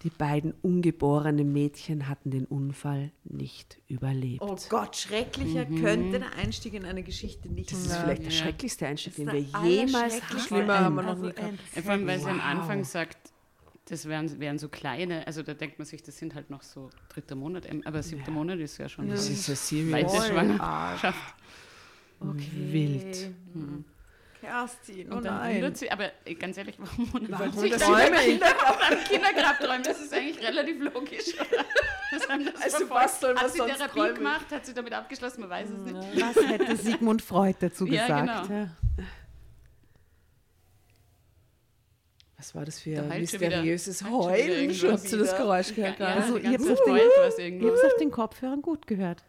Die 0.03 0.09
beiden 0.09 0.53
ungeborenen 0.61 1.53
Mädchen 1.53 2.09
hatten 2.09 2.29
den 2.31 2.45
Unfall 2.45 3.11
nicht 3.23 3.77
überlebt. 3.87 4.41
Oh 4.41 4.57
Gott, 4.67 4.97
schrecklicher 4.97 5.65
könnte 5.65 6.19
der 6.19 6.33
Einstieg 6.35 6.73
in 6.73 6.83
eine 6.83 7.03
Geschichte 7.03 7.47
nicht 7.47 7.71
das 7.71 7.79
ist 7.79 7.89
sein. 7.89 8.01
vielleicht 8.03 8.23
der 8.23 8.31
Ja. 8.31 8.37
schrecklichste 8.37 8.85
Einstieg, 8.87 9.15
den 9.15 9.31
wir 9.31 9.39
jemals 9.39 10.21
hatten. 10.21 10.39
Schlimmer 10.39 10.79
haben 10.79 10.95
wir 10.95 11.03
noch 11.03 11.09
Also 11.11 11.25
nie 11.27 11.31
gehabt. 11.33 11.53
Ja, 11.75 11.81
vor 11.81 11.91
allem, 11.91 12.07
weil 12.07 12.19
sie 12.19 12.29
am 12.29 12.37
Wow. 12.39 12.43
Anfang 12.45 12.83
sagt, 12.83 13.17
das 13.85 14.05
wären, 14.07 14.39
wären 14.39 14.57
so 14.59 14.67
kleine, 14.69 15.25
also 15.27 15.41
da 15.41 15.53
denkt 15.53 15.79
man 15.79 15.85
sich, 15.85 16.03
das 16.03 16.17
sind 16.17 16.35
halt 16.35 16.49
noch 16.49 16.63
so 16.63 16.89
dritter 17.09 17.35
Monat, 17.35 17.65
ähm, 17.69 17.81
aber 17.85 18.03
siebter 18.03 18.31
Monat 18.31 18.59
ist 18.59 18.77
ja 18.77 18.89
schon 18.89 19.07
Das 19.09 19.29
ist 19.29 19.45
so 19.45 19.55
serious. 19.55 20.27
Schwangerschaft. 20.27 21.35
Wild. 22.19 23.31
Kerstin, 24.43 25.12
oh 25.12 25.15
Und 25.17 25.25
dann 25.25 25.38
nein. 25.38 25.56
wundert 25.56 25.77
sie, 25.77 25.89
aber 25.91 26.12
ganz 26.39 26.58
ehrlich, 26.58 26.75
warum 26.77 27.13
wundert 27.13 27.53
sich 27.56 27.71
das 27.71 27.82
Träume? 27.82 28.12
beim 28.12 29.03
Kindergrab, 29.06 29.60
träumen? 29.60 29.84
Das 29.84 30.01
ist 30.01 30.13
eigentlich 30.13 30.45
relativ 30.45 30.82
logisch, 30.82 31.34
oder? 31.39 31.63
Das 32.12 32.27
das 32.27 32.62
Also 32.62 32.77
verfolgt. 32.77 32.91
was 33.06 33.19
soll 33.21 33.34
man 33.34 33.43
Hat 33.43 33.51
sie 33.51 33.58
sonst 33.58 33.77
Therapie 33.77 33.99
träumen? 33.99 34.15
gemacht? 34.15 34.45
Hat 34.51 34.65
sie 34.65 34.73
damit 34.73 34.93
abgeschlossen? 34.93 35.41
Man 35.41 35.49
weiß 35.49 35.69
es 35.69 35.77
nicht. 35.77 36.21
Was 36.21 36.45
hätte 36.47 36.75
Sigmund 36.75 37.21
Freud 37.21 37.56
dazu 37.60 37.86
Ja, 37.88 38.03
gesagt? 38.06 38.47
genau. 38.49 38.60
Ja. 38.62 38.69
Was 42.38 42.53
war 42.56 42.65
das 42.65 42.79
für 42.79 42.95
Da 42.95 43.03
ein 43.10 43.21
mysteriöses 43.21 44.03
heult 44.03 44.12
schon 44.12 44.47
wieder 44.47 44.56
Heulen? 44.58 44.73
schon 44.75 44.91
Habt 44.91 45.12
ihr 45.12 45.17
das? 45.17 45.38
Geräusch 45.38 45.73
gehört 45.75 45.99
Ja? 45.99 46.06
Also, 46.08 46.38
ihr 46.38 46.49
habt 46.51 46.62
auf 46.69 46.84
den- 46.84 46.95
was 46.95 47.38
es 47.79 47.84
auf 47.86 47.95
den 47.99 48.12
Kopfhörern 48.12 48.62
gut 48.62 48.86
gehört. 48.88 49.23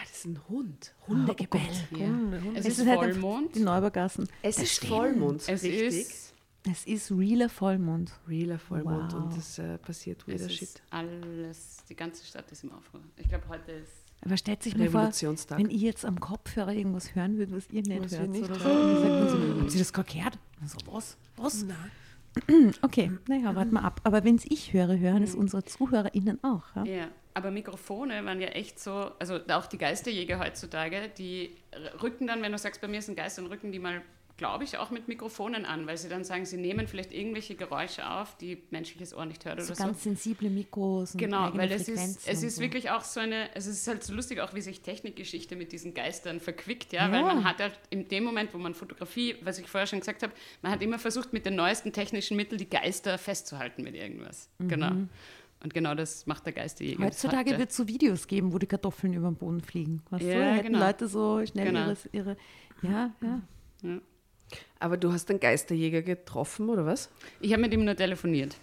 Ah, 0.00 0.04
das 0.06 0.18
ist 0.18 0.24
ein 0.26 0.40
Hund. 0.48 0.94
Hundegebell. 1.08 1.60
Ja. 1.96 2.06
Es, 2.54 2.66
Es 2.66 2.78
ist 2.78 2.86
halt 2.86 3.00
Vollmond. 3.00 3.54
Die 3.56 3.60
Neubergassen. 3.60 4.28
es 4.42 4.58
ist 4.58 4.84
Vollmond. 4.86 5.40
Es 5.48 5.48
richtig. 5.62 5.72
ist, 5.82 6.34
Es 6.70 6.84
ist 6.86 7.10
realer 7.10 7.48
Vollmond. 7.48 8.12
Realer 8.28 8.58
Vollmond 8.58 9.12
Wow. 9.12 9.22
und 9.24 9.36
es 9.36 9.58
äh, 9.58 9.78
passiert 9.78 10.26
wieder 10.26 10.48
Shit. 10.48 10.82
alles, 10.90 11.78
die 11.88 11.96
ganze 11.96 12.24
Stadt 12.24 12.50
ist 12.52 12.62
im 12.64 12.72
Aufruhr. 12.72 13.00
Ich 13.16 13.28
glaube, 13.28 13.48
heute 13.48 13.72
ist 13.72 13.90
Aber 14.24 14.36
stellt 14.36 14.62
sich 14.62 14.76
mal 14.76 14.88
vor, 14.90 15.10
wenn 15.56 15.70
ich 15.70 15.80
jetzt 15.80 16.04
am 16.04 16.20
Kopfhörer 16.20 16.72
irgendwas 16.72 17.14
hören 17.14 17.38
würde, 17.38 17.56
was 17.56 17.68
ihr 17.70 17.82
nicht 17.82 18.04
Was 18.04 18.18
hört. 18.18 18.30
nicht 18.30 18.44
oder 18.44 18.54
so. 18.58 18.68
so, 19.28 19.60
Habt 19.60 19.72
ihr 19.72 19.78
das 19.78 19.92
gerade 19.92 20.12
gehört? 20.12 20.38
So, 20.66 20.78
was? 20.92 21.16
Was? 21.36 21.64
Okay, 22.82 23.10
naja, 23.28 23.54
warten 23.56 23.72
wir 23.72 23.82
ab. 23.82 24.00
Aber 24.04 24.22
wenn 24.22 24.36
es 24.36 24.44
ich 24.48 24.72
höre, 24.72 24.96
hören 24.98 25.22
es 25.24 25.34
unsere 25.34 25.64
ZuhörerInnen 25.64 26.44
auch. 26.44 26.62
Ja? 26.76 26.84
Ja, 26.84 27.08
aber 27.34 27.50
Mikrofone 27.50 28.24
waren 28.24 28.40
ja 28.40 28.48
echt 28.48 28.80
so, 28.80 29.12
also 29.18 29.38
auch 29.50 29.66
die 29.66 29.78
Geisterjäger 29.78 30.38
heutzutage, 30.40 31.10
die 31.18 31.54
rücken 32.02 32.26
dann, 32.26 32.42
wenn 32.42 32.52
du 32.52 32.58
sagst, 32.58 32.80
bei 32.80 32.88
mir 32.88 32.98
ist 32.98 33.08
ein 33.08 33.16
Geist, 33.16 33.38
dann 33.38 33.46
rücken 33.46 33.70
die 33.72 33.78
mal, 33.78 34.02
glaube 34.36 34.62
ich, 34.62 34.78
auch 34.78 34.90
mit 34.90 35.08
Mikrofonen 35.08 35.64
an, 35.64 35.88
weil 35.88 35.96
sie 35.98 36.08
dann 36.08 36.22
sagen, 36.22 36.44
sie 36.46 36.58
nehmen 36.58 36.86
vielleicht 36.86 37.12
irgendwelche 37.12 37.56
Geräusche 37.56 38.08
auf, 38.08 38.36
die 38.36 38.62
menschliches 38.70 39.12
Ohr 39.12 39.26
nicht 39.26 39.44
hört 39.44 39.60
So 39.60 39.66
oder 39.66 39.74
so. 39.74 39.82
ganz 39.84 40.02
sensible 40.04 40.48
Mikros 40.48 41.12
und 41.14 41.18
Genau, 41.18 41.50
weil 41.54 41.72
es 41.72 41.82
ist, 41.82 41.88
Frequenzen 41.98 42.20
es 42.24 42.38
und 42.38 42.46
ist 42.46 42.56
so. 42.56 42.62
wirklich 42.62 42.90
auch 42.90 43.02
so 43.02 43.18
eine, 43.18 43.52
es 43.56 43.66
ist 43.66 43.88
halt 43.88 44.04
so 44.04 44.14
lustig 44.14 44.40
auch, 44.40 44.54
wie 44.54 44.60
sich 44.60 44.80
Technikgeschichte 44.82 45.56
mit 45.56 45.72
diesen 45.72 45.92
Geistern 45.92 46.38
verquickt, 46.38 46.92
ja, 46.92 47.06
Ja. 47.08 47.12
weil 47.12 47.22
man 47.24 47.42
hat 47.44 47.58
halt 47.58 47.76
in 47.90 48.06
dem 48.06 48.22
Moment, 48.22 48.54
wo 48.54 48.58
man 48.58 48.74
Fotografie, 48.74 49.34
was 49.42 49.58
ich 49.58 49.66
vorher 49.66 49.88
schon 49.88 49.98
gesagt 49.98 50.22
habe, 50.22 50.32
man 50.62 50.70
hat 50.70 50.82
immer 50.82 51.00
versucht, 51.00 51.32
mit 51.32 51.44
den 51.44 51.56
neuesten 51.56 51.92
technischen 51.92 52.36
Mitteln 52.36 52.58
die 52.58 52.70
Geister 52.70 53.18
festzuhalten 53.18 53.82
mit 53.82 53.96
irgendwas. 53.96 54.48
Genau. 54.60 54.92
Und 55.62 55.74
genau 55.74 55.94
das 55.94 56.26
macht 56.26 56.46
der 56.46 56.52
Geisterjäger. 56.52 57.04
Heutzutage 57.04 57.58
wird 57.58 57.70
es 57.70 57.76
so 57.76 57.88
Videos 57.88 58.26
geben, 58.28 58.52
wo 58.52 58.58
die 58.58 58.66
Kartoffeln 58.66 59.12
über 59.12 59.28
den 59.28 59.34
Boden 59.36 59.60
fliegen. 59.60 60.02
Weißt 60.10 60.22
du? 60.24 60.28
Ja, 60.32 60.38
Da 60.38 60.54
hätten 60.54 60.66
genau. 60.72 60.78
Leute 60.86 61.08
so 61.08 61.44
schnell 61.46 61.66
Genau. 61.66 61.80
ihre, 61.88 61.96
ihre. 62.12 62.36
Ja, 62.82 63.10
ja. 63.22 63.98
Aber 64.78 64.96
du 64.96 65.12
hast 65.12 65.28
einen 65.30 65.40
Geisterjäger 65.40 66.02
getroffen, 66.02 66.68
oder 66.68 66.86
was? 66.86 67.10
Ich 67.40 67.52
habe 67.52 67.62
mit 67.62 67.72
ihm 67.72 67.84
nur 67.84 67.96
telefoniert. 67.96 68.56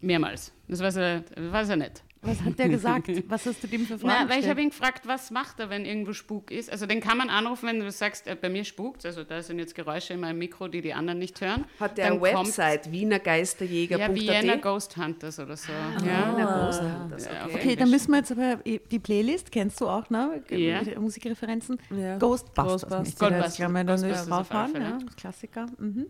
Mehrmals. 0.00 0.52
Das 0.68 0.80
war 0.80 0.92
sehr, 0.92 1.24
war 1.36 1.64
sehr 1.64 1.76
nett. 1.76 2.02
Was 2.22 2.40
hat 2.42 2.58
der 2.58 2.68
gesagt? 2.68 3.08
Was 3.28 3.46
hast 3.46 3.62
du 3.62 3.66
dem 3.68 3.86
für 3.86 3.98
Fragen 3.98 4.26
Na, 4.26 4.28
weil 4.28 4.40
ich 4.40 4.48
habe 4.48 4.60
ihn 4.60 4.70
gefragt, 4.70 5.06
was 5.06 5.30
macht 5.30 5.60
er, 5.60 5.70
wenn 5.70 5.84
irgendwo 5.84 6.12
Spuk 6.12 6.50
ist. 6.50 6.70
Also 6.70 6.86
den 6.86 7.00
kann 7.00 7.16
man 7.16 7.30
anrufen, 7.30 7.68
wenn 7.68 7.78
du 7.78 7.90
sagst, 7.90 8.26
äh, 8.26 8.34
bei 8.34 8.48
mir 8.48 8.64
spukt. 8.64 9.06
Also 9.06 9.22
da 9.24 9.42
sind 9.42 9.58
jetzt 9.58 9.74
Geräusche 9.74 10.14
in 10.14 10.20
meinem 10.20 10.38
Mikro, 10.38 10.68
die 10.68 10.80
die 10.80 10.92
anderen 10.92 11.18
nicht 11.18 11.40
hören. 11.40 11.64
Hat 11.78 11.96
der 11.96 12.06
eine 12.06 12.20
Website, 12.20 12.90
wienergeisterjäger.at? 12.90 14.00
Ja, 14.00 14.14
Vienna 14.14 14.56
Ghost 14.56 14.96
Hunters 14.96 15.38
oder 15.38 15.56
so. 15.56 15.72
ja. 15.72 16.34
Wiener 16.34 16.64
Ghost 16.66 16.82
Hunters, 16.82 17.24
Ja, 17.26 17.46
okay. 17.46 17.54
Okay, 17.54 17.76
dann 17.76 17.90
müssen 17.90 18.10
wir 18.10 18.18
jetzt 18.18 18.32
aber 18.32 18.66
eh, 18.66 18.80
die 18.90 18.98
Playlist, 18.98 19.52
kennst 19.52 19.80
du 19.80 19.88
auch, 19.88 20.10
ne? 20.10 20.42
Ja. 20.50 20.82
Musikreferenzen. 20.98 21.78
Ja. 21.90 22.18
Ghostbusters. 22.18 22.82
Ghostbusters. 22.88 23.18
Ghostbusters. 23.18 23.58
Ghostbusters 23.58 24.26
draufhauen, 24.26 24.40
auf 24.40 24.74
alle 24.74 24.84
ja, 24.84 24.98
Fälle. 24.98 25.06
Klassiker. 25.16 25.66
Mhm. 25.78 26.06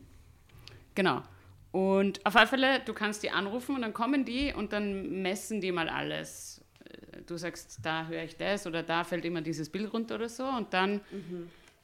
Genau. 0.94 1.22
Und 1.72 2.24
auf 2.24 2.34
alle 2.36 2.46
Fälle, 2.46 2.80
du 2.80 2.94
kannst 2.94 3.22
die 3.22 3.30
anrufen 3.30 3.74
und 3.74 3.82
dann 3.82 3.92
kommen 3.92 4.24
die 4.24 4.52
und 4.54 4.72
dann 4.72 5.22
messen 5.22 5.60
die 5.60 5.72
mal 5.72 5.88
alles. 5.88 6.64
Äh, 6.84 7.22
Du 7.26 7.36
sagst, 7.36 7.80
da 7.82 8.06
höre 8.06 8.22
ich 8.22 8.36
das 8.36 8.66
oder 8.66 8.82
da 8.82 9.04
fällt 9.04 9.24
immer 9.26 9.42
dieses 9.42 9.68
Bild 9.68 9.92
runter 9.92 10.14
oder 10.14 10.30
so 10.30 10.44
und 10.44 10.72
dann 10.72 11.02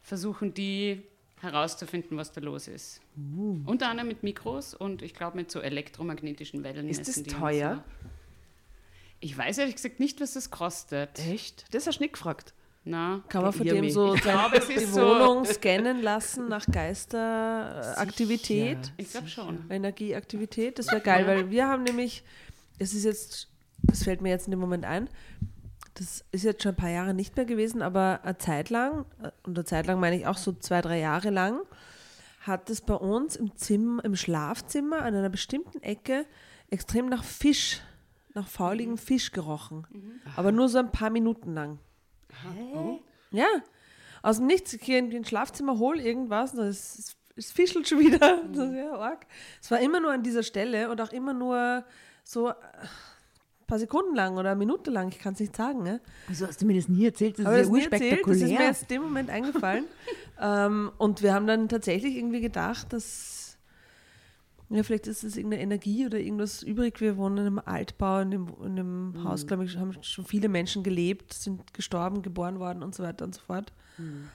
versuchen 0.01 0.55
die 0.55 1.03
herauszufinden, 1.43 2.17
was 2.17 2.33
da 2.33 2.41
los 2.41 2.67
ist. 2.69 3.03
Unter 3.67 3.89
anderem 3.91 4.09
mit 4.09 4.23
Mikros 4.23 4.73
und 4.73 5.03
ich 5.03 5.13
glaube 5.13 5.37
mit 5.37 5.51
so 5.51 5.61
elektromagnetischen 5.61 6.65
Wellen. 6.65 6.89
Ist 6.89 7.07
das 7.07 7.23
teuer? 7.25 7.85
Ich 9.21 9.37
weiß 9.37 9.59
ehrlich 9.59 9.75
gesagt 9.77 10.01
nicht, 10.01 10.21
was 10.21 10.33
das 10.33 10.51
kostet. 10.51 11.19
Echt? 11.19 11.67
Das 11.75 11.87
hast 11.87 11.99
du 11.99 12.05
nicht 12.05 12.15
gefragt. 12.15 12.55
Na, 12.87 13.23
Kann 13.31 13.43
man 13.43 13.53
von 13.55 13.67
dem 13.67 13.89
so 13.89 14.13
glaube, 14.13 14.61
die 14.61 14.85
so- 14.85 15.01
Wohnung 15.01 15.47
scannen 15.47 16.03
lassen 16.03 16.49
nach 16.49 16.67
Geisteraktivität, 16.71 18.93
ich 18.99 19.11
glaube 19.11 19.29
schon. 19.29 19.65
Energieaktivität? 19.71 20.79
Das 20.79 20.89
wäre 20.89 21.01
geil, 21.01 21.27
weil 21.27 21.49
wir 21.51 21.67
haben 21.67 21.85
nämlich, 21.85 22.23
es 22.79 22.93
ist 22.93 23.05
jetzt, 23.05 23.49
das 23.83 24.03
fällt 24.05 24.21
mir 24.21 24.29
jetzt 24.31 24.47
in 24.47 24.51
dem 24.51 24.61
Moment 24.61 24.85
ein, 24.85 25.09
das 25.95 26.25
ist 26.33 26.45
jetzt 26.45 26.63
schon 26.63 26.73
ein 26.73 26.77
paar 26.77 26.91
Jahre 26.91 27.15
nicht 27.15 27.37
mehr 27.37 27.47
gewesen, 27.47 27.81
aber 27.81 28.21
eine 28.23 28.37
Zeit 28.37 28.69
lang, 28.69 29.07
äh, 29.23 29.31
und 29.45 29.57
eine 29.57 29.65
Zeit 29.65 29.87
lang 29.87 29.99
meine 30.01 30.17
ich 30.17 30.27
auch 30.27 30.37
so 30.37 30.53
zwei, 30.53 30.83
drei 30.83 30.99
Jahre 30.99 31.31
lang, 31.31 31.61
hat 32.41 32.69
es 32.69 32.81
bei 32.83 32.95
uns 32.95 33.37
im 33.37 33.57
Zimmer, 33.57 34.05
im 34.05 34.15
Schlafzimmer 34.17 34.99
an 35.03 35.15
einer 35.15 35.31
bestimmten 35.31 35.81
Ecke 35.83 36.27
extrem 36.69 37.09
nach 37.09 37.23
Fisch, 37.25 37.81
nach 38.35 38.47
fauligem 38.49 38.99
Fisch 38.99 39.31
gerochen. 39.33 39.87
Aber 40.37 40.51
nur 40.53 40.69
so 40.69 40.77
ein 40.79 40.91
paar 40.91 41.09
Minuten 41.11 41.55
lang. 41.55 41.79
Ja. 43.31 43.47
aus 44.23 44.39
dem 44.39 44.47
Nichts, 44.47 44.73
ich 44.73 44.81
gehe 44.81 44.99
in 44.99 45.15
ein 45.15 45.25
Schlafzimmer, 45.25 45.79
hol 45.79 45.99
irgendwas, 45.99 46.55
und 46.55 46.61
es, 46.61 47.17
fischelt 47.37 47.89
schon 47.89 48.01
wieder. 48.01 48.43
Das 48.53 48.69
ist 48.69 48.77
ja 48.77 48.95
arg. 48.95 49.27
Es 49.61 49.71
war 49.71 49.81
immer 49.81 50.01
nur 50.01 50.13
an 50.13 50.23
dieser 50.23 50.43
Stelle 50.43 50.91
und 50.91 51.01
auch 51.01 51.13
immer 51.13 51.33
nur 51.33 51.85
so 52.23 52.49
äh, 52.49 52.53
ein 52.53 53.67
paar 53.67 53.79
Sekunden 53.79 54.15
lang 54.15 54.37
oder 54.37 54.51
eine 54.51 54.59
Minute 54.59 54.91
lang, 54.91 55.09
ich 55.09 55.19
kann 55.19 55.35
es 55.35 55.41
nicht 55.41 55.57
sagen. 55.57 55.83
Ne? 55.83 56.01
Also 56.29 56.47
hast 56.47 56.63
du 56.63 56.67
mir 56.67 56.77
das 56.77 56.89
nie 56.89 57.07
erzählt, 57.07 57.39
das 57.39 57.47
Aber 57.47 57.59
ist 57.59 57.71
das 57.71 57.79
ja 57.79 57.85
erzählt, 57.91 58.21
das 58.27 58.37
ist 58.37 58.43
mir 58.43 58.49
urspektakulär. 58.49 58.69
jetzt 58.69 58.83
in 58.83 58.89
dem 58.89 59.03
Moment 59.03 59.31
eingefallen. 59.31 59.85
ähm, 60.41 60.93
und 60.99 61.23
wir 61.23 61.35
haben 61.35 61.47
dann 61.47 61.69
tatsächlich 61.69 62.17
irgendwie 62.17 62.41
gedacht, 62.41 62.93
dass 62.93 63.34
ja, 64.75 64.83
vielleicht 64.83 65.07
ist 65.07 65.25
es 65.25 65.37
irgendeine 65.37 65.63
Energie 65.63 66.07
oder 66.07 66.19
irgendwas 66.19 66.63
übrig. 66.63 67.01
Wir 67.01 67.17
wohnen 67.17 67.39
in 67.39 67.47
einem 67.47 67.59
Altbau, 67.65 68.21
in 68.21 68.31
dem, 68.31 68.49
in 68.65 68.77
dem 68.77 69.13
Mhm. 69.13 69.25
Haus, 69.25 69.47
glaube 69.47 69.65
ich, 69.65 69.77
haben 69.77 69.95
schon 70.03 70.25
viele 70.25 70.49
Menschen 70.49 70.83
gelebt, 70.83 71.33
sind 71.33 71.73
gestorben, 71.75 72.23
geboren 72.23 72.59
worden 72.59 72.83
und 72.83 72.95
so 72.95 73.03
weiter 73.03 73.25
und 73.25 73.35
so 73.35 73.41
fort. 73.41 73.73
Mhm. 73.99 74.29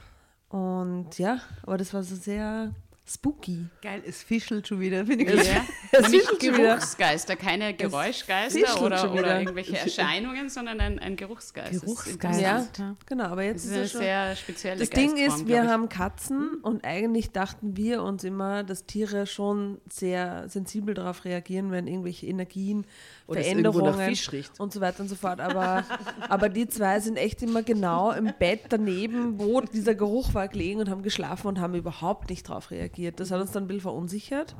Und 0.49 1.19
ja, 1.19 1.41
aber 1.63 1.77
das 1.77 1.93
war 1.93 2.03
so 2.03 2.15
sehr 2.15 2.73
spooky. 3.09 3.65
Geil, 3.81 4.03
es 4.05 4.21
fischelt 4.23 4.67
schon 4.67 4.79
wieder, 4.79 5.05
finde 5.05 5.25
ich. 5.25 5.47
Ja. 5.47 5.65
Es 5.91 6.09
Nämlich. 6.09 6.27
Geruchsgeister, 6.39 7.35
keine 7.35 7.73
Geräuschgeister 7.73 8.81
oder, 8.81 9.11
oder 9.11 9.39
irgendwelche 9.39 9.77
Erscheinungen, 9.79 10.49
sondern 10.49 10.79
ein, 10.79 10.99
ein 10.99 11.15
Geruchsgeist. 11.15 11.67
Das 11.69 11.75
ist 11.77 11.81
Geruchsgeist. 11.85 12.41
Ja, 12.41 12.95
genau, 13.05 13.25
aber 13.25 13.43
Das 13.51 13.65
jetzt 13.65 13.65
ist 13.65 13.71
ist 13.71 13.73
eine 13.73 13.83
es 13.83 13.91
schon. 13.91 14.01
sehr 14.01 14.35
spezielle 14.35 14.79
Das 14.79 14.89
Ding 14.91 15.17
ist, 15.17 15.47
wir 15.47 15.67
haben 15.67 15.89
Katzen 15.89 16.55
und 16.61 16.85
eigentlich 16.85 17.31
dachten 17.31 17.75
wir 17.75 18.03
uns 18.03 18.23
immer, 18.23 18.63
dass 18.63 18.85
Tiere 18.85 19.25
schon 19.25 19.81
sehr 19.89 20.47
sensibel 20.47 20.93
darauf 20.93 21.25
reagieren, 21.25 21.71
wenn 21.71 21.87
irgendwelche 21.87 22.27
Energien, 22.27 22.85
Oder 23.29 23.41
Veränderungen 23.41 24.17
und 24.57 24.73
so 24.73 24.81
weiter 24.81 25.01
und 25.01 25.09
so 25.09 25.15
fort. 25.15 25.39
Aber, 25.39 25.83
aber 26.27 26.49
die 26.49 26.67
zwei 26.67 26.99
sind 26.99 27.17
echt 27.17 27.41
immer 27.43 27.63
genau 27.63 28.11
im 28.11 28.33
Bett 28.37 28.61
daneben, 28.69 29.39
wo 29.39 29.61
dieser 29.61 29.95
Geruch 29.95 30.33
war, 30.33 30.47
gelegen 30.47 30.79
und 30.79 30.89
haben 30.89 31.03
geschlafen 31.03 31.47
und 31.47 31.59
haben 31.59 31.75
überhaupt 31.75 32.29
nicht 32.29 32.49
darauf 32.49 32.71
reagiert. 32.71 33.19
Das 33.19 33.31
hat 33.31 33.39
uns 33.39 33.51
dann 33.51 33.63
ein 33.63 33.67
bisschen 33.67 33.81
verunsichert. 33.81 34.55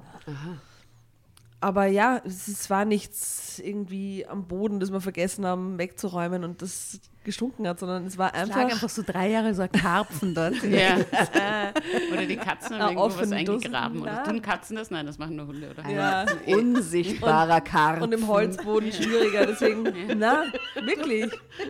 Aber 1.61 1.85
ja, 1.85 2.21
es, 2.25 2.47
es 2.47 2.69
war 2.69 2.85
nichts 2.85 3.59
irgendwie 3.59 4.25
am 4.25 4.47
Boden, 4.47 4.79
das 4.79 4.91
wir 4.91 5.01
vergessen 5.01 5.45
haben 5.45 5.77
wegzuräumen 5.77 6.43
und 6.43 6.61
das 6.61 6.99
gestunken 7.25 7.67
hat, 7.67 7.79
sondern 7.79 8.05
es 8.05 8.17
war 8.17 8.33
Es 8.33 8.47
lag 8.47 8.55
einfach, 8.55 8.73
einfach 8.73 8.89
so 8.89 9.03
drei 9.05 9.29
Jahre 9.29 9.53
so 9.53 9.63
ein 9.63 9.71
Karpfen 9.71 10.33
dort. 10.33 10.55
Ja. 10.63 10.97
oder 12.13 12.25
die 12.25 12.37
Katzen 12.37 12.79
haben 12.79 12.95
Na, 12.95 13.01
irgendwo 13.01 13.21
was 13.21 13.31
eingegraben. 13.31 14.01
Oder 14.01 14.23
tun 14.23 14.41
Katzen 14.41 14.75
das? 14.77 14.89
Nein, 14.89 15.05
das 15.05 15.17
machen 15.17 15.35
nur 15.35 15.47
Hunde, 15.47 15.69
oder? 15.69 15.89
ja, 15.89 16.25
Unsichtbarer 16.47 17.61
Karpfen. 17.61 18.03
und 18.03 18.13
im 18.13 18.27
Holzboden 18.27 18.91
schwieriger, 18.91 19.45
deswegen, 19.45 19.91
na, 20.17 20.45
wirklich. 20.81 21.29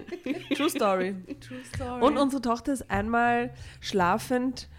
True 0.56 0.70
story. 0.70 1.16
True 1.40 1.60
story. 1.74 2.04
Und 2.04 2.18
unsere 2.18 2.42
Tochter 2.42 2.74
ist 2.74 2.90
einmal 2.92 3.52
schlafend, 3.80 4.70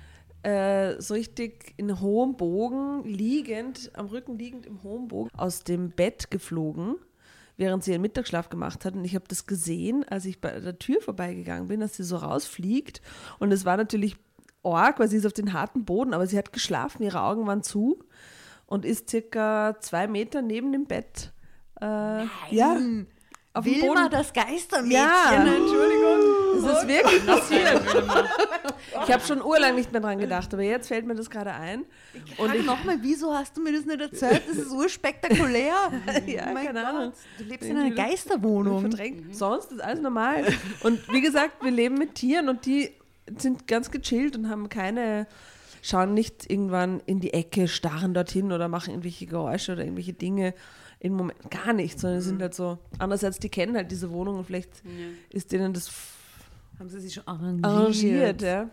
äh, 0.42 1.00
so 1.00 1.14
richtig 1.14 1.74
in 1.76 2.00
hohem 2.00 2.36
Bogen, 2.36 3.04
liegend, 3.04 3.90
am 3.94 4.06
Rücken 4.06 4.38
liegend 4.38 4.66
im 4.66 4.82
hohen 4.82 5.08
Bogen, 5.08 5.30
aus 5.36 5.64
dem 5.64 5.90
Bett 5.90 6.30
geflogen, 6.30 6.96
während 7.56 7.84
sie 7.84 7.92
ihren 7.92 8.02
Mittagsschlaf 8.02 8.48
gemacht 8.48 8.84
hat. 8.84 8.94
Und 8.94 9.04
ich 9.04 9.14
habe 9.14 9.26
das 9.28 9.46
gesehen, 9.46 10.04
als 10.08 10.24
ich 10.24 10.40
bei 10.40 10.58
der 10.60 10.78
Tür 10.78 11.00
vorbeigegangen 11.00 11.68
bin, 11.68 11.80
dass 11.80 11.94
sie 11.94 12.04
so 12.04 12.16
rausfliegt. 12.16 13.02
Und 13.38 13.52
es 13.52 13.64
war 13.64 13.76
natürlich 13.76 14.16
arg, 14.62 14.98
weil 14.98 15.08
sie 15.08 15.16
ist 15.16 15.26
auf 15.26 15.32
den 15.32 15.52
harten 15.52 15.84
Boden, 15.84 16.14
aber 16.14 16.26
sie 16.26 16.38
hat 16.38 16.52
geschlafen, 16.52 17.02
ihre 17.02 17.22
Augen 17.22 17.46
waren 17.46 17.62
zu 17.62 17.98
und 18.66 18.84
ist 18.84 19.10
circa 19.10 19.76
zwei 19.80 20.06
Meter 20.06 20.42
neben 20.42 20.72
dem 20.72 20.86
Bett. 20.86 21.32
Äh, 21.80 21.84
ja, 22.50 22.76
auf 23.52 23.64
dem 23.64 23.74
Wilma, 23.74 23.94
Boden. 23.94 24.10
das 24.10 24.32
Geistermädchen. 24.32 24.92
Ja. 24.92 25.44
Entschuldigung. 25.44 26.39
Das 26.64 26.82
ist 26.82 26.88
wirklich 26.88 27.26
passiert. 27.26 27.80
Ich 29.06 29.12
habe 29.12 29.22
schon 29.24 29.40
urlang 29.42 29.76
nicht 29.76 29.92
mehr 29.92 30.00
dran 30.00 30.18
gedacht, 30.18 30.52
aber 30.52 30.62
jetzt 30.62 30.88
fällt 30.88 31.06
mir 31.06 31.14
das 31.14 31.30
gerade 31.30 31.52
ein. 31.52 31.84
Und 32.38 32.54
ich, 32.54 32.64
nochmal, 32.64 32.98
wieso 33.02 33.32
hast 33.34 33.56
du 33.56 33.62
mir 33.62 33.72
das 33.72 33.84
nicht 33.86 34.00
erzählt? 34.00 34.42
Das 34.48 34.56
ist 34.58 34.72
urspektakulär. 34.72 35.74
Ja, 36.26 36.46
Oh 36.50 36.54
mein 36.54 36.66
keine 36.66 36.80
Gott, 36.80 36.88
Ahnung. 36.94 37.12
Du 37.38 37.44
lebst 37.44 37.68
in 37.68 37.76
einer 37.76 37.94
Geisterwohnung. 37.94 38.80
verdrängt. 38.80 39.34
Sonst 39.36 39.72
ist 39.72 39.80
alles 39.80 40.00
normal. 40.00 40.44
Und 40.82 41.00
wie 41.12 41.20
gesagt, 41.20 41.62
wir 41.62 41.70
leben 41.70 41.96
mit 41.96 42.14
Tieren 42.16 42.48
und 42.48 42.66
die 42.66 42.90
sind 43.38 43.66
ganz 43.68 43.90
gechillt 43.90 44.36
und 44.36 44.48
haben 44.48 44.68
keine, 44.68 45.26
schauen 45.82 46.12
nicht 46.14 46.50
irgendwann 46.50 47.00
in 47.06 47.20
die 47.20 47.32
Ecke, 47.32 47.68
starren 47.68 48.12
dorthin 48.14 48.50
oder 48.52 48.68
machen 48.68 48.90
irgendwelche 48.90 49.26
Geräusche 49.26 49.72
oder 49.72 49.82
irgendwelche 49.82 50.12
Dinge. 50.14 50.54
Im 50.98 51.14
Moment 51.14 51.38
gar 51.50 51.72
nicht, 51.72 51.98
sondern 51.98 52.20
sind 52.20 52.42
halt 52.42 52.54
so. 52.54 52.78
Andererseits, 52.98 53.38
die 53.38 53.48
kennen 53.48 53.76
halt 53.76 53.90
diese 53.90 54.10
Wohnung 54.10 54.38
und 54.38 54.44
vielleicht 54.46 54.70
ist 55.30 55.52
denen 55.52 55.72
das 55.72 55.90
Haben 56.80 56.88
sie 56.88 56.98
sich 57.00 57.12
schon 57.14 57.26
arrangiert. 57.28 57.64
arrangiert. 57.66 58.42
Ja. 58.42 58.48
Ja, 58.48 58.68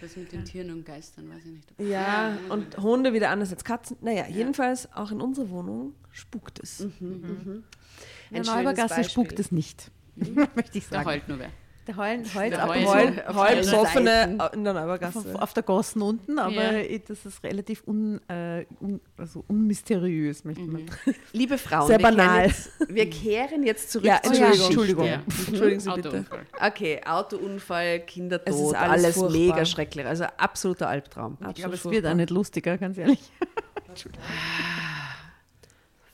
das 0.00 0.16
mit 0.16 0.30
den 0.32 0.44
Tieren 0.44 0.70
und 0.70 0.86
Geistern, 0.86 1.28
weiß 1.28 1.44
ich 1.44 1.50
nicht. 1.52 1.68
ob- 1.76 1.86
Ja, 1.86 2.38
und 2.50 2.78
Hunde 2.78 3.12
wieder 3.12 3.30
anders 3.30 3.50
als 3.52 3.64
Katzen. 3.64 3.96
Naja, 4.00 4.26
jedenfalls 4.28 4.90
auch 4.94 5.10
in 5.10 5.20
unserer 5.20 5.50
Wohnung 5.50 5.94
spukt 6.12 6.60
es. 6.62 6.80
In 6.80 6.90
der 7.00 8.40
Ein 8.40 8.44
schönes 8.44 8.46
Neubergasse 8.46 9.04
spukt 9.04 9.38
es 9.40 9.50
nicht. 9.52 9.90
Möchte 10.54 10.78
ich 10.78 10.84
Da 10.88 10.96
sagen. 10.96 11.06
heult 11.08 11.28
nur 11.28 11.38
wer. 11.40 11.50
Der 11.88 11.96
heulen, 11.96 12.22
heult 12.34 12.52
Der 12.52 12.62
ab 12.62 12.68
heult. 12.68 12.86
und 12.86 12.94
Heul, 12.94 13.14
zu. 13.14 13.28
auf 13.28 13.36
heul 13.36 13.46
allen 13.46 13.58
besoffene 13.58 14.38
in 14.52 14.64
der 14.64 14.72
Neubergasse. 14.74 15.18
auf, 15.20 15.34
auf 15.36 15.54
der 15.54 15.62
Gossen 15.62 16.02
unten, 16.02 16.38
aber 16.38 16.52
Ja. 16.78 16.98
das 17.08 17.24
ist 17.24 17.42
relativ 17.42 17.82
un, 17.86 18.20
äh, 18.28 18.66
un, 18.80 19.00
also 19.16 19.42
unmysteriös, 19.48 20.44
möchte 20.44 20.64
man. 20.66 20.82
Liebe 21.32 21.56
Frauen, 21.56 21.86
Sehr 21.86 21.98
wir, 21.98 22.04
kehren 22.10 22.16
banal. 22.18 22.46
Jetzt, 22.46 22.70
wir 22.88 23.08
kehren 23.10 23.62
jetzt 23.64 23.90
zurück 23.90 24.04
Ja, 24.06 24.16
Entschuldigung. 24.22 24.66
Entschuldigung. 24.66 25.06
Ja. 25.06 25.22
Entschuldigen 25.46 25.80
Sie 25.80 25.90
bitte. 25.94 26.08
Autounfall. 26.10 26.46
Okay, 26.60 27.00
Autounfall, 27.06 28.00
Kindertod, 28.00 28.48
Es 28.54 28.60
ist 28.60 28.74
alles, 28.74 29.04
alles 29.04 29.14
furchtbar. 29.16 29.38
mega 29.40 29.64
schrecklich. 29.64 30.04
Also 30.06 30.24
absoluter 30.36 30.88
Albtraum. 30.90 31.38
Ich 31.48 31.54
glaube, 31.54 31.74
es 31.74 31.80
Absolut 31.80 31.94
wird 31.96 32.06
auch 32.06 32.14
nicht 32.14 32.30
lustiger, 32.30 32.76
ganz 32.76 32.98
ehrlich. 32.98 33.18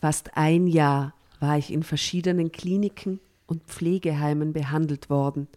Fast 0.01 0.37
ein 0.37 0.67
Jahr 0.67 1.15
war 1.41 1.59
ich 1.59 1.73
in 1.73 1.83
verschiedenen 1.83 2.53
Kliniken 2.53 3.21
und 3.47 3.63
Pflegeheimen 3.65 4.53
behandelt 4.53 5.11
worden. 5.11 5.49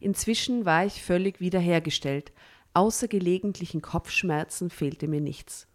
Inzwischen 0.00 0.64
war 0.64 0.86
ich 0.86 1.02
völlig 1.02 1.40
wiederhergestellt. 1.40 2.32
Außer 2.72 3.06
gelegentlichen 3.06 3.82
Kopfschmerzen 3.82 4.70
fehlte 4.70 5.08
mir 5.08 5.20
nichts. 5.20 5.66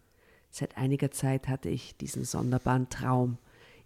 Seit 0.50 0.76
einiger 0.76 1.10
Zeit 1.10 1.48
hatte 1.48 1.68
ich 1.68 1.96
diesen 1.96 2.24
sonderbaren 2.24 2.88
Traum. 2.88 3.38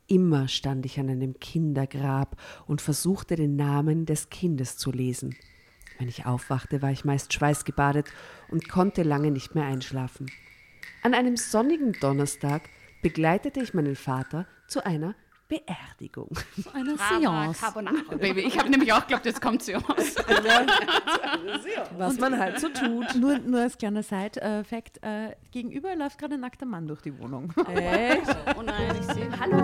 Immer 0.06 0.48
stand 0.48 0.86
ich 0.86 0.98
an 0.98 1.08
einem 1.08 1.38
Kindergrab 1.38 2.40
und 2.66 2.80
versuchte 2.80 3.36
den 3.36 3.56
Namen 3.56 4.06
des 4.06 4.30
Kindes 4.30 4.76
zu 4.76 4.90
lesen. 4.90 5.36
Wenn 5.98 6.08
ich 6.08 6.26
aufwachte, 6.26 6.80
war 6.80 6.90
ich 6.90 7.04
meist 7.04 7.32
schweißgebadet 7.32 8.06
und 8.48 8.68
konnte 8.68 9.02
lange 9.02 9.30
nicht 9.30 9.54
mehr 9.54 9.66
einschlafen. 9.66 10.30
An 11.02 11.14
einem 11.14 11.36
sonnigen 11.36 11.92
Donnerstag 12.00 12.62
begleitete 13.02 13.60
ich 13.60 13.74
meinen 13.74 13.96
Vater 13.96 14.46
zu 14.66 14.84
einer 14.84 15.14
Beerdigung. 15.50 16.30
Eine 16.72 16.96
Seance. 16.96 17.60
Carbonara, 17.60 18.14
Baby. 18.16 18.42
Ich 18.42 18.56
habe 18.56 18.70
nämlich 18.70 18.92
auch 18.92 19.00
geglaubt, 19.00 19.26
jetzt 19.26 19.42
kommt 19.42 19.64
sie 19.64 19.74
aus. 19.74 19.82
Was 21.98 22.18
man 22.18 22.38
halt 22.38 22.60
so 22.60 22.68
tut. 22.68 23.16
Nur, 23.16 23.38
nur 23.40 23.60
als 23.62 23.76
kleiner 23.76 24.04
Side-Fact: 24.04 25.02
äh, 25.02 25.34
Gegenüber 25.50 25.96
läuft 25.96 26.18
gerade 26.18 26.34
ein 26.34 26.40
nackter 26.40 26.66
Mann 26.66 26.86
durch 26.86 27.02
die 27.02 27.18
Wohnung. 27.18 27.52
Echt? 27.74 28.22
Oh 28.56 28.62
nein, 28.62 28.94
ich 29.00 29.06
sehe. 29.12 29.28
Hallo! 29.40 29.56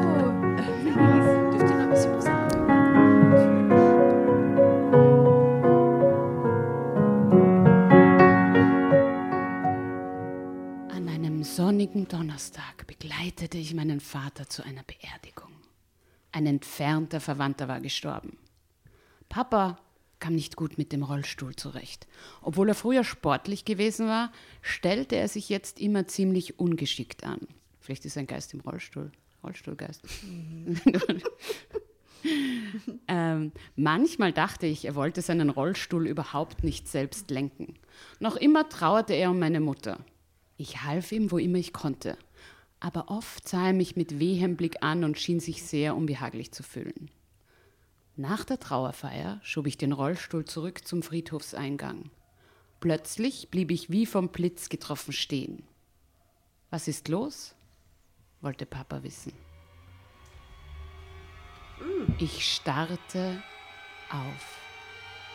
Dürft 1.52 1.70
ihr 1.70 1.76
noch 1.76 1.84
ein 1.84 1.90
bisschen? 1.90 2.16
An 10.90 11.08
einem 11.08 11.44
sonnigen 11.44 12.08
Donnerstag 12.08 12.88
begleitete 12.88 13.56
ich 13.58 13.72
meinen 13.72 14.00
Vater 14.00 14.48
zu 14.48 14.64
einer 14.64 14.82
Beerdigung. 14.82 15.55
Ein 16.36 16.44
entfernter 16.44 17.18
Verwandter 17.18 17.66
war 17.66 17.80
gestorben. 17.80 18.36
Papa 19.30 19.78
kam 20.18 20.34
nicht 20.34 20.54
gut 20.54 20.76
mit 20.76 20.92
dem 20.92 21.02
Rollstuhl 21.02 21.56
zurecht. 21.56 22.06
Obwohl 22.42 22.68
er 22.68 22.74
früher 22.74 23.04
sportlich 23.04 23.64
gewesen 23.64 24.06
war, 24.06 24.30
stellte 24.60 25.16
er 25.16 25.28
sich 25.28 25.48
jetzt 25.48 25.80
immer 25.80 26.06
ziemlich 26.08 26.58
ungeschickt 26.58 27.24
an. 27.24 27.40
Vielleicht 27.80 28.04
ist 28.04 28.18
ein 28.18 28.26
Geist 28.26 28.52
im 28.52 28.60
Rollstuhl. 28.60 29.12
Rollstuhlgeist. 29.42 30.02
ähm, 33.08 33.52
manchmal 33.74 34.34
dachte 34.34 34.66
ich, 34.66 34.84
er 34.84 34.94
wollte 34.94 35.22
seinen 35.22 35.48
Rollstuhl 35.48 36.06
überhaupt 36.06 36.62
nicht 36.62 36.86
selbst 36.86 37.30
lenken. 37.30 37.76
Noch 38.20 38.36
immer 38.36 38.68
trauerte 38.68 39.14
er 39.14 39.30
um 39.30 39.38
meine 39.38 39.60
Mutter. 39.60 40.00
Ich 40.58 40.82
half 40.82 41.12
ihm, 41.12 41.30
wo 41.30 41.38
immer 41.38 41.56
ich 41.56 41.72
konnte. 41.72 42.18
Aber 42.80 43.08
oft 43.08 43.48
sah 43.48 43.68
er 43.68 43.72
mich 43.72 43.96
mit 43.96 44.18
wehem 44.18 44.56
Blick 44.56 44.82
an 44.82 45.04
und 45.04 45.18
schien 45.18 45.40
sich 45.40 45.62
sehr 45.62 45.96
unbehaglich 45.96 46.52
zu 46.52 46.62
fühlen. 46.62 47.10
Nach 48.16 48.44
der 48.44 48.58
Trauerfeier 48.58 49.40
schob 49.42 49.66
ich 49.66 49.76
den 49.76 49.92
Rollstuhl 49.92 50.44
zurück 50.44 50.86
zum 50.86 51.02
Friedhofseingang. 51.02 52.10
Plötzlich 52.80 53.50
blieb 53.50 53.70
ich 53.70 53.90
wie 53.90 54.06
vom 54.06 54.28
Blitz 54.28 54.68
getroffen 54.68 55.12
stehen. 55.12 55.64
Was 56.70 56.88
ist 56.88 57.08
los? 57.08 57.54
wollte 58.40 58.66
Papa 58.66 59.02
wissen. 59.02 59.32
Ich 62.18 62.54
starrte 62.54 63.42
auf 64.10 64.58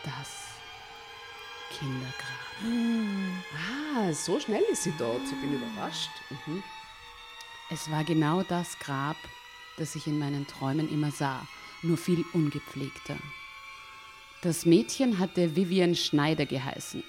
das 0.03 0.47
Kindergrab. 1.71 2.41
Ah, 3.55 4.11
so 4.13 4.39
schnell 4.39 4.63
ist 4.71 4.83
sie 4.83 4.93
dort. 4.97 5.21
Ich 5.23 5.41
bin 5.41 5.53
überrascht. 5.53 6.09
Mhm. 6.47 6.63
Es 7.71 7.89
war 7.89 8.03
genau 8.03 8.43
das 8.43 8.77
Grab, 8.79 9.15
das 9.77 9.95
ich 9.95 10.05
in 10.05 10.19
meinen 10.19 10.45
Träumen 10.45 10.91
immer 10.91 11.09
sah, 11.09 11.47
nur 11.83 11.97
viel 11.97 12.25
ungepflegter. 12.33 13.15
Das 14.41 14.65
Mädchen 14.65 15.19
hatte 15.19 15.55
Vivian 15.55 15.95
Schneider 15.95 16.45
geheißen. 16.45 17.01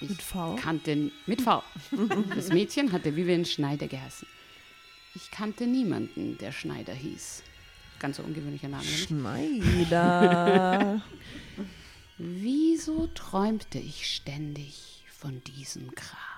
Ich 0.00 0.10
Mit 0.10 0.22
V? 0.22 0.54
Kannte, 0.62 1.10
mit 1.26 1.42
V. 1.42 1.60
Das 2.36 2.50
Mädchen 2.50 2.92
hatte 2.92 3.16
Vivian 3.16 3.44
Schneider 3.44 3.88
geheißen. 3.88 4.28
Ich 5.16 5.32
kannte 5.32 5.66
niemanden, 5.66 6.38
der 6.38 6.52
Schneider 6.52 6.94
hieß. 6.94 7.42
Ganz 7.98 8.18
so 8.18 8.22
ungewöhnlicher 8.22 8.68
Name. 8.68 8.84
Schneider. 8.84 10.22
Wieso 12.18 13.08
träumte 13.08 13.78
ich 13.78 14.06
ständig 14.14 15.02
von 15.18 15.42
diesem 15.42 15.90
Grab? 15.96 16.35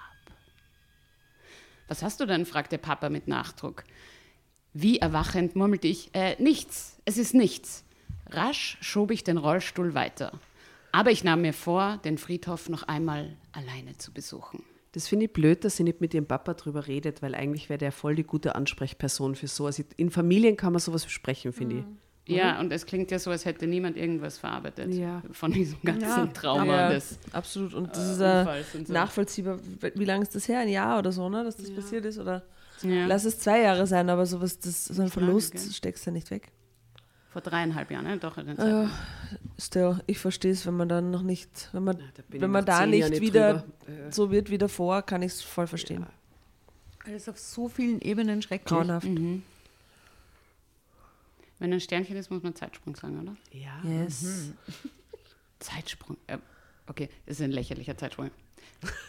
Was 1.88 2.03
hast 2.03 2.20
du 2.20 2.27
denn? 2.27 2.46
fragte 2.46 2.79
Papa 2.79 3.09
mit 3.09 3.27
Nachdruck. 3.29 3.85
Wie 4.74 4.98
erwachend 4.98 5.57
murmelte 5.57 5.88
ich, 5.88 6.14
äh, 6.14 6.40
nichts, 6.40 6.98
es 7.05 7.18
ist 7.18 7.35
nichts. 7.35 7.85
Rasch 8.31 8.77
schob 8.81 9.11
ich 9.11 9.24
den 9.24 9.38
Rollstuhl 9.38 9.94
weiter. 9.94 10.33
Aber 10.92 11.11
ich 11.11 11.24
nahm 11.24 11.40
mir 11.42 11.55
vor, 11.55 11.98
den 12.05 12.18
Friedhof 12.18 12.68
noch 12.68 12.83
einmal 12.85 13.37
alleine 13.53 13.96
zu 13.96 14.12
besuchen. 14.12 14.62
Das 14.92 15.09
finde 15.09 15.27
ich 15.27 15.33
blöd, 15.33 15.64
dass 15.64 15.77
sie 15.77 15.85
nicht 15.85 16.01
mit 16.01 16.14
ihrem 16.14 16.27
Papa 16.27 16.55
drüber 16.55 16.87
redet, 16.87 17.22
weil 17.22 17.35
eigentlich 17.35 17.68
wäre 17.68 17.79
der 17.79 17.92
voll 17.92 18.14
die 18.14 18.24
gute 18.24 18.55
Ansprechperson 18.55 19.35
für 19.35 19.46
sowas. 19.46 19.83
In 19.96 20.11
Familien 20.11 20.57
kann 20.57 20.72
man 20.72 20.81
sowas 20.81 21.05
besprechen, 21.05 21.53
finde 21.53 21.79
ich. 21.79 21.85
Ja, 22.37 22.61
und 22.61 22.71
es 22.73 22.85
klingt 22.87 23.11
ja 23.11 23.19
so, 23.19 23.31
als 23.31 23.45
hätte 23.45 23.67
niemand 23.67 23.97
irgendwas 23.97 24.38
verarbeitet 24.38 24.93
Ja. 24.93 25.23
von 25.33 25.51
diesem 25.53 25.79
ganzen 25.83 26.33
Trauma. 26.35 26.67
Ja, 26.67 26.88
des, 26.91 27.19
absolut. 27.33 27.75
Und 27.75 27.91
das 27.97 27.99
äh, 28.09 28.12
ist 28.12 28.21
äh, 28.21 28.38
Unfalls 28.41 28.75
und 28.75 28.87
so. 28.87 28.93
nachvollziehbar. 28.93 29.59
Wie 29.95 30.05
lange 30.05 30.23
ist 30.23 30.35
das 30.35 30.47
her? 30.49 30.61
Ein 30.61 30.69
Jahr 30.69 30.99
oder 30.99 31.11
so, 31.12 31.29
ne? 31.29 31.43
Dass 31.45 31.57
das 31.57 31.71
passiert 31.75 32.05
ist? 32.05 32.19
Oder 32.19 32.43
ja, 32.83 33.07
lass 33.07 33.25
es 33.25 33.38
zwei 33.38 33.62
Jahre 33.62 33.87
sein, 33.87 34.09
aber 34.11 34.27
sowas, 34.27 34.59
das, 34.61 34.85
so 34.85 35.03
ein 35.03 35.09
Verlust 35.09 35.53
gell? 35.53 35.71
steckst 35.73 36.07
du 36.07 36.11
nicht 36.12 36.31
weg. 36.31 36.53
vor 37.31 37.41
dreieinhalb 37.43 37.91
Jahren, 37.91 38.05
ne? 38.05 38.19
doch. 38.19 38.37
In 38.38 38.47
den 38.47 38.57
Ja, 38.57 38.91
still, 39.59 39.99
ich 40.07 40.19
verstehe 40.19 40.53
es, 40.53 40.64
wenn 40.67 40.77
man 40.77 40.88
dann 40.88 41.11
noch 41.11 41.23
nicht, 41.23 41.71
wenn 41.73 41.85
man, 41.85 41.99
ich 42.33 42.41
wenn 42.41 42.51
man 42.51 42.64
da 42.64 42.87
nicht 42.87 43.09
nicht 43.11 43.21
wieder 43.23 43.64
drüber. 43.87 44.07
Äh. 44.09 44.12
so 44.12 44.31
wird 44.31 44.51
wie 44.51 44.59
davor, 44.59 45.03
kann 45.03 45.23
ich 45.23 45.33
es 45.33 45.43
voll 45.43 45.67
verstehen. 45.67 46.07
Alles 47.07 47.29
auf 47.29 47.38
so 47.38 47.69
vielen 47.69 48.01
Ebenen 48.01 48.43
schrecklich. 48.43 48.69
Grauenhaft. 48.69 49.09
Wenn 51.59 51.73
ein 51.73 51.81
Sternchen 51.81 52.16
ist, 52.16 52.31
muss 52.31 52.42
man 52.42 52.55
Zeitsprung 52.55 52.94
sagen, 52.94 53.21
oder? 53.21 53.37
Ja. 53.53 53.81
Yes. 53.83 54.53
Zeitsprung. 55.59 56.16
Äh, 56.27 56.38
okay, 56.87 57.09
das 57.27 57.40
ist 57.40 57.44
ein 57.44 57.51
lächerlicher 57.51 57.97
Zeitsprung. 57.97 58.31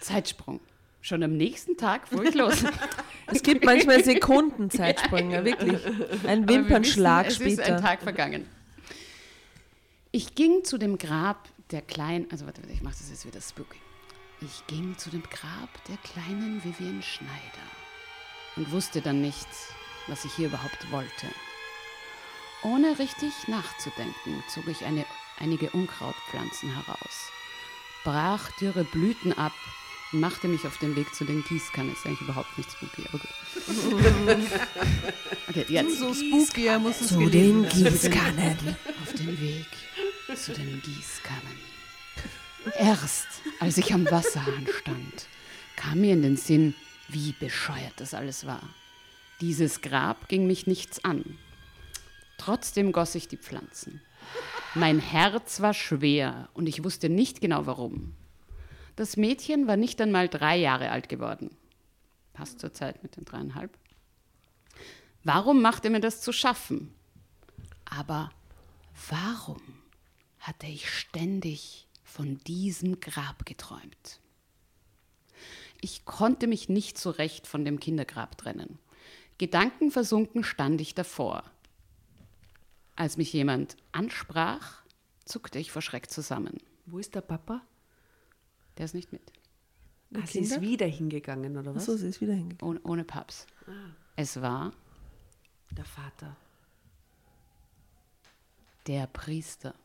Zeitsprung. 0.01 0.59
Schon 1.01 1.23
am 1.23 1.37
nächsten 1.37 1.77
Tag 1.77 2.07
fuhr 2.07 2.23
ich 2.25 2.35
los. 2.35 2.63
Es 3.31 3.43
gibt 3.43 3.63
manchmal 3.63 4.03
Sekundenzeitsprünge, 4.03 5.45
wirklich. 5.45 5.79
Ein 6.25 6.49
Wimpernschlag 6.49 7.27
wissen, 7.27 7.45
Es 7.45 7.53
ist 7.53 7.59
ein 7.59 7.65
später. 7.65 7.81
Tag 7.81 8.01
vergangen. 8.01 8.47
Ich 10.11 10.33
ging 10.33 10.63
zu 10.63 10.79
dem 10.79 10.97
Grab 10.97 11.47
der 11.69 11.83
kleinen, 11.83 12.25
also 12.31 12.47
warte, 12.47 12.63
warte, 12.63 12.73
ich 12.73 12.81
mache 12.81 12.95
das 12.97 13.11
jetzt 13.11 13.27
wieder 13.27 13.39
spooky. 13.39 13.77
Ich 14.41 14.65
ging 14.65 14.97
zu 14.97 15.11
dem 15.11 15.21
Grab 15.21 15.69
der 15.87 15.97
kleinen 15.97 16.63
Vivian 16.63 17.03
Schneider 17.03 17.29
und 18.55 18.71
wusste 18.71 18.99
dann 19.01 19.21
nicht, 19.21 19.47
was 20.07 20.25
ich 20.25 20.33
hier 20.33 20.47
überhaupt 20.47 20.91
wollte. 20.91 21.27
Ohne 22.63 22.99
richtig 22.99 23.47
nachzudenken, 23.47 24.43
zog 24.53 24.67
ich 24.67 24.83
eine, 24.85 25.05
einige 25.39 25.69
Unkrautpflanzen 25.71 26.73
heraus, 26.73 27.31
brach 28.03 28.51
dürre 28.59 28.83
Blüten 28.83 29.31
ab 29.33 29.53
und 30.11 30.19
machte 30.19 30.47
mich 30.47 30.65
auf 30.65 30.77
den 30.77 30.95
Weg 30.95 31.13
zu 31.13 31.23
den 31.23 31.43
Gießkannen. 31.43 31.93
Ist 31.93 32.05
eigentlich 32.05 32.21
überhaupt 32.21 32.57
nicht 32.57 32.71
spooky, 32.71 33.05
aber 33.09 33.19
gut. 33.19 33.29
Okay, 35.47 35.65
jetzt. 35.67 35.97
So 35.97 36.13
spooky, 36.13 36.67
er 36.67 36.77
muss 36.77 37.01
es 37.01 37.07
Zu 37.07 37.27
den 37.27 37.67
Gießkannen. 37.67 38.57
auf 39.01 39.13
den 39.13 39.39
Weg 39.41 39.65
zu 40.35 40.53
den 40.53 40.81
Gießkannen. 40.81 41.57
Erst 42.77 43.27
als 43.59 43.77
ich 43.77 43.93
am 43.93 44.05
Wasserhahn 44.11 44.67
stand, 44.81 45.27
kam 45.75 46.01
mir 46.01 46.13
in 46.13 46.21
den 46.21 46.37
Sinn, 46.37 46.75
wie 47.07 47.33
bescheuert 47.39 47.93
das 47.97 48.13
alles 48.13 48.45
war. 48.45 48.61
Dieses 49.41 49.81
Grab 49.81 50.27
ging 50.27 50.45
mich 50.45 50.67
nichts 50.67 51.03
an. 51.03 51.39
Trotzdem 52.39 52.93
goss 52.93 53.13
ich 53.13 53.27
die 53.27 53.37
Pflanzen. 53.37 54.01
Mein 54.73 54.99
Herz 54.99 55.61
war 55.61 55.73
schwer 55.73 56.49
und 56.53 56.67
ich 56.67 56.83
wusste 56.83 57.09
nicht 57.09 57.41
genau 57.41 57.65
warum. 57.65 58.15
Das 58.95 59.17
Mädchen 59.17 59.67
war 59.67 59.77
nicht 59.77 60.01
einmal 60.01 60.29
drei 60.29 60.57
Jahre 60.57 60.89
alt 60.89 61.09
geworden. 61.09 61.55
Passt 62.33 62.59
zur 62.59 62.73
Zeit 62.73 63.03
mit 63.03 63.17
den 63.17 63.25
dreieinhalb. 63.25 63.77
Warum 65.23 65.61
machte 65.61 65.89
mir 65.89 65.99
das 65.99 66.21
zu 66.21 66.31
schaffen? 66.31 66.93
Aber 67.83 68.31
warum 69.09 69.61
hatte 70.39 70.67
ich 70.67 70.89
ständig 70.89 71.87
von 72.03 72.37
diesem 72.47 73.01
Grab 73.01 73.45
geträumt? 73.45 74.21
Ich 75.81 76.05
konnte 76.05 76.47
mich 76.47 76.69
nicht 76.69 76.97
so 76.97 77.09
recht 77.09 77.47
von 77.47 77.65
dem 77.65 77.79
Kindergrab 77.81 78.37
trennen. 78.37 78.79
Gedankenversunken 79.37 80.43
stand 80.43 80.79
ich 80.79 80.95
davor. 80.95 81.43
Als 82.99 83.15
mich 83.15 83.31
jemand 83.31 83.77
ansprach, 83.93 84.81
zuckte 85.23 85.57
ich 85.57 85.71
vor 85.71 85.81
Schreck 85.81 86.09
zusammen. 86.11 86.57
Wo 86.85 86.99
ist 86.99 87.15
der 87.15 87.21
Papa? 87.21 87.61
Der 88.77 88.83
ist 88.83 88.93
nicht 88.93 89.13
mit. 89.13 89.21
Ah, 90.13 90.25
sie 90.27 90.39
ist 90.39 90.59
wieder 90.59 90.85
hingegangen, 90.85 91.55
oder 91.55 91.73
was? 91.73 91.83
Achso, 91.83 91.95
sie 91.95 92.09
ist 92.09 92.19
wieder 92.19 92.33
hingegangen. 92.33 92.77
Ohne, 92.77 92.81
ohne 92.83 93.03
Paps. 93.05 93.47
Es 94.17 94.41
war 94.41 94.73
Der 95.71 95.85
Vater. 95.85 96.35
der 98.85 99.07
Priester. 99.07 99.75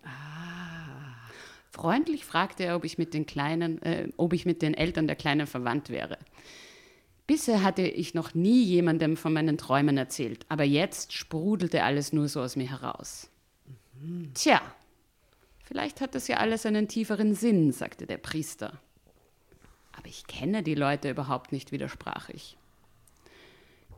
Freundlich 1.71 2.25
fragte 2.25 2.65
er, 2.65 2.75
ob 2.75 2.85
ich 2.85 2.99
mit 2.99 3.15
den 3.15 3.27
Kleinen, 3.27 3.81
äh, 3.83 4.09
ob 4.17 4.33
ich 4.33 4.45
mit 4.45 4.61
den 4.61 4.75
Eltern 4.75 5.07
der 5.07 5.15
Kleinen 5.15 5.47
verwandt 5.47 5.89
wäre. 5.89 6.19
Bisher 7.27 7.63
hatte 7.63 7.83
ich 7.83 8.13
noch 8.13 8.35
nie 8.35 8.63
jemandem 8.63 9.17
von 9.17 9.33
meinen 9.33 9.57
Träumen 9.57 9.97
erzählt, 9.97 10.45
aber 10.49 10.65
jetzt 10.65 11.13
sprudelte 11.15 11.83
alles 11.83 12.13
nur 12.13 12.29
so 12.29 12.41
aus 12.43 12.57
mir 12.57 12.69
heraus. 12.69 13.31
Tja, 14.35 14.61
vielleicht 15.63 16.03
hat 16.03 16.15
das 16.15 16.29
ja 16.29 16.37
alles 16.37 16.67
einen 16.67 16.87
tieferen 16.87 17.35
Sinn, 17.35 17.73
sagte 17.73 18.07
der 18.07 18.19
Priester. 18.19 18.79
Aber 19.97 20.09
ich 20.09 20.27
kenne 20.27 20.63
die 20.63 20.75
Leute 20.75 21.09
überhaupt 21.09 21.53
nicht, 21.53 21.73
widersprach 21.73 22.29
ich. 22.29 22.59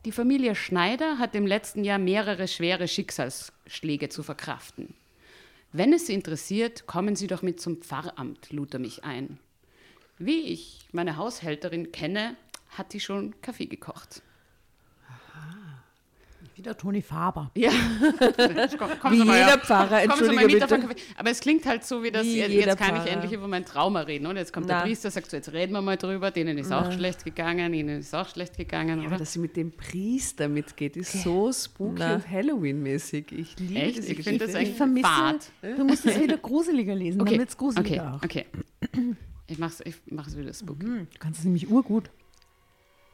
Die 0.04 0.12
Familie 0.12 0.54
Schneider 0.54 1.18
hat 1.18 1.34
im 1.34 1.48
letzten 1.48 1.82
Jahr 1.82 1.98
mehrere 1.98 2.46
schwere 2.46 2.86
Schicksalsschläge 2.86 4.08
zu 4.08 4.22
verkraften. 4.22 4.94
Wenn 5.72 5.92
es 5.92 6.06
Sie 6.06 6.14
interessiert, 6.14 6.86
kommen 6.86 7.16
Sie 7.16 7.26
doch 7.26 7.42
mit 7.42 7.60
zum 7.60 7.78
Pfarramt, 7.82 8.52
lud 8.52 8.72
er 8.72 8.78
mich 8.78 9.02
ein. 9.02 9.40
Wie 10.18 10.42
ich 10.42 10.86
meine 10.92 11.16
Haushälterin 11.16 11.90
kenne, 11.90 12.36
hat 12.78 12.92
die 12.92 13.00
schon 13.00 13.34
Kaffee 13.40 13.66
gekocht. 13.66 14.22
Wieder 16.54 16.74
Toni 16.74 17.02
Faber. 17.02 17.50
Ja, 17.54 17.70
komm, 18.78 18.88
kommen 18.98 19.12
Wie 19.12 19.18
Sie 19.18 19.24
mal 19.26 19.36
jeder 19.36 19.46
her. 19.50 19.58
Pfarrer, 19.58 20.02
entschuldige 20.04 20.46
bitte. 20.46 20.66
Kaffee. 20.66 20.96
Aber 21.18 21.30
es 21.30 21.40
klingt 21.40 21.66
halt 21.66 21.84
so, 21.84 22.02
wie 22.02 22.10
das, 22.10 22.24
Wie 22.24 22.38
jetzt 22.38 22.78
kann 22.78 22.94
ich 22.96 23.02
Pfarrer. 23.02 23.10
endlich 23.10 23.32
über 23.32 23.46
mein 23.46 23.66
Trauma 23.66 24.00
reden. 24.00 24.24
Und 24.26 24.36
jetzt 24.36 24.54
kommt 24.54 24.66
der 24.70 24.76
Na. 24.78 24.82
Priester, 24.84 25.10
sagt 25.10 25.30
so, 25.30 25.36
jetzt 25.36 25.52
reden 25.52 25.72
wir 25.74 25.82
mal 25.82 25.98
drüber, 25.98 26.30
denen 26.30 26.56
ist 26.56 26.72
auch 26.72 26.90
schlecht 26.92 27.24
gegangen, 27.26 27.74
ihnen 27.74 27.98
ist 28.00 28.14
auch 28.14 28.26
schlecht 28.30 28.56
gegangen. 28.56 29.00
Aber 29.00 29.08
Oder? 29.08 29.18
dass 29.18 29.34
sie 29.34 29.38
mit 29.38 29.54
dem 29.54 29.70
Priester 29.70 30.48
mitgeht, 30.48 30.96
ist 30.96 31.22
so 31.22 31.52
spooky 31.52 31.96
Na. 31.98 32.14
und 32.14 32.30
Halloween-mäßig. 32.30 33.32
Ich 33.32 33.58
liebe 33.58 33.74
Echt? 33.80 33.96
diese 33.98 34.12
Ich 34.12 34.22
finde 34.22 34.46
das 34.46 34.54
Geschichte. 34.54 34.58
echt 34.58 34.70
Ich 34.70 34.76
vermisse, 34.78 35.08
Fad. 35.08 35.50
du 35.76 35.84
musst 35.84 36.06
es 36.06 36.18
wieder 36.18 36.38
gruseliger 36.38 36.94
lesen, 36.94 37.20
Okay, 37.20 37.32
damit 37.32 37.50
es 37.50 37.56
gruseliger 37.58 38.02
okay, 38.02 38.16
auch. 38.16 38.22
okay. 38.22 38.46
Ich 39.46 39.58
mach's, 39.58 39.82
ich 39.84 39.96
mach's 40.06 40.34
wieder 40.38 40.54
spooky. 40.54 40.86
Hm, 40.86 41.06
Du 41.12 41.18
kannst 41.18 41.40
es 41.40 41.44
nämlich 41.44 41.68
urgut. 41.70 42.10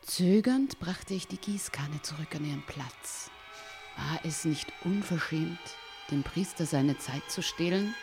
Zögernd 0.03 0.81
brachte 0.81 1.15
ich 1.15 1.29
die 1.29 1.37
Gießkanne 1.37 2.03
zurück 2.03 2.35
an 2.35 2.45
ihren 2.45 2.63
Platz. 2.67 3.31
War 3.97 4.21
es 4.25 4.45
nicht 4.45 4.67
unverschämt, 4.85 5.61
dem 6.11 6.25
Priester 6.25 6.67
seine 6.67 6.99
Zeit 6.99 7.31
zu 7.31 7.41
stehlen? 7.41 7.95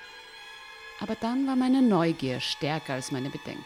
Aber 1.02 1.16
dann 1.16 1.46
war 1.46 1.58
meine 1.58 1.82
Neugier 1.82 2.40
stärker 2.40 2.94
als 2.94 3.12
meine 3.12 3.30
Bedenken. 3.30 3.66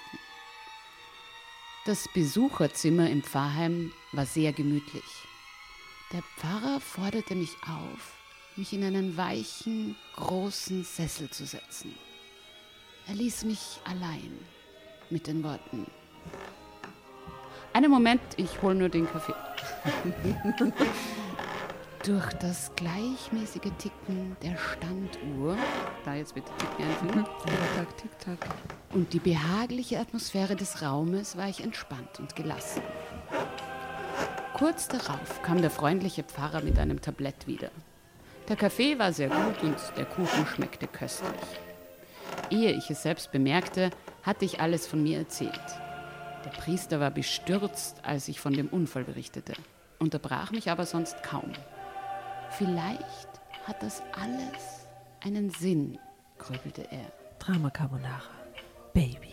Das 1.85 2.07
Besucherzimmer 2.13 3.09
im 3.09 3.21
Pfarrheim 3.21 3.91
war 4.13 4.25
sehr 4.25 4.51
gemütlich. 4.51 5.03
Der 6.11 6.23
Pfarrer 6.37 6.79
forderte 6.79 7.35
mich 7.35 7.55
auf, 7.67 8.17
mich 8.55 8.73
in 8.73 8.83
einen 8.83 9.15
weichen, 9.15 9.95
großen 10.15 10.83
Sessel 10.83 11.29
zu 11.29 11.45
setzen. 11.45 11.93
Er 13.07 13.13
ließ 13.15 13.43
mich 13.43 13.79
allein 13.83 14.39
mit 15.09 15.27
den 15.27 15.43
Worten 15.43 15.85
einen 17.73 17.91
Moment, 17.91 18.21
ich 18.37 18.61
hole 18.61 18.75
nur 18.75 18.89
den 18.89 19.07
Kaffee. 19.07 19.33
Durch 22.05 22.33
das 22.33 22.71
gleichmäßige 22.75 23.71
Ticken 23.77 24.35
der 24.43 24.57
Standuhr, 24.57 25.57
da 26.03 26.15
jetzt 26.15 26.35
bitte 26.35 26.51
Ticken 26.57 26.85
einfügen, 26.85 27.25
Tick-Tack, 27.45 27.97
Tick-Tack. 27.97 28.49
und 28.93 29.13
die 29.13 29.19
behagliche 29.19 29.99
Atmosphäre 29.99 30.57
des 30.57 30.81
Raumes 30.81 31.37
war 31.37 31.47
ich 31.47 31.63
entspannt 31.63 32.19
und 32.19 32.35
gelassen. 32.35 32.81
Kurz 34.53 34.89
darauf 34.89 35.41
kam 35.43 35.61
der 35.61 35.71
freundliche 35.71 36.23
Pfarrer 36.23 36.61
mit 36.61 36.77
einem 36.77 37.01
Tablett 37.01 37.47
wieder. 37.47 37.69
Der 38.49 38.57
Kaffee 38.57 38.99
war 38.99 39.13
sehr 39.13 39.29
gut 39.29 39.63
und 39.63 39.77
der 39.95 40.05
Kuchen 40.05 40.45
schmeckte 40.45 40.87
köstlich. 40.87 41.31
Ehe 42.49 42.71
ich 42.71 42.89
es 42.89 43.01
selbst 43.01 43.31
bemerkte, 43.31 43.91
hatte 44.23 44.43
ich 44.43 44.59
alles 44.59 44.85
von 44.85 45.01
mir 45.01 45.19
erzählt. 45.19 45.53
Der 46.45 46.49
Priester 46.49 46.99
war 46.99 47.11
bestürzt, 47.11 47.97
als 48.03 48.27
ich 48.27 48.39
von 48.39 48.53
dem 48.53 48.67
Unfall 48.67 49.03
berichtete, 49.03 49.53
unterbrach 49.99 50.51
mich 50.51 50.69
aber 50.69 50.85
sonst 50.85 51.21
kaum. 51.23 51.51
Vielleicht 52.51 53.29
hat 53.65 53.81
das 53.81 54.01
alles 54.11 54.87
einen 55.23 55.49
Sinn, 55.51 55.97
grübelte 56.37 56.83
er. 56.91 57.11
Drama 57.39 57.69
Carbonara. 57.69 58.21
Baby. 58.93 59.29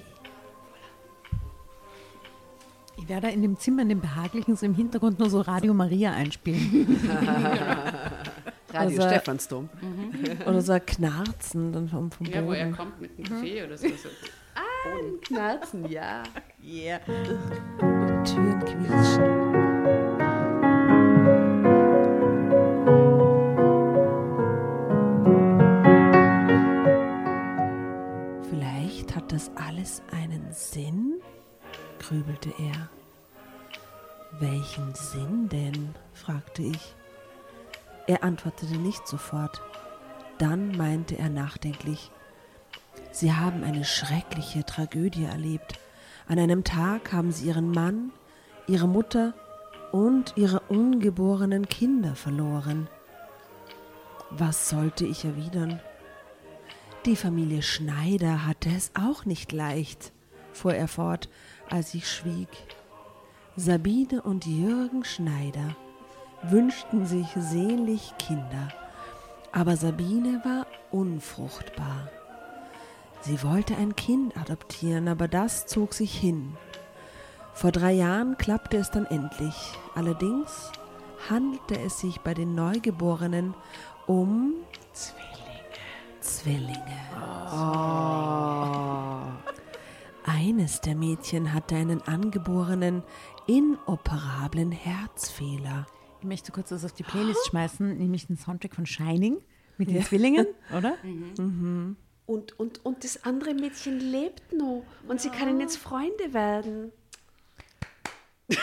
Ich 2.96 3.08
werde 3.08 3.30
in 3.30 3.42
dem 3.42 3.58
Zimmer, 3.58 3.82
in 3.82 3.88
dem 3.88 4.00
behaglichen, 4.00 4.56
so 4.56 4.66
im 4.66 4.74
Hintergrund 4.74 5.18
nur 5.18 5.30
so 5.30 5.40
Radio 5.40 5.72
Maria 5.74 6.12
einspielen. 6.12 7.00
Radio 8.72 9.00
Also- 9.00 9.02
Stephansdom. 9.02 9.68
Oder 10.46 10.60
so 10.60 10.72
ein 10.72 10.84
Knarzen 10.86 11.72
dann 11.72 11.88
vom, 11.88 12.10
vom 12.12 12.26
Ja, 12.26 12.44
wo 12.46 12.52
er 12.52 12.66
Boden. 12.66 12.76
kommt 12.76 13.00
mit 13.00 13.18
dem 13.18 13.24
Kaffee 13.24 13.64
oder 13.64 13.76
so. 13.76 13.88
so. 13.88 14.08
Knarzen, 15.22 15.88
ja. 15.90 16.22
Yeah. 16.62 16.98
Türen 18.24 18.60
quietschen. 18.60 19.24
Vielleicht 28.50 29.16
hat 29.16 29.32
das 29.32 29.50
alles 29.56 30.02
einen 30.12 30.52
Sinn, 30.52 31.20
grübelte 31.98 32.50
er. 32.58 32.90
Welchen 34.38 34.94
Sinn 34.94 35.48
denn? 35.48 35.94
fragte 36.12 36.62
ich. 36.62 36.94
Er 38.06 38.22
antwortete 38.22 38.76
nicht 38.76 39.08
sofort. 39.08 39.62
Dann 40.38 40.76
meinte 40.76 41.16
er 41.16 41.30
nachdenklich, 41.30 42.10
Sie 43.12 43.32
haben 43.32 43.64
eine 43.64 43.84
schreckliche 43.84 44.64
Tragödie 44.64 45.24
erlebt. 45.24 45.78
An 46.30 46.38
einem 46.38 46.62
Tag 46.62 47.12
haben 47.12 47.32
Sie 47.32 47.48
Ihren 47.48 47.72
Mann, 47.72 48.12
Ihre 48.68 48.86
Mutter 48.86 49.34
und 49.90 50.34
Ihre 50.36 50.60
ungeborenen 50.68 51.68
Kinder 51.68 52.14
verloren. 52.14 52.88
Was 54.30 54.68
sollte 54.68 55.04
ich 55.04 55.24
erwidern? 55.24 55.80
Die 57.04 57.16
Familie 57.16 57.62
Schneider 57.62 58.46
hatte 58.46 58.68
es 58.68 58.92
auch 58.94 59.24
nicht 59.24 59.50
leicht, 59.50 60.12
fuhr 60.52 60.72
er 60.72 60.86
fort, 60.86 61.28
als 61.68 61.94
ich 61.94 62.08
schwieg. 62.08 62.48
Sabine 63.56 64.22
und 64.22 64.46
Jürgen 64.46 65.02
Schneider 65.02 65.74
wünschten 66.44 67.06
sich 67.06 67.26
sehnlich 67.34 68.12
Kinder, 68.20 68.68
aber 69.50 69.76
Sabine 69.76 70.40
war 70.44 70.68
unfruchtbar. 70.92 72.08
Sie 73.22 73.42
wollte 73.42 73.76
ein 73.76 73.94
Kind 73.96 74.36
adoptieren, 74.36 75.08
aber 75.08 75.28
das 75.28 75.66
zog 75.66 75.92
sich 75.92 76.18
hin. 76.18 76.54
Vor 77.52 77.70
drei 77.70 77.92
Jahren 77.92 78.38
klappte 78.38 78.78
es 78.78 78.90
dann 78.90 79.04
endlich. 79.06 79.54
Allerdings 79.94 80.72
handelte 81.28 81.78
es 81.78 82.00
sich 82.00 82.20
bei 82.20 82.32
den 82.32 82.54
Neugeborenen 82.54 83.54
um 84.06 84.54
Zwillinge. 84.92 85.20
Zwillinge. 86.20 86.96
Eines 90.24 90.80
der 90.80 90.94
Mädchen 90.94 91.52
hatte 91.52 91.76
einen 91.76 92.00
angeborenen, 92.02 93.02
inoperablen 93.46 94.72
Herzfehler. 94.72 95.86
Ich 96.20 96.26
möchte 96.26 96.52
kurz 96.52 96.70
das 96.70 96.84
auf 96.84 96.92
die 96.92 97.02
Playlist 97.02 97.48
schmeißen, 97.48 97.98
nämlich 97.98 98.26
den 98.26 98.36
Soundtrack 98.36 98.74
von 98.74 98.86
Shining 98.86 99.38
mit 99.76 99.90
den 99.90 100.02
Zwillingen, 100.02 100.46
oder? 100.76 100.94
Und, 102.30 102.60
und, 102.60 102.84
und 102.84 103.02
das 103.02 103.24
andere 103.24 103.54
Mädchen 103.54 103.98
lebt 103.98 104.52
noch 104.52 104.84
und 105.08 105.20
sie 105.20 105.30
können 105.30 105.58
jetzt 105.58 105.78
Freunde 105.78 106.32
werden. 106.32 106.92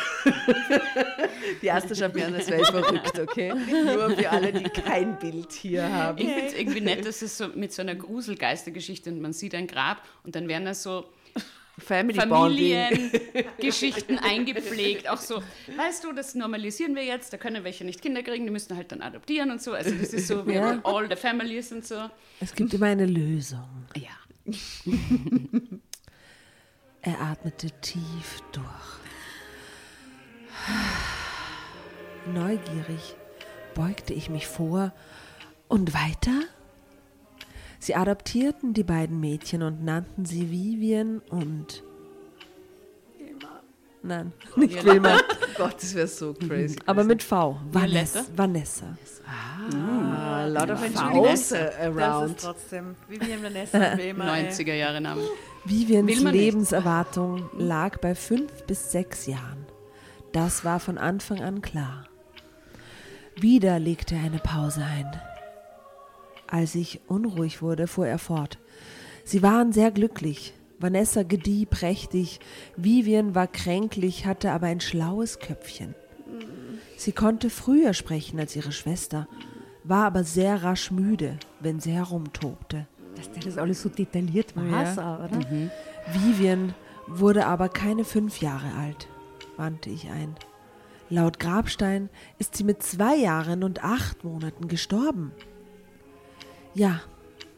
Die 1.62 1.68
erste 1.68 1.94
schaut 1.94 2.16
mir 2.16 2.28
an, 2.28 2.36
als 2.36 2.50
wäre 2.50 2.64
verrückt, 2.64 3.20
okay? 3.20 3.54
Nur 3.54 4.12
für 4.12 4.30
alle, 4.30 4.54
die 4.54 4.64
kein 4.64 5.20
Bild 5.20 5.52
hier 5.52 5.92
haben. 5.92 6.18
Ich 6.18 6.30
finde 6.30 6.46
es 6.46 6.54
irgendwie 6.54 6.80
nett, 6.80 7.06
dass 7.06 7.22
es 7.22 7.38
so 7.38 7.50
mit 7.50 7.74
so 7.74 7.82
einer 7.82 7.96
Gruselgeistergeschichte 7.96 9.10
und 9.10 9.20
man 9.20 9.34
sieht 9.34 9.54
ein 9.54 9.68
Grab 9.68 10.02
und 10.24 10.38
dann 10.38 10.48
werden 10.48 10.64
da 10.64 10.74
so 10.74 11.10
Family. 11.80 12.20
Familiengeschichten 12.20 14.18
eingepflegt. 14.24 15.08
Auch 15.10 15.18
so, 15.20 15.44
weißt 15.76 16.04
du, 16.04 16.12
das 16.14 16.34
normalisieren 16.36 16.96
wir 16.96 17.04
jetzt, 17.04 17.32
da 17.34 17.38
können 17.38 17.64
welche 17.64 17.86
nicht 17.86 18.02
Kinder 18.02 18.24
kriegen, 18.24 18.46
die 18.46 18.52
müssen 18.52 18.76
halt 18.76 18.92
dann 18.92 19.02
adoptieren 19.02 19.52
und 19.52 19.62
so. 19.62 19.74
Also 19.74 19.92
das 19.92 20.12
ist 20.14 20.28
so, 20.28 20.46
wir 20.48 20.54
Ja. 20.56 20.80
all 20.84 21.08
the 21.10 21.16
families 21.16 21.72
und 21.72 21.86
so. 21.86 22.10
Es 22.40 22.54
gibt 22.56 22.74
immer 22.74 22.88
eine 22.88 23.06
Lösung. 23.06 23.68
Ja. 23.96 24.10
Er 27.04 27.22
atmete 27.22 27.70
tief 27.80 28.42
durch. 28.52 28.66
Neugierig 32.34 33.16
beugte 33.76 34.14
ich 34.14 34.30
mich 34.30 34.48
vor. 34.48 34.92
Und 35.70 35.94
weiter? 35.94 36.42
Sie 37.80 37.96
adoptierten 37.96 38.74
die 38.74 38.84
beiden 38.84 39.20
Mädchen 39.20 39.62
und 39.64 39.84
nannten 39.84 40.26
sie 40.26 40.50
Vivian 40.52 41.22
und. 41.30 41.84
Nein, 44.04 44.32
nicht 44.56 44.86
Wilma, 44.86 45.20
Gott, 45.58 45.76
das 45.82 45.94
wäre 45.94 46.08
so 46.08 46.34
crazy. 46.34 46.78
aber 46.86 47.04
mit 47.04 47.22
V. 47.22 47.60
Vanessa. 47.72 48.24
Vanessa. 48.36 48.96
a 49.74 50.46
lot 50.46 50.70
of 50.70 50.80
Vs 50.80 51.52
around. 51.82 52.40
trotzdem 52.40 52.96
Vivian 53.10 53.44
Vanessa 53.44 53.92
und 53.92 53.98
Wilma. 53.98 54.26
90er 54.34 54.74
Jahre 54.76 55.02
Name. 55.02 55.22
Vivians 55.66 56.08
nicht. 56.08 56.32
Lebenserwartung 56.32 57.50
lag 57.58 57.98
bei 57.98 58.16
fünf 58.16 58.64
bis 58.66 58.92
sechs 58.92 59.26
Jahren. 59.26 59.66
Das 60.32 60.64
war 60.64 60.80
von 60.80 60.98
Anfang 60.98 61.42
an 61.42 61.62
klar. 61.62 62.06
Wieder 63.36 63.78
legte 63.80 64.16
er 64.16 64.24
eine 64.24 64.40
Pause 64.40 64.84
ein. 64.86 65.12
Als 66.48 66.76
ich 66.76 67.02
unruhig 67.08 67.62
wurde, 67.62 67.88
fuhr 67.88 68.08
er 68.08 68.20
fort. 68.20 68.58
Sie 69.24 69.44
waren 69.44 69.74
sehr 69.74 69.92
glücklich. 69.92 70.54
Vanessa 70.80 71.24
gedieh 71.24 71.66
prächtig, 71.66 72.40
Vivian 72.76 73.34
war 73.34 73.48
kränklich, 73.48 74.26
hatte 74.28 74.52
aber 74.52 74.68
ein 74.68 74.80
schlaues 74.80 75.40
Köpfchen. 75.40 75.96
Sie 76.98 77.12
konnte 77.12 77.50
früher 77.50 77.94
sprechen 77.94 78.40
als 78.40 78.56
ihre 78.56 78.72
Schwester, 78.72 79.28
war 79.84 80.06
aber 80.06 80.24
sehr 80.24 80.64
rasch 80.64 80.92
müde, 80.92 81.38
wenn 81.60 81.80
sie 81.80 81.92
herumtobte. 81.92 82.86
Dass 83.16 83.32
der 83.32 83.42
das 83.44 83.58
alles 83.58 83.82
so 83.82 83.90
detailliert 83.90 84.56
war, 84.56 84.66
Ja. 84.66 85.18
oder? 85.26 85.40
Vivian 86.14 86.76
wurde 87.08 87.48
aber 87.48 87.70
keine 87.70 88.04
fünf 88.04 88.40
Jahre 88.40 88.72
alt, 88.80 89.08
wandte 89.58 89.90
ich 89.90 90.10
ein. 90.10 90.36
Laut 91.10 91.40
Grabstein 91.40 92.10
ist 92.38 92.56
sie 92.56 92.64
mit 92.64 92.84
zwei 92.84 93.16
Jahren 93.16 93.64
und 93.64 93.84
acht 93.84 94.24
Monaten 94.24 94.68
gestorben. 94.68 95.32
Ja, 96.78 97.00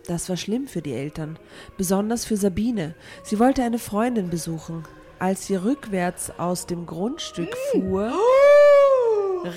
das 0.08 0.30
war 0.30 0.38
schlimm 0.38 0.66
für 0.66 0.82
die 0.82 0.94
Eltern, 0.94 1.38
besonders 1.76 2.24
für 2.24 2.38
Sabine. 2.38 2.96
Sie 3.22 3.38
wollte 3.38 3.62
eine 3.64 3.78
Freundin 3.78 4.30
besuchen. 4.30 4.86
Als 5.20 5.48
sie 5.48 5.58
rückwärts 5.58 6.32
aus 6.40 6.68
dem 6.68 6.86
Grundstück 6.86 7.54
fuhr, 7.74 8.14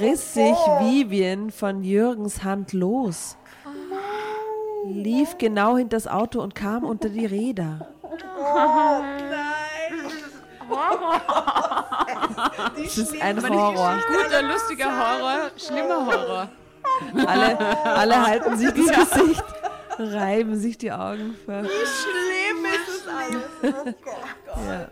riss 0.01 0.35
sich 0.35 0.57
Vivian 0.81 1.53
von 1.53 1.85
Jürgens 1.85 2.43
Hand 2.43 2.73
los, 2.73 3.37
lief 4.85 5.39
genau 5.39 5.77
hinter 5.77 5.97
das 5.97 6.09
Auto 6.09 6.43
und 6.43 6.57
kam 6.57 6.83
unter 6.83 7.09
die 7.09 7.27
Räder. 7.27 7.89
Das 12.77 12.99
ist 12.99 13.21
ein 13.21 13.41
Horror. 13.49 13.99
Guter, 14.09 14.43
lustiger 14.43 14.87
Horror, 14.87 15.51
schlimmer 15.57 16.07
Horror. 16.07 16.49
Alle, 17.27 17.59
alle 17.85 18.27
halten 18.27 18.57
sich 18.57 18.71
das 18.71 19.11
Gesicht, 19.11 19.45
reiben 19.99 20.59
sich 20.59 20.79
die 20.79 20.93
Augen 20.93 21.35
ver. 21.45 21.65
Schlimm 21.65 22.65
ist 22.65 22.89
es 22.89 23.09
alles. 23.09 23.95
Ja. 24.69 24.89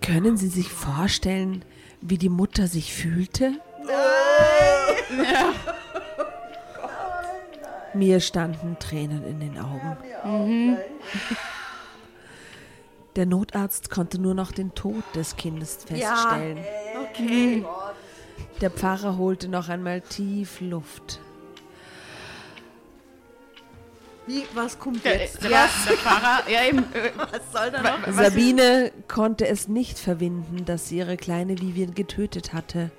Können 0.00 0.36
Sie 0.36 0.48
sich 0.48 0.68
vorstellen, 0.70 1.64
wie 2.00 2.18
die 2.18 2.28
Mutter 2.28 2.66
sich 2.66 2.92
fühlte? 2.92 3.52
Mir 7.94 8.20
standen 8.20 8.76
Tränen 8.78 9.24
in 9.24 9.40
den 9.40 9.58
Augen. 9.58 10.78
Der 13.16 13.26
Notarzt 13.26 13.90
konnte 13.90 14.20
nur 14.20 14.34
noch 14.34 14.52
den 14.52 14.74
Tod 14.74 15.02
des 15.14 15.36
Kindes 15.36 15.78
feststellen. 15.84 16.58
Der 18.60 18.70
Pfarrer 18.70 19.16
holte 19.16 19.48
noch 19.48 19.68
einmal 19.68 20.00
tief 20.02 20.60
Luft. 20.60 21.18
Wie, 24.26 24.44
was 24.54 24.78
kommt 24.78 25.04
Der, 25.04 25.18
jetzt? 25.18 25.42
der, 25.42 25.48
der 25.50 25.96
Pfarrer, 25.96 26.48
ja 26.48 26.64
eben, 26.64 26.78
äh, 26.92 27.10
Was 27.32 27.52
soll 27.52 27.70
da 27.70 27.82
noch? 27.82 28.12
Sabine 28.12 28.92
konnte 29.08 29.48
es 29.48 29.66
nicht 29.66 29.98
verwinden, 29.98 30.64
dass 30.66 30.88
sie 30.88 30.98
ihre 30.98 31.16
kleine 31.16 31.58
Vivian 31.58 31.94
getötet 31.94 32.52
hatte. 32.52 32.90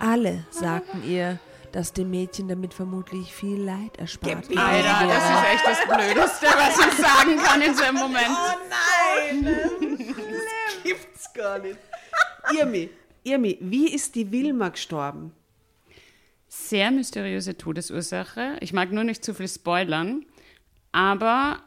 Alle 0.00 0.44
sagten 0.50 1.08
ihr, 1.08 1.38
dass 1.72 1.92
dem 1.92 2.10
Mädchen 2.10 2.48
damit 2.48 2.74
vermutlich 2.74 3.32
viel 3.32 3.62
Leid 3.62 3.96
erspart 3.98 4.44
Alter, 4.56 5.06
das 5.06 5.24
ist 5.30 5.44
echt 5.54 5.66
das 5.66 5.96
Blödeste, 5.96 6.46
was 6.46 6.86
ich 6.86 6.94
sagen 7.02 7.36
kann 7.42 7.62
in 7.62 7.74
so 7.74 7.84
einem 7.84 7.96
Moment. 7.98 8.28
Gibt's 10.82 11.32
gar 11.32 11.58
nicht. 11.60 11.78
Irmi, 12.58 12.90
Irmi, 13.26 13.58
wie 13.60 13.92
ist 13.92 14.14
die 14.14 14.30
Wilma 14.30 14.68
gestorben? 14.68 15.32
Sehr 16.48 16.90
mysteriöse 16.90 17.58
Todesursache. 17.58 18.56
Ich 18.60 18.72
mag 18.72 18.92
nur 18.92 19.04
nicht 19.04 19.24
zu 19.24 19.34
viel 19.34 19.48
spoilern, 19.48 20.24
aber 20.92 21.60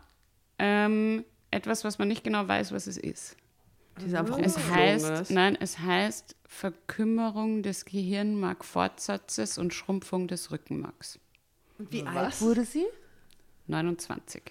ähm, 0.57 1.25
etwas, 1.51 1.83
was 1.83 1.99
man 1.99 2.07
nicht 2.07 2.23
genau 2.23 2.47
weiß, 2.47 2.71
was 2.71 2.87
es 2.87 2.97
ist. 2.97 3.35
Die 3.99 4.05
ist 4.05 4.15
einfach 4.15 4.39
Es 4.39 4.57
heißt, 4.57 5.09
was? 5.09 5.29
nein, 5.29 5.57
es 5.59 5.79
heißt 5.79 6.35
Verkümmerung 6.47 7.61
des 7.63 7.83
Gehirnmarkfortsatzes 7.85 9.57
und 9.57 9.73
Schrumpfung 9.73 10.27
des 10.27 10.51
Rückenmarks. 10.51 11.19
Wie 11.77 12.03
alt 12.03 12.39
wurde 12.41 12.63
sie? 12.63 12.85
29. 13.67 14.41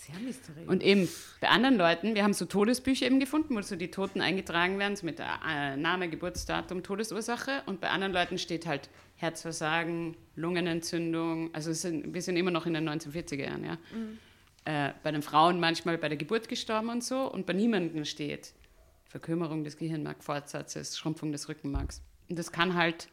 Sehr 0.00 0.18
mysteriös. 0.18 0.66
Und 0.66 0.82
eben 0.82 1.08
bei 1.42 1.48
anderen 1.48 1.76
Leuten, 1.76 2.14
wir 2.14 2.22
haben 2.22 2.32
so 2.32 2.46
Todesbücher 2.46 3.04
eben 3.04 3.20
gefunden, 3.20 3.54
wo 3.54 3.60
so 3.60 3.76
die 3.76 3.90
Toten 3.90 4.22
eingetragen 4.22 4.78
werden, 4.78 4.96
so 4.96 5.04
mit 5.04 5.20
äh, 5.20 5.76
Name, 5.76 6.08
Geburtsdatum, 6.08 6.82
Todesursache. 6.82 7.62
Und 7.66 7.82
bei 7.82 7.90
anderen 7.90 8.14
Leuten 8.14 8.38
steht 8.38 8.64
halt 8.64 8.88
Herzversagen, 9.16 10.16
Lungenentzündung. 10.36 11.54
Also 11.54 11.74
sind, 11.74 12.14
wir 12.14 12.22
sind 12.22 12.38
immer 12.38 12.50
noch 12.50 12.64
in 12.64 12.72
den 12.72 12.88
1940er 12.88 13.44
Jahren, 13.44 13.64
ja. 13.64 13.78
Äh, 14.64 14.94
bei 15.02 15.10
den 15.10 15.20
Frauen 15.20 15.60
manchmal 15.60 15.98
bei 15.98 16.08
der 16.08 16.16
Geburt 16.16 16.48
gestorben 16.48 16.88
und 16.88 17.04
so. 17.04 17.30
Und 17.30 17.44
bei 17.44 17.52
niemandem 17.52 18.06
steht 18.06 18.54
Verkümmerung 19.04 19.64
des 19.64 19.76
Gehirnmarkfortsatzes, 19.76 20.96
Schrumpfung 20.96 21.30
des 21.30 21.50
Rückenmarks. 21.50 22.00
Und 22.30 22.38
das 22.38 22.52
kann 22.52 22.74
halt, 22.74 23.08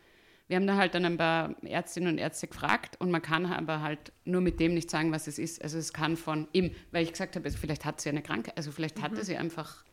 wir 0.48 0.56
haben 0.56 0.68
da 0.68 0.78
halt 0.78 0.96
dann 0.96 1.04
ein 1.06 1.18
paar 1.18 1.56
Ärztinnen 1.64 2.14
und 2.14 2.18
Ärzte 2.20 2.48
gefragt 2.48 2.96
und 3.00 3.12
man 3.12 3.22
kann 3.22 3.46
aber 3.46 3.82
halt 3.82 4.12
nur 4.24 4.42
mit 4.42 4.60
dem 4.60 4.74
nicht 4.74 4.90
sagen, 4.90 5.12
was 5.12 5.28
es 5.28 5.38
ist. 5.40 5.62
Also 5.62 5.78
es 5.78 5.92
kann 5.94 6.16
von 6.18 6.48
ihm, 6.54 6.72
weil 6.92 7.04
ich 7.04 7.12
gesagt 7.12 7.36
habe, 7.36 7.46
also 7.46 7.58
vielleicht 7.58 7.84
hat 7.84 8.00
sie 8.00 8.10
eine 8.10 8.22
Krankheit, 8.22 8.56
also 8.56 8.72
vielleicht 8.72 9.02
hatte 9.02 9.16
sie 9.26 9.36
einfach 9.38 9.84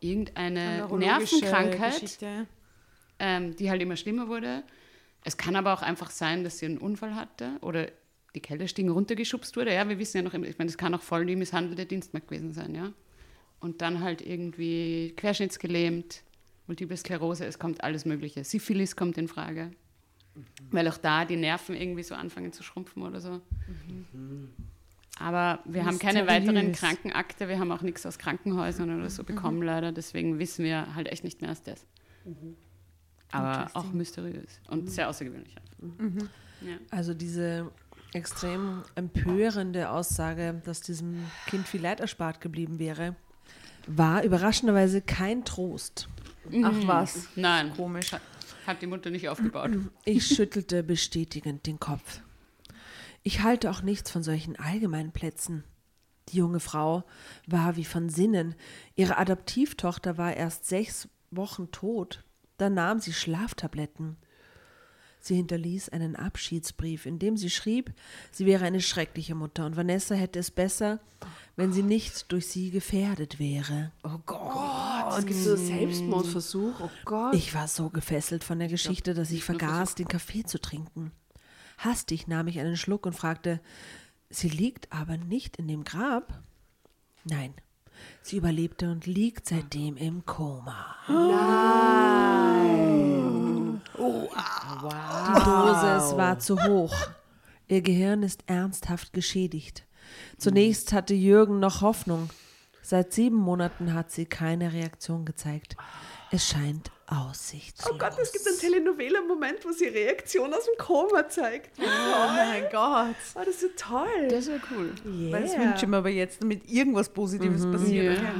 irgendeine 0.00 0.86
Nervenkrankheit, 1.40 1.94
ähm, 3.18 3.56
die 3.56 3.70
halt 3.70 3.80
immer 3.80 3.96
schlimmer 3.96 4.28
wurde. 4.28 4.62
Es 5.24 5.36
kann 5.36 5.56
aber 5.56 5.72
auch 5.72 5.82
einfach 5.82 6.10
sein, 6.10 6.44
dass 6.44 6.58
sie 6.58 6.66
einen 6.66 6.78
Unfall 6.78 7.14
hatte 7.14 7.52
oder 7.62 7.88
die 8.34 8.40
Kellerstiegen 8.40 8.90
runtergeschubst 8.90 9.56
wurde. 9.56 9.72
Ja, 9.74 9.88
wir 9.88 9.98
wissen 9.98 10.18
ja 10.18 10.22
noch, 10.22 10.34
immer- 10.34 10.46
ich 10.46 10.58
meine, 10.58 10.68
das 10.68 10.76
kann 10.76 10.94
auch 10.94 11.00
voll 11.02 11.24
die 11.24 11.36
misshandelte 11.36 11.86
Dienstmagd 11.86 12.28
gewesen 12.28 12.52
sein, 12.52 12.74
ja. 12.74 12.92
Und 13.60 13.80
dann 13.80 14.00
halt 14.00 14.20
irgendwie 14.20 15.14
querschnittsgelähmt, 15.16 16.22
Multiple 16.66 16.96
Sklerose, 16.96 17.46
es 17.46 17.58
kommt 17.58 17.82
alles 17.82 18.04
Mögliche. 18.04 18.44
Syphilis 18.44 18.94
kommt 18.96 19.16
in 19.18 19.28
Frage. 19.28 19.70
Weil 20.70 20.88
auch 20.88 20.98
da 20.98 21.24
die 21.24 21.36
Nerven 21.36 21.74
irgendwie 21.74 22.02
so 22.02 22.14
anfangen 22.14 22.52
zu 22.52 22.62
schrumpfen 22.62 23.02
oder 23.02 23.20
so. 23.20 23.40
Aber 25.18 25.60
wir 25.64 25.86
haben 25.86 25.98
keine 25.98 26.22
Mysteriös. 26.24 26.48
weiteren 26.48 26.72
Krankenakte, 26.72 27.48
wir 27.48 27.58
haben 27.58 27.72
auch 27.72 27.82
nichts 27.82 28.04
aus 28.04 28.18
Krankenhäusern 28.18 28.98
oder 28.98 29.08
so 29.08 29.24
bekommen 29.24 29.62
leider, 29.62 29.92
deswegen 29.92 30.38
wissen 30.38 30.64
wir 30.64 30.94
halt 30.94 31.08
echt 31.08 31.24
nicht 31.24 31.40
mehr 31.40 31.50
als 31.50 31.62
das. 31.62 31.86
Aber 33.32 33.70
auch 33.74 33.92
mysteriös 33.92 34.60
und 34.68 34.90
sehr 34.90 35.08
außergewöhnlich. 35.08 35.54
Ja. 36.60 36.76
Also 36.90 37.14
diese 37.14 37.70
extrem 38.12 38.82
empörende 38.94 39.90
Aussage, 39.90 40.60
dass 40.64 40.80
diesem 40.80 41.24
Kind 41.46 41.66
viel 41.66 41.82
Leid 41.82 42.00
erspart 42.00 42.40
geblieben 42.40 42.78
wäre, 42.78 43.16
war 43.86 44.22
überraschenderweise 44.22 45.00
kein 45.00 45.44
Trost. 45.44 46.08
Ach 46.62 46.74
was. 46.86 47.28
Nein, 47.36 47.72
Komisch. 47.74 48.10
Hat, 48.66 48.82
die 48.82 48.86
Mutter 48.86 49.10
nicht 49.10 49.28
aufgebaut. 49.28 49.70
Ich 50.04 50.26
schüttelte 50.26 50.82
bestätigend 50.82 51.66
den 51.66 51.78
Kopf. 51.78 52.20
Ich 53.22 53.42
halte 53.42 53.70
auch 53.70 53.82
nichts 53.82 54.10
von 54.10 54.22
solchen 54.22 54.56
allgemeinen 54.56 55.12
Plätzen. 55.12 55.64
Die 56.28 56.38
junge 56.38 56.60
Frau 56.60 57.04
war 57.46 57.76
wie 57.76 57.84
von 57.84 58.08
Sinnen. 58.08 58.54
Ihre 58.94 59.18
Adoptivtochter 59.18 60.18
war 60.18 60.34
erst 60.34 60.66
sechs 60.66 61.08
Wochen 61.30 61.70
tot. 61.70 62.24
Dann 62.56 62.74
nahm 62.74 63.00
sie 63.00 63.12
Schlaftabletten. 63.12 64.16
Sie 65.26 65.34
hinterließ 65.34 65.88
einen 65.88 66.14
Abschiedsbrief, 66.14 67.04
in 67.04 67.18
dem 67.18 67.36
sie 67.36 67.50
schrieb, 67.50 67.92
sie 68.30 68.46
wäre 68.46 68.64
eine 68.64 68.80
schreckliche 68.80 69.34
Mutter 69.34 69.66
und 69.66 69.76
Vanessa 69.76 70.14
hätte 70.14 70.38
es 70.38 70.52
besser, 70.52 71.00
wenn 71.56 71.72
sie 71.72 71.82
nicht 71.82 72.30
durch 72.30 72.46
sie 72.46 72.70
gefährdet 72.70 73.40
wäre. 73.40 73.90
Oh 74.04 74.18
Gott, 74.24 75.18
es 75.18 75.26
gibt 75.26 75.40
so 75.40 75.54
einen 75.54 75.66
Selbstmordversuch. 75.66 76.74
Oh 76.80 76.90
Gott. 77.04 77.34
Ich 77.34 77.54
war 77.54 77.66
so 77.66 77.90
gefesselt 77.90 78.44
von 78.44 78.60
der 78.60 78.68
Geschichte, 78.68 79.14
dass 79.14 79.32
ich 79.32 79.42
vergaß, 79.42 79.96
den 79.96 80.06
Kaffee 80.06 80.44
zu 80.44 80.60
trinken. 80.60 81.10
Hastig 81.78 82.28
nahm 82.28 82.46
ich 82.46 82.60
einen 82.60 82.76
Schluck 82.76 83.04
und 83.04 83.14
fragte, 83.14 83.58
sie 84.30 84.48
liegt 84.48 84.92
aber 84.92 85.16
nicht 85.16 85.56
in 85.56 85.66
dem 85.66 85.82
Grab? 85.82 86.40
Nein, 87.24 87.52
sie 88.22 88.36
überlebte 88.36 88.92
und 88.92 89.06
liegt 89.06 89.48
seitdem 89.48 89.96
im 89.96 90.24
Koma. 90.24 90.94
Die 93.98 95.44
Dosis 95.44 96.16
war 96.16 96.38
zu 96.38 96.62
hoch. 96.62 96.94
Ihr 97.68 97.82
Gehirn 97.82 98.22
ist 98.22 98.44
ernsthaft 98.46 99.12
geschädigt. 99.12 99.84
Zunächst 100.38 100.92
hatte 100.92 101.14
Jürgen 101.14 101.58
noch 101.58 101.80
Hoffnung. 101.82 102.30
Seit 102.82 103.12
sieben 103.12 103.36
Monaten 103.36 103.94
hat 103.94 104.12
sie 104.12 104.26
keine 104.26 104.72
Reaktion 104.72 105.24
gezeigt. 105.24 105.76
Es 106.30 106.46
scheint 106.46 106.92
aussichtslos. 107.08 107.92
Oh 107.92 107.98
Gott, 107.98 108.12
es 108.20 108.32
gibt 108.32 108.46
einen 108.46 108.58
Telenovela-Moment, 108.58 109.64
wo 109.64 109.72
sie 109.72 109.86
Reaktion 109.86 110.52
aus 110.52 110.64
dem 110.64 110.76
Koma 110.78 111.28
zeigt. 111.28 111.78
Oh 111.80 112.28
mein 112.28 112.64
Gott. 112.70 113.16
Oh, 113.34 113.40
das 113.44 113.48
ist 113.48 113.60
so 113.60 113.68
toll. 113.76 114.28
Das 114.28 114.46
wäre 114.46 114.60
cool. 114.70 114.92
Weil 115.32 115.42
das 115.42 115.56
wünsche 115.56 115.84
ich 115.84 115.88
mir 115.88 115.96
aber 115.96 116.10
jetzt, 116.10 116.42
damit 116.42 116.68
irgendwas 116.70 117.08
Positives 117.08 117.64
passiert. 117.70 118.18
Ja. 118.18 118.34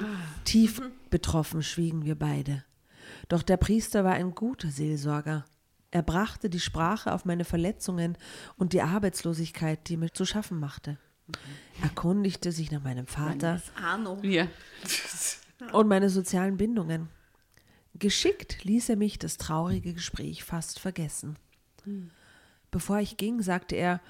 Tief 0.45 0.81
betroffen 1.11 1.63
schwiegen 1.63 2.05
wir 2.05 2.17
beide. 2.17 2.65
Doch 3.29 3.43
der 3.43 3.57
Priester 3.57 4.05
war 4.05 4.13
ein 4.13 4.35
guter 4.35 4.71
Seelsorger. 4.71 5.45
Er 5.91 6.03
brachte 6.03 6.51
die 6.51 6.61
Sprache 6.61 7.13
auf 7.13 7.25
meine 7.25 7.45
Verletzungen 7.45 8.19
und 8.57 8.73
die 8.73 8.83
Arbeitslosigkeit, 8.83 9.89
die 9.89 9.97
mir 9.97 10.13
zu 10.13 10.25
schaffen 10.25 10.61
machte. 10.61 10.99
Erkundigte 11.83 12.53
sich 12.53 12.71
nach 12.71 12.83
meinem 12.83 13.07
Vater. 13.07 13.61
Ja. 14.23 14.47
und 15.73 15.89
meine 15.89 16.11
sozialen 16.11 16.57
Bindungen. 16.57 17.09
Geschickt 17.95 18.63
ließ 18.65 18.91
er 18.91 18.97
mich 18.97 19.19
das 19.19 19.39
traurige 19.39 19.95
Gespräch 19.95 20.45
fast 20.45 20.79
vergessen. 20.79 21.37
Bevor 22.71 22.99
ich 22.99 23.17
ging, 23.17 23.43
sagte 23.43 23.75
er, 23.75 24.01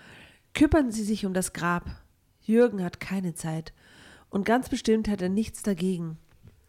kümmern 0.55 0.91
Sie 0.91 1.05
sich 1.05 1.25
um 1.25 1.35
das 1.35 1.53
Grab. 1.53 2.03
Jürgen 2.43 2.83
hat 2.83 3.01
keine 3.01 3.35
Zeit 3.35 3.73
und 4.29 4.45
ganz 4.45 4.69
bestimmt 4.69 5.09
hat 5.09 5.23
er 5.23 5.29
nichts 5.29 5.63
dagegen. 5.63 6.19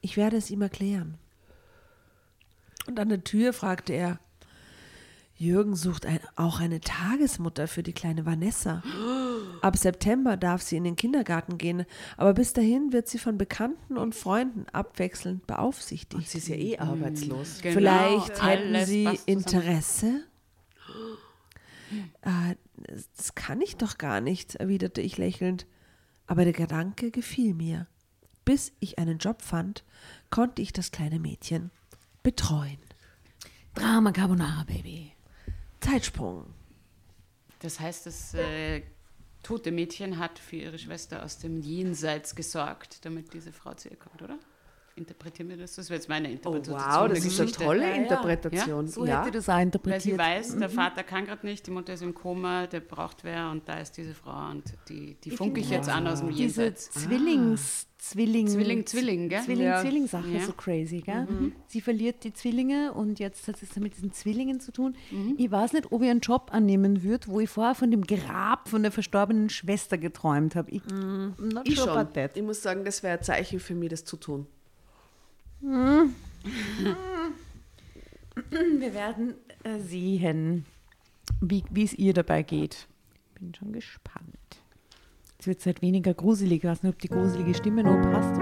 Ich 0.02 0.18
werde 0.18 0.38
es 0.38 0.52
ihm 0.52 0.62
erklären. 0.62 1.18
Und 2.88 3.00
an 3.00 3.10
der 3.10 3.24
Tür 3.24 3.54
fragte 3.54 3.94
er, 3.94 4.20
Jürgen 5.36 5.76
sucht 5.76 6.08
ein, 6.08 6.20
auch 6.36 6.60
eine 6.60 6.82
Tagesmutter 6.82 7.68
für 7.68 7.84
die 7.84 7.94
kleine 7.94 8.26
Vanessa. 8.26 8.82
Ab 9.62 9.78
September 9.78 10.36
darf 10.36 10.64
sie 10.64 10.78
in 10.78 10.84
den 10.84 10.96
Kindergarten 10.96 11.60
gehen, 11.60 11.86
aber 12.16 12.34
bis 12.34 12.54
dahin 12.54 12.92
wird 12.92 13.08
sie 13.08 13.20
von 13.20 13.38
Bekannten 13.38 13.98
und 13.98 14.16
Freunden 14.16 14.66
abwechselnd 14.72 15.46
beaufsichtigt. 15.46 16.28
Sie 16.28 16.40
ist 16.40 16.48
ja 16.48 16.56
eh 16.56 16.80
arbeitslos. 16.80 17.60
Genau, 17.62 17.76
Vielleicht 17.76 18.44
hätten 18.44 18.76
alles 18.76 18.90
Sie. 18.90 19.08
Interesse? 19.28 20.24
Äh, 22.22 22.56
das 23.16 23.36
kann 23.36 23.62
ich 23.62 23.78
doch 23.78 24.00
gar 24.00 24.22
nicht, 24.22 24.56
erwiderte 24.56 25.02
ich 25.02 25.18
lächelnd. 25.18 25.68
Aber 26.26 26.46
der 26.46 26.54
Gedanke 26.54 27.12
gefiel 27.12 27.54
mir. 27.54 27.88
Bis 28.44 28.74
ich 28.80 28.98
einen 28.98 29.20
Job 29.20 29.42
fand, 29.44 29.84
konnte 30.30 30.62
ich 30.62 30.74
das 30.74 30.92
kleine 30.92 31.20
Mädchen 31.20 31.70
betreuen. 32.28 32.78
Drama 33.74 34.12
Carbonara, 34.12 34.66
Baby. 34.66 35.14
Zeitsprung. 35.80 36.54
Das 37.60 37.80
heißt, 37.80 38.06
das 38.06 38.34
äh, 38.34 38.82
tote 39.44 39.72
Mädchen 39.72 40.18
hat 40.18 40.38
für 40.38 40.58
ihre 40.58 40.78
Schwester 40.78 41.24
aus 41.24 41.38
dem 41.38 41.62
Jenseits 41.62 42.36
gesorgt, 42.36 43.06
damit 43.06 43.34
diese 43.34 43.54
Frau 43.54 43.76
zu 43.76 43.88
ihr 43.88 43.96
kommt, 43.96 44.22
oder? 44.22 44.38
Interpretieren 44.98 45.50
wir 45.50 45.58
das? 45.58 45.76
Das 45.76 45.90
wäre 45.90 45.98
jetzt 46.00 46.10
meine 46.10 46.28
Oh, 46.28 46.32
Interpretation. 46.32 46.76
wow, 46.80 47.06
der 47.08 47.16
das 47.16 47.26
ist 47.26 47.40
eine 47.40 47.52
tolle 47.52 47.82
Ja, 47.84 47.88
ja. 47.90 47.96
Interpretation. 47.96 48.88
So 48.88 49.06
Ja. 49.06 49.22
hätte 49.22 49.32
das 49.38 49.48
auch 49.50 49.54
Weil 49.54 49.60
sie 49.60 49.64
interpretiert. 49.66 50.18
weiß, 50.20 50.58
der 50.58 50.70
Vater 50.70 51.04
kann 51.04 51.26
gerade 51.26 51.46
nicht, 51.46 51.66
die 51.68 51.72
Mutter 51.72 51.94
ist 51.94 52.02
im 52.02 52.14
Koma, 52.14 52.68
der 52.68 52.80
braucht 52.82 53.24
wer 53.24 53.50
und 53.52 53.68
da 53.70 53.80
ist 53.80 53.94
diese 53.98 54.14
Frau 54.14 54.50
und 54.52 54.64
die, 54.90 55.16
die 55.24 55.32
funke 55.32 55.60
ich 55.62 55.70
jetzt 55.70 55.90
an 55.90 56.08
aus 56.08 56.20
dem 56.20 56.30
Diese 56.30 56.42
Jenseits. 56.64 56.90
Zwillings, 56.92 57.88
Zwilling, 58.00 58.48
Zwilling, 58.48 58.86
Zwilling, 58.86 59.30
gell? 59.30 59.42
Zwilling, 59.42 59.66
Ja. 59.66 59.82
Zwilling-Sache 59.82 60.28
Ja. 60.30 60.40
so 60.42 60.54
crazy, 60.54 61.02
gell? 61.02 61.28
Sie 61.68 61.82
verliert 61.82 62.24
die 62.24 62.32
Zwillinge 62.32 62.94
und 62.94 63.20
jetzt 63.20 63.48
hat 63.48 63.62
es 63.62 63.76
mit 63.78 63.96
diesen 63.96 64.14
Zwillingen 64.14 64.60
zu 64.60 64.72
tun. 64.72 64.96
Ich 65.38 65.50
weiß 65.50 65.74
nicht, 65.74 65.92
ob 65.92 66.04
ich 66.04 66.10
einen 66.10 66.20
Job 66.20 66.50
annehmen 66.52 67.02
würde, 67.04 67.28
wo 67.28 67.40
ich 67.40 67.50
vorher 67.50 67.74
von 67.74 67.90
dem 67.90 68.04
Grab 68.04 68.70
von 68.70 68.84
der 68.84 68.92
verstorbenen 68.92 69.50
Schwester 69.50 69.98
geträumt 69.98 70.56
habe. 70.56 70.70
Ich, 70.72 70.84
not 70.86 71.68
Ich 71.68 71.76
sure 71.76 72.08
schon. 72.14 72.30
Ich 72.36 72.44
muss 72.44 72.62
sagen, 72.62 72.86
das 72.86 73.02
wäre 73.02 73.18
ein 73.18 73.24
Zeichen 73.24 73.60
für 73.60 73.74
mich, 73.74 73.90
das 73.90 74.06
zu 74.06 74.16
tun. 74.18 74.46
Wir 75.62 76.14
werden 78.94 79.34
äh, 79.64 79.80
sehen, 79.80 80.66
wie 81.42 81.84
es 81.84 81.94
ihr 81.94 82.14
dabei 82.14 82.44
geht. 82.44 82.88
Bin 83.40 83.54
schon 83.54 83.74
gespannt. 83.74 84.28
Es 85.40 85.48
wird 85.48 85.66
halt 85.66 85.82
weniger 85.82 86.14
gruselig. 86.14 86.64
Ich 86.64 86.70
weiß 86.70 86.84
nicht, 86.84 86.94
ob 86.94 87.00
die 87.00 87.10
gruselige 87.10 87.54
Stimme 87.54 87.84
noch 87.84 88.02
passt. 88.12 88.36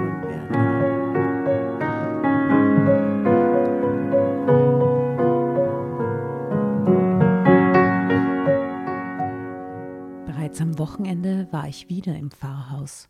Bereits 10.26 10.62
am 10.62 10.78
Wochenende 10.80 11.48
war 11.52 11.68
ich 11.68 11.90
wieder 11.90 12.16
im 12.16 12.32
Pfarrhaus. 12.32 13.10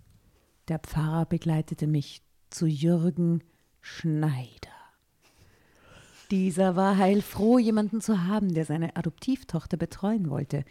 Der 0.68 0.80
Pfarrer 0.80 1.26
begleitete 1.26 1.86
mich 1.86 2.24
zu 2.50 2.66
Jürgen 2.66 3.44
Schneider. 3.88 4.72
Dieser 6.32 6.76
war 6.76 6.98
heilfroh, 6.98 7.60
jemanden 7.60 8.02
zu 8.02 8.24
haben, 8.24 8.52
der 8.56 8.66
seine 8.66 8.96
Adoptivtochter 8.96 9.78
betreuen 9.78 10.32
wollte. 10.32 10.66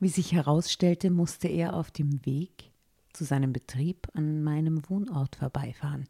Wie 0.00 0.08
sich 0.08 0.32
herausstellte, 0.32 1.10
musste 1.10 1.46
er 1.46 1.74
auf 1.74 1.90
dem 1.90 2.24
Weg 2.24 2.72
zu 3.12 3.24
seinem 3.24 3.52
Betrieb 3.52 4.08
an 4.14 4.42
meinem 4.42 4.80
Wohnort 4.88 5.36
vorbeifahren. 5.36 6.08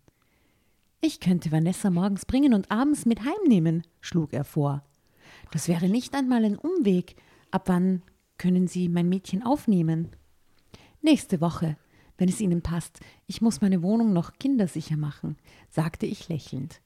Ich 1.00 1.18
könnte 1.18 1.50
Vanessa 1.50 1.90
morgens 1.90 2.24
bringen 2.24 2.54
und 2.54 2.70
abends 2.70 3.04
mit 3.04 3.24
heimnehmen, 3.24 3.82
schlug 4.00 4.32
er 4.32 4.44
vor. 4.44 4.84
Das 5.50 5.66
wäre 5.66 5.88
nicht 5.88 6.14
einmal 6.14 6.44
ein 6.44 6.56
Umweg. 6.56 7.16
Ab 7.50 7.64
wann 7.66 8.02
können 8.38 8.68
Sie 8.68 8.88
mein 8.88 9.08
Mädchen 9.08 9.42
aufnehmen? 9.42 10.10
Nächste 11.02 11.40
Woche, 11.40 11.76
wenn 12.18 12.28
es 12.28 12.40
Ihnen 12.40 12.62
passt. 12.62 13.00
Ich 13.26 13.40
muss 13.40 13.60
meine 13.60 13.82
Wohnung 13.82 14.12
noch 14.12 14.32
kindersicher 14.38 14.96
machen, 14.96 15.36
sagte 15.70 16.06
ich 16.06 16.28
lächelnd. 16.28 16.80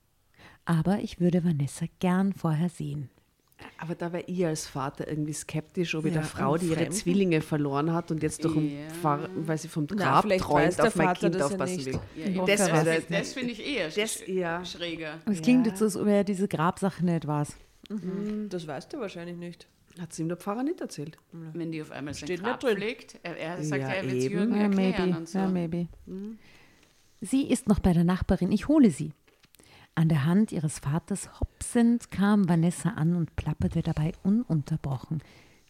Aber 0.64 1.00
ich 1.00 1.20
würde 1.20 1.44
Vanessa 1.44 1.86
gern 1.98 2.32
vorher 2.32 2.68
sehen. 2.68 3.08
Aber 3.78 3.96
da 3.96 4.12
wäre 4.12 4.22
ich 4.28 4.46
als 4.46 4.68
Vater 4.68 5.08
irgendwie 5.08 5.32
skeptisch, 5.32 5.94
ob 5.96 6.04
ich 6.04 6.14
Ja, 6.14 6.20
der 6.20 6.28
Frau, 6.28 6.56
die 6.56 6.66
ihre. 6.66 6.88
Zwillinge 6.90 7.40
verloren 7.40 7.92
hat 7.92 8.12
und 8.12 8.22
jetzt 8.22 8.44
durch 8.44 8.54
Ja. 8.54 8.60
ein 8.62 8.90
Pfarr, 8.90 9.28
weil 9.34 9.58
sie 9.58 9.66
vom 9.66 9.86
Na, 9.90 9.96
Grab 9.96 10.22
vielleicht 10.24 10.44
träumt, 10.44 10.80
auf 10.80 10.94
mein 10.94 11.06
Vater 11.08 11.20
Kind 11.20 11.34
das 11.34 11.40
ja 11.40 11.46
aufpassen 11.46 11.86
will. 11.86 12.00
Ja. 12.16 12.44
Das 12.46 12.60
das 12.68 12.84
das, 12.84 13.06
das 13.08 13.32
finde 13.32 13.50
ich 13.52 13.66
eher 13.66 13.86
Das, 13.86 13.96
sch- 13.96 14.30
ja. 14.32 14.64
schräger. 14.64 15.18
Es 15.26 15.42
klingt 15.42 15.66
jetzt 15.66 15.80
so, 15.80 15.86
als 15.86 15.96
ob 15.96 16.06
er 16.06 16.22
diese 16.22 16.46
Grabsache 16.46 17.04
nicht 17.04 17.26
weiß. 17.26 17.56
Das 18.48 18.66
weißt 18.66 18.92
du 18.92 19.00
wahrscheinlich 19.00 19.36
nicht. 19.36 19.66
Hat 20.00 20.12
sie 20.12 20.22
ihm 20.22 20.28
der 20.28 20.36
Pfarrer 20.36 20.62
nicht 20.62 20.80
erzählt. 20.80 21.16
Wenn 21.32 21.72
die 21.72 21.82
auf 21.82 21.90
einmal 21.90 22.14
sein 22.14 22.26
Steht 22.28 22.40
Grab 22.42 22.62
nicht 22.62 22.70
drin. 22.72 22.76
pflegt. 22.76 23.18
Er, 23.22 23.36
er 23.36 23.62
sagt 23.64 23.82
Ja, 23.82 23.88
er 23.88 24.04
wird 24.04 24.14
es 24.18 24.24
eben. 24.24 24.34
Jürgen 24.34 24.54
Ja, 24.54 24.62
erklären 24.62 24.94
maybe. 25.08 25.18
und 25.18 25.28
so. 25.28 25.38
Ja, 25.38 25.48
maybe. 25.48 25.88
Sie 27.20 27.42
ist 27.50 27.68
noch 27.68 27.80
bei 27.80 27.92
der 27.92 28.04
Nachbarin. 28.04 28.52
Ich 28.52 28.68
hole 28.68 28.90
sie. 28.90 29.12
An 29.94 30.08
der 30.08 30.24
Hand 30.24 30.52
ihres 30.52 30.78
Vaters 30.78 31.40
hopsend 31.40 32.12
kam 32.12 32.48
Vanessa 32.48 32.90
an 32.90 33.16
und 33.16 33.34
plapperte 33.34 33.82
dabei 33.82 34.12
ununterbrochen. 34.22 35.20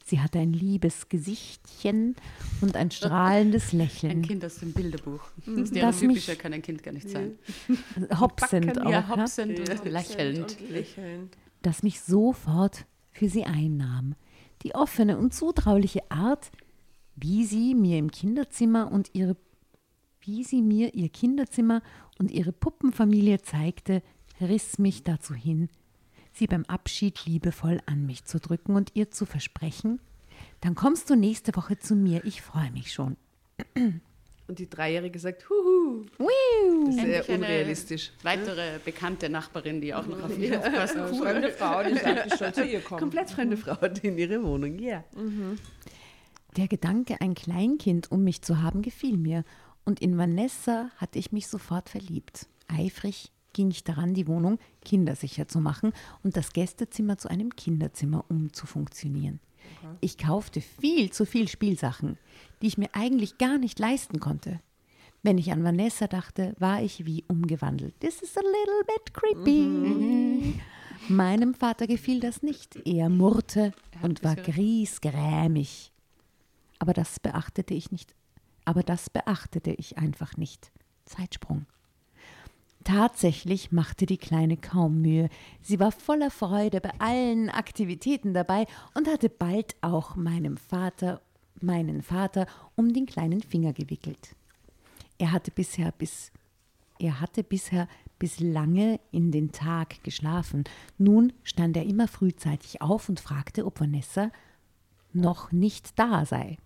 Sie 0.05 0.21
hatte 0.21 0.39
ein 0.39 0.53
liebes 0.53 1.09
Gesichtchen 1.09 2.15
und 2.61 2.77
ein 2.77 2.91
strahlendes 2.91 3.73
Ein 3.73 3.79
Lächeln. 3.79 4.23
Kind 4.23 4.45
aus 4.45 4.57
dem 4.57 4.73
Bilderbuch. 4.73 5.21
Das 5.47 5.69
Stereotypischer 5.69 6.33
mich- 6.33 6.39
kann 6.39 6.53
ein 6.53 6.61
Kind 6.63 6.83
gar 6.83 6.93
nicht 6.93 7.09
sein. 7.09 7.39
Hopsend 8.19 8.79
auch, 8.83 8.91
ja, 8.91 9.01
ja? 9.01 9.09
hopsend 9.09 9.59
und 9.59 9.85
lächelnd. 9.87 10.39
Und 10.61 10.71
lächelnd. 10.71 11.37
das 11.63 11.83
mich 11.83 12.01
sofort 12.03 12.85
für 13.19 13.29
sie 13.29 13.45
einnahm. 13.45 14.15
Die 14.63 14.75
offene 14.75 15.19
und 15.19 15.35
zutrauliche 15.35 16.11
Art, 16.11 16.51
wie 17.17 17.45
sie 17.45 17.75
mir 17.75 17.99
im 17.99 18.11
Kinderzimmer 18.11 18.91
und 18.91 19.11
ihre 19.15 19.37
wie 20.21 20.45
sie 20.45 20.61
mir 20.61 20.95
ihr 20.95 21.09
Kinderzimmer 21.09 21.81
und 22.19 22.31
ihre 22.31 22.53
Puppenfamilie 22.53 23.41
zeigte, 23.41 24.03
riss 24.41 24.79
mich 24.79 25.03
dazu 25.03 25.33
hin, 25.33 25.71
sie 26.33 26.47
beim 26.47 26.65
Abschied 26.67 27.25
liebevoll 27.25 27.81
an 27.87 28.05
mich 28.05 28.25
zu 28.25 28.39
drücken 28.39 28.77
und 28.77 28.91
ihr 28.95 29.11
zu 29.11 29.25
versprechen, 29.25 30.01
dann 30.61 30.75
kommst 30.75 31.09
du 31.09 31.17
nächste 31.17 31.57
Woche 31.57 31.79
zu 31.79 31.95
mir, 31.95 32.25
ich 32.25 32.43
freue 32.43 32.71
mich 32.73 32.93
schon. 32.93 33.17
Und 34.49 34.59
die 34.59 34.69
Dreijährige 34.69 35.19
sagt, 35.19 35.49
huhu. 35.51 36.07
Das 36.87 36.95
ist 36.95 37.01
Endlich 37.01 37.05
sehr 37.05 37.29
eine 37.29 37.45
unrealistisch. 37.45 38.13
Weitere 38.23 38.79
bekannte 38.83 39.29
Nachbarin, 39.29 39.83
die 39.83 39.93
auch 39.95 40.07
noch 40.07 40.23
auf 40.23 40.39
ihn 40.39 40.57
aufpasst. 40.57 40.97
Eine 40.97 41.15
fremde 41.15 41.51
Frau, 41.51 41.83
die 41.83 41.95
sagt, 41.95 42.27
ich 42.27 42.35
soll 42.35 42.55
zu 42.55 42.65
ihr 42.65 42.81
kommen. 42.81 43.01
Komplett 43.01 43.31
fremde 43.31 43.59
Frau 43.59 43.79
hat 43.79 44.03
in 44.03 44.17
ihre 44.17 44.43
Wohnung, 44.43 44.79
ja. 44.79 45.05
Der 46.57 46.67
Gedanke, 46.67 47.21
ein 47.21 47.35
Kleinkind 47.35 48.11
um 48.11 48.25
mich 48.25 48.41
zu 48.41 48.63
haben, 48.63 48.81
gefiel 48.81 49.19
mir, 49.19 49.45
und 49.85 50.01
in 50.01 50.17
Vanessa 50.19 50.91
hatte 50.97 51.19
ich 51.19 51.31
mich 51.31 51.47
sofort 51.47 51.91
verliebt. 51.91 52.47
Eifrig 52.69 53.31
ging 53.53 53.71
ich 53.71 53.85
daran, 53.85 54.15
die 54.15 54.27
Wohnung 54.27 54.59
kindersicher 54.85 55.49
zu 55.49 55.61
machen 55.61 55.93
und 56.23 56.37
das 56.37 56.53
Gästezimmer 56.53 57.19
zu 57.19 57.29
einem 57.29 57.55
Kinderzimmer 57.55 58.25
umzufunktionieren. 58.29 59.41
Ich 60.01 60.19
kaufte 60.19 60.61
viel 60.61 61.11
zu 61.11 61.27
viel 61.27 61.49
Spielsachen, 61.49 62.19
die 62.63 62.67
ich 62.67 62.79
mir 62.79 62.89
eigentlich 62.93 63.39
gar 63.39 63.59
nicht 63.59 63.79
leisten 63.79 64.21
konnte. 64.21 64.61
Wenn 65.23 65.39
ich 65.39 65.53
an 65.53 65.65
Vanessa 65.65 66.07
dachte, 66.07 66.55
war 66.59 66.83
ich 66.83 67.05
wie 67.05 67.25
umgewandelt. 67.29 67.99
This 68.01 68.23
is 68.23 68.37
a 68.37 68.41
little 68.41 68.85
bit 68.87 69.15
creepy. 69.15 70.61
Meinem 71.09 71.55
Vater 71.55 71.87
gefiel 71.87 72.21
das 72.21 72.43
nicht. 72.43 72.77
Er 72.87 73.09
murrte 73.09 73.73
und 74.03 74.23
war 74.23 74.37
griesgrämig. 74.37 75.93
Aber 76.79 76.93
das 76.93 77.19
beachtete 77.19 77.75
ich 77.75 77.91
nicht. 77.91 78.15
Aber 78.65 78.83
das 78.83 79.11
beachtete 79.11 79.73
ich 79.73 79.99
einfach 79.99 80.37
nicht. 80.37 80.71
Zeitsprung. 81.05 81.67
Tatsächlich 82.89 83.71
machte 83.71 84.07
die 84.07 84.17
Kleine 84.17 84.57
kaum 84.57 85.03
Mühe. 85.03 85.29
Sie 85.61 85.79
war 85.79 85.93
voller 85.93 86.31
Freude 86.31 86.81
bei 86.81 86.91
allen 86.99 87.51
Aktivitäten 87.51 88.33
dabei 88.33 88.65
und 88.95 89.09
hatte 89.09 89.29
bald 89.29 89.77
auch 89.83 90.17
meinem 90.17 90.57
Vater, 90.57 91.21
meinen 91.61 92.01
Vater 92.01 92.47
um 92.77 92.95
den 92.95 93.05
kleinen 93.05 93.43
Finger 93.43 93.75
gewickelt. 93.75 94.35
Er 95.19 95.33
hatte 95.33 95.51
bisher 95.51 95.93
bis 95.93 96.33
er 96.99 97.21
hatte 97.21 97.45
bisher 97.45 97.89
bis 98.19 98.41
lange 98.41 99.01
in 99.13 99.33
den 99.33 99.53
Tag 99.53 100.03
geschlafen. 100.03 100.65
Nun 100.97 101.35
stand 101.43 101.77
er 101.77 101.85
immer 101.85 102.09
frühzeitig 102.09 102.81
auf 102.81 103.11
und 103.11 103.21
fragte, 103.21 103.67
ob 103.67 103.81
Vanessa 103.81 104.31
noch 105.13 105.53
nicht 105.53 105.99
da 105.99 106.25
sei. 106.25 106.57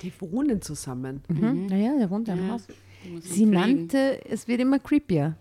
Die 0.00 0.12
wohnen 0.20 0.62
zusammen. 0.62 1.22
Mhm. 1.26 1.66
Naja, 1.66 1.98
der 1.98 2.08
wohnt 2.08 2.28
ja 2.28 2.34
im 2.34 2.52
Haus. 2.52 2.68
Sie 3.20 3.46
nannte, 3.46 4.24
es 4.26 4.46
wird 4.46 4.60
immer 4.60 4.78
creepier. 4.78 5.36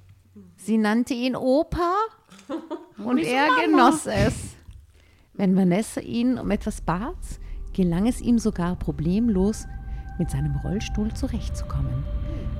Sie 0.58 0.78
nannte 0.78 1.14
ihn 1.14 1.36
Opa 1.36 1.94
und 2.98 3.20
er 3.20 3.48
genoss 3.64 4.06
es. 4.06 4.56
Wenn 5.34 5.56
Vanessa 5.56 6.02
ihn 6.02 6.38
um 6.38 6.52
etwas 6.52 6.82
bat, 6.82 7.16
gelang 7.74 8.08
es 8.08 8.22
ihm 8.22 8.40
sogar 8.40 8.76
problemlos, 8.76 9.66
mit 10.18 10.32
seinem 10.32 10.56
Rollstuhl 10.58 11.14
zurechtzukommen. 11.14 12.04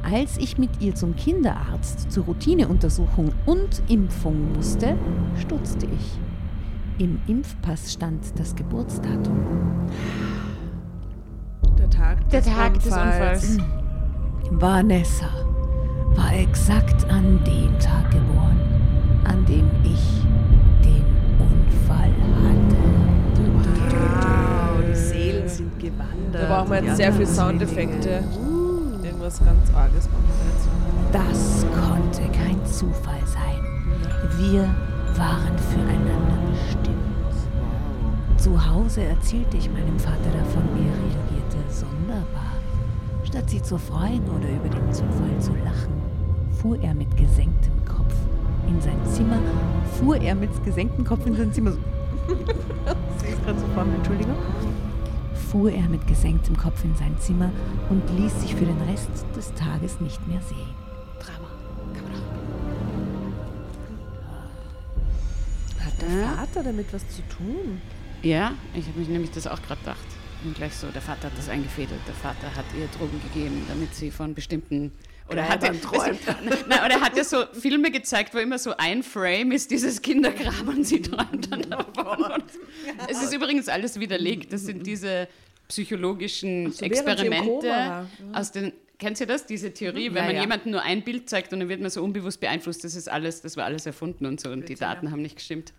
Als 0.04 0.38
ich 0.38 0.58
mit 0.58 0.82
ihr 0.82 0.94
zum 0.94 1.16
Kinderarzt 1.16 2.12
zur 2.12 2.26
Routineuntersuchung 2.26 3.32
und 3.46 3.82
Impfung 3.88 4.54
musste, 4.54 4.98
stutzte 5.40 5.86
ich. 5.86 6.20
Im 6.98 7.20
Impfpass 7.28 7.94
stand 7.94 8.38
das 8.38 8.56
Geburtsdatum. 8.56 9.40
Der 11.78 11.90
Tag 11.90 12.30
Der 12.30 12.42
des 12.42 12.54
Tag 12.54 12.74
des 12.76 12.86
Unfalls. 12.86 13.50
Unfalls. 13.58 13.82
Vanessa 14.52 15.55
war 16.16 16.34
exakt 16.34 17.10
an 17.10 17.40
dem 17.44 17.78
Tag 17.80 18.12
geboren, 18.12 18.60
an 19.24 19.46
dem 19.46 19.70
ich 19.84 20.24
den 20.84 21.06
Unfall 21.40 22.12
hatte. 22.44 22.78
Wow, 23.92 24.84
die 24.90 24.96
Seelen 24.96 25.48
sind 25.48 25.80
gewandert. 25.80 26.44
Da 26.44 26.48
brauchen 26.48 26.72
wir 26.72 26.84
jetzt 26.84 26.98
sehr 26.98 27.12
viel 27.14 27.26
anderen 27.26 27.36
Soundeffekte. 27.36 28.02
Zwillinge. 28.02 29.06
Irgendwas 29.06 29.40
ganz 29.44 29.74
Arges 29.76 30.10
machen 30.10 30.26
wir 30.40 30.46
jetzt. 30.52 30.68
Das 31.12 31.66
konnte 31.72 32.22
kein 32.38 32.66
Zufall 32.66 33.26
sein. 33.26 33.64
Wir 34.38 34.64
waren 35.16 35.58
füreinander 35.72 36.38
bestimmt. 36.52 36.96
Zu 38.38 38.70
Hause 38.70 39.04
erzählte 39.04 39.58
ich 39.58 39.70
meinem 39.72 39.98
Vater 39.98 40.30
davon, 40.38 40.64
er 40.76 40.94
reagierte 40.94 41.58
sonderbar. 41.70 42.54
Statt 43.24 43.50
sie 43.50 43.62
zu 43.62 43.78
freuen 43.78 44.24
oder 44.30 44.50
über 44.50 44.70
den 44.70 44.92
Zufall 44.94 45.40
zu 45.40 45.52
lachen, 45.64 45.95
fuhr 46.66 46.82
er 46.82 46.96
mit 46.96 47.16
gesenktem 47.16 47.86
Kopf 47.86 48.16
in 48.68 48.82
sein 48.82 48.98
Zimmer, 49.06 49.40
fuhr 50.00 50.18
er 50.18 50.34
mit 50.34 50.50
gesenktem 50.64 51.06
Kopf 51.06 51.24
in 51.28 51.36
sein 51.36 51.54
Zimmer. 51.54 51.74
Ich 53.18 53.22
sehe 53.22 53.38
gerade 53.38 53.60
so 53.60 53.68
vor 53.68 53.86
mir, 53.86 53.96
Entschuldigung. 53.96 54.36
Fuhr 55.52 55.72
er 55.72 55.88
mit 55.90 56.06
gesenktem 56.08 56.58
Kopf 56.58 56.84
in 56.84 56.96
sein 56.96 57.16
Zimmer 57.20 57.52
und 57.90 58.02
ließ 58.18 58.42
sich 58.42 58.56
für 58.56 58.66
den 58.66 58.80
Rest 58.82 59.10
des 59.36 59.54
Tages 59.54 60.00
nicht 60.02 60.28
mehr 60.28 60.42
sehen. 60.42 60.74
Drama. 61.20 61.50
Hat 65.86 66.02
der 66.02 66.10
Ja. 66.10 66.28
Vater 66.36 66.64
damit 66.64 66.92
was 66.94 67.08
zu 67.10 67.22
tun? 67.28 67.80
Ja, 68.24 68.54
ich 68.74 68.88
habe 68.88 69.00
mich 69.00 69.08
nämlich 69.08 69.32
das 69.32 69.46
auch 69.48 69.62
gerade 69.62 69.80
gedacht. 69.82 70.08
Und 70.44 70.56
gleich 70.56 70.76
so, 70.76 70.88
der 70.88 71.02
Vater 71.02 71.28
hat 71.30 71.38
das 71.38 71.50
eingefädelt. 71.50 72.02
Der 72.08 72.16
Vater 72.16 72.48
hat 72.56 72.66
ihr 72.80 72.88
Drogen 72.88 73.20
gegeben, 73.22 73.62
damit 73.68 73.94
sie 73.96 74.10
von 74.12 74.34
bestimmten. 74.34 74.92
Oder 75.30 75.50
hat 75.50 75.64
er, 75.64 75.80
träumt. 75.82 76.20
nein, 76.68 76.86
oder 76.86 77.02
hat 77.02 77.18
er 77.18 77.24
so 77.24 77.46
Filme 77.54 77.90
gezeigt, 77.92 78.34
wo 78.34 78.38
immer 78.38 78.60
so 78.60 78.76
ein 78.78 79.02
Frame 79.04 79.52
ist, 79.54 79.72
dieses 79.72 80.02
Kindergrab 80.02 80.68
und 80.68 80.84
sie 80.86 81.02
träumt 81.02 81.52
dann 81.52 81.62
davon. 81.70 82.24
Und 82.34 82.44
es 83.10 83.24
ist 83.24 83.34
übrigens 83.34 83.68
alles 83.68 84.00
widerlegt. 84.00 84.54
Das 84.54 84.62
sind 84.66 84.86
diese 84.86 85.28
psychologischen 85.68 86.72
so, 86.72 86.86
Experimente 86.86 88.08
aus 88.34 88.52
den. 88.52 88.72
Kennt 88.98 89.20
ihr 89.20 89.28
das, 89.28 89.46
diese 89.46 89.74
Theorie, 89.74 90.08
wenn 90.14 90.16
Ja, 90.16 90.24
man 90.24 90.36
ja. 90.36 90.42
jemandem 90.44 90.72
nur 90.72 90.82
ein 90.82 91.04
Bild 91.04 91.30
zeigt 91.30 91.52
und 91.52 91.60
dann 91.60 91.68
wird 91.68 91.82
man 91.82 91.90
so 91.90 92.02
unbewusst 92.02 92.40
beeinflusst, 92.40 92.82
das 92.86 92.96
ist 92.96 93.10
alles, 93.12 93.42
das 93.42 93.58
war 93.58 93.66
alles 93.66 93.86
erfunden 93.86 94.26
und 94.26 94.40
so 94.40 94.50
und 94.52 94.70
die 94.70 94.76
Daten 94.76 95.12
haben 95.12 95.22
nicht 95.22 95.36
gestimmt. 95.36 95.74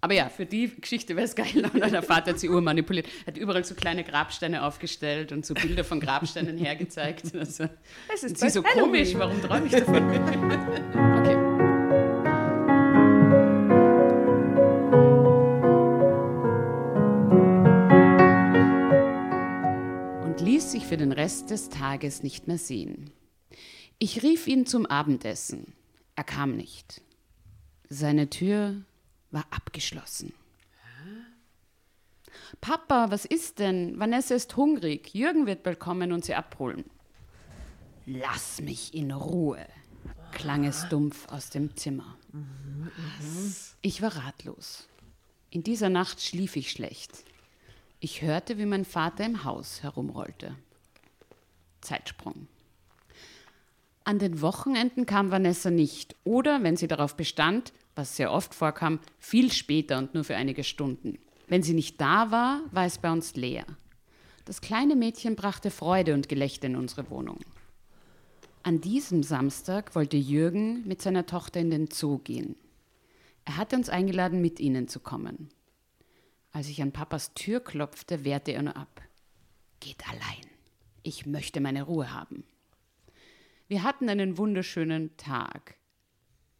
Aber 0.00 0.14
ja, 0.14 0.28
für 0.28 0.46
die 0.46 0.70
Geschichte 0.80 1.16
wäre 1.16 1.26
es 1.26 1.34
geil. 1.34 1.68
Und 1.72 1.92
der 1.92 2.02
Vater 2.02 2.30
hat 2.32 2.38
sie 2.38 2.48
urmanipuliert. 2.48 3.06
Hat 3.26 3.36
überall 3.36 3.64
so 3.64 3.74
kleine 3.74 4.04
Grabsteine 4.04 4.62
aufgestellt 4.64 5.32
und 5.32 5.44
so 5.44 5.54
Bilder 5.54 5.82
von 5.84 5.98
Grabsteinen 6.00 6.56
hergezeigt. 6.64 7.34
Also, 7.34 7.68
Es 8.14 8.22
ist 8.22 8.38
sie 8.38 8.50
so 8.50 8.62
bald 8.62 8.74
komisch, 8.74 9.14
Halloween. 9.14 9.18
warum 9.18 9.42
träume 9.42 9.66
ich 9.66 9.72
davon? 9.72 10.08
Okay. 11.18 11.58
Und 20.24 20.40
ließ 20.40 20.72
sich 20.72 20.84
für 20.86 20.96
den 20.96 21.12
Rest 21.12 21.50
des 21.50 21.68
Tages 21.70 22.22
nicht 22.22 22.46
mehr 22.48 22.58
sehen. 22.58 23.10
Ich 23.98 24.22
rief 24.22 24.46
ihn 24.46 24.66
zum 24.66 24.86
Abendessen. 24.86 25.72
Er 26.14 26.24
kam 26.24 26.56
nicht. 26.56 27.00
Seine 27.88 28.28
Tür 28.30 28.82
war 29.30 29.46
abgeschlossen. 29.50 30.32
Papa, 32.60 33.10
was 33.10 33.24
ist 33.24 33.58
denn? 33.58 33.98
Vanessa 33.98 34.34
ist 34.34 34.56
hungrig. 34.56 35.14
Jürgen 35.14 35.46
wird 35.46 35.62
bald 35.62 35.78
kommen 35.78 36.12
und 36.12 36.24
sie 36.24 36.34
abholen. 36.34 36.84
Lass 38.06 38.60
mich 38.60 38.94
in 38.94 39.12
Ruhe, 39.12 39.66
klang 40.32 40.64
es 40.64 40.88
dumpf 40.88 41.28
aus 41.28 41.50
dem 41.50 41.76
Zimmer. 41.76 42.16
Ich 43.82 44.00
war 44.00 44.16
ratlos. 44.16 44.88
In 45.50 45.62
dieser 45.62 45.90
Nacht 45.90 46.22
schlief 46.22 46.56
ich 46.56 46.70
schlecht. 46.70 47.24
Ich 48.00 48.22
hörte, 48.22 48.58
wie 48.58 48.66
mein 48.66 48.84
Vater 48.84 49.24
im 49.24 49.44
Haus 49.44 49.82
herumrollte. 49.82 50.54
Zeitsprung. 51.80 52.48
An 54.04 54.18
den 54.18 54.40
Wochenenden 54.40 55.04
kam 55.04 55.30
Vanessa 55.30 55.70
nicht 55.70 56.16
oder, 56.24 56.62
wenn 56.62 56.76
sie 56.76 56.88
darauf 56.88 57.16
bestand, 57.16 57.72
was 57.98 58.16
sehr 58.16 58.32
oft 58.32 58.54
vorkam, 58.54 59.00
viel 59.18 59.52
später 59.52 59.98
und 59.98 60.14
nur 60.14 60.22
für 60.22 60.36
einige 60.36 60.62
Stunden. 60.62 61.18
Wenn 61.48 61.64
sie 61.64 61.74
nicht 61.74 62.00
da 62.00 62.30
war, 62.30 62.62
war 62.70 62.86
es 62.86 62.98
bei 62.98 63.10
uns 63.10 63.34
leer. 63.34 63.66
Das 64.44 64.60
kleine 64.60 64.94
Mädchen 64.94 65.34
brachte 65.34 65.70
Freude 65.70 66.14
und 66.14 66.28
Gelächter 66.28 66.68
in 66.68 66.76
unsere 66.76 67.10
Wohnung. 67.10 67.40
An 68.62 68.80
diesem 68.80 69.22
Samstag 69.22 69.94
wollte 69.94 70.16
Jürgen 70.16 70.86
mit 70.86 71.02
seiner 71.02 71.26
Tochter 71.26 71.60
in 71.60 71.70
den 71.70 71.90
Zoo 71.90 72.18
gehen. 72.18 72.54
Er 73.44 73.56
hatte 73.56 73.76
uns 73.76 73.88
eingeladen, 73.88 74.40
mit 74.40 74.60
ihnen 74.60 74.88
zu 74.88 75.00
kommen. 75.00 75.48
Als 76.52 76.68
ich 76.68 76.80
an 76.80 76.92
Papas 76.92 77.34
Tür 77.34 77.60
klopfte, 77.60 78.24
wehrte 78.24 78.52
er 78.52 78.62
nur 78.62 78.76
ab. 78.76 79.02
Geht 79.80 80.06
allein. 80.08 80.46
Ich 81.02 81.26
möchte 81.26 81.60
meine 81.60 81.82
Ruhe 81.82 82.12
haben. 82.12 82.44
Wir 83.66 83.82
hatten 83.82 84.08
einen 84.08 84.38
wunderschönen 84.38 85.16
Tag. 85.16 85.77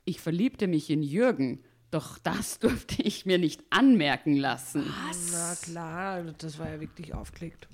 Ich 0.09 0.21
verliebte 0.21 0.67
mich 0.69 0.89
in 0.91 1.03
Jürgen, 1.03 1.63
doch 1.91 2.19
das 2.19 2.59
durfte 2.61 3.03
ich 3.03 3.27
mir 3.27 3.39
nicht 3.39 3.63
anmerken 3.71 4.35
lassen. 4.37 4.85
Na 5.33 5.55
klar, 5.63 6.23
das 6.39 6.59
war 6.59 6.71
ja 6.71 6.81
wirklich 6.81 7.15
aufgelegt. 7.15 7.69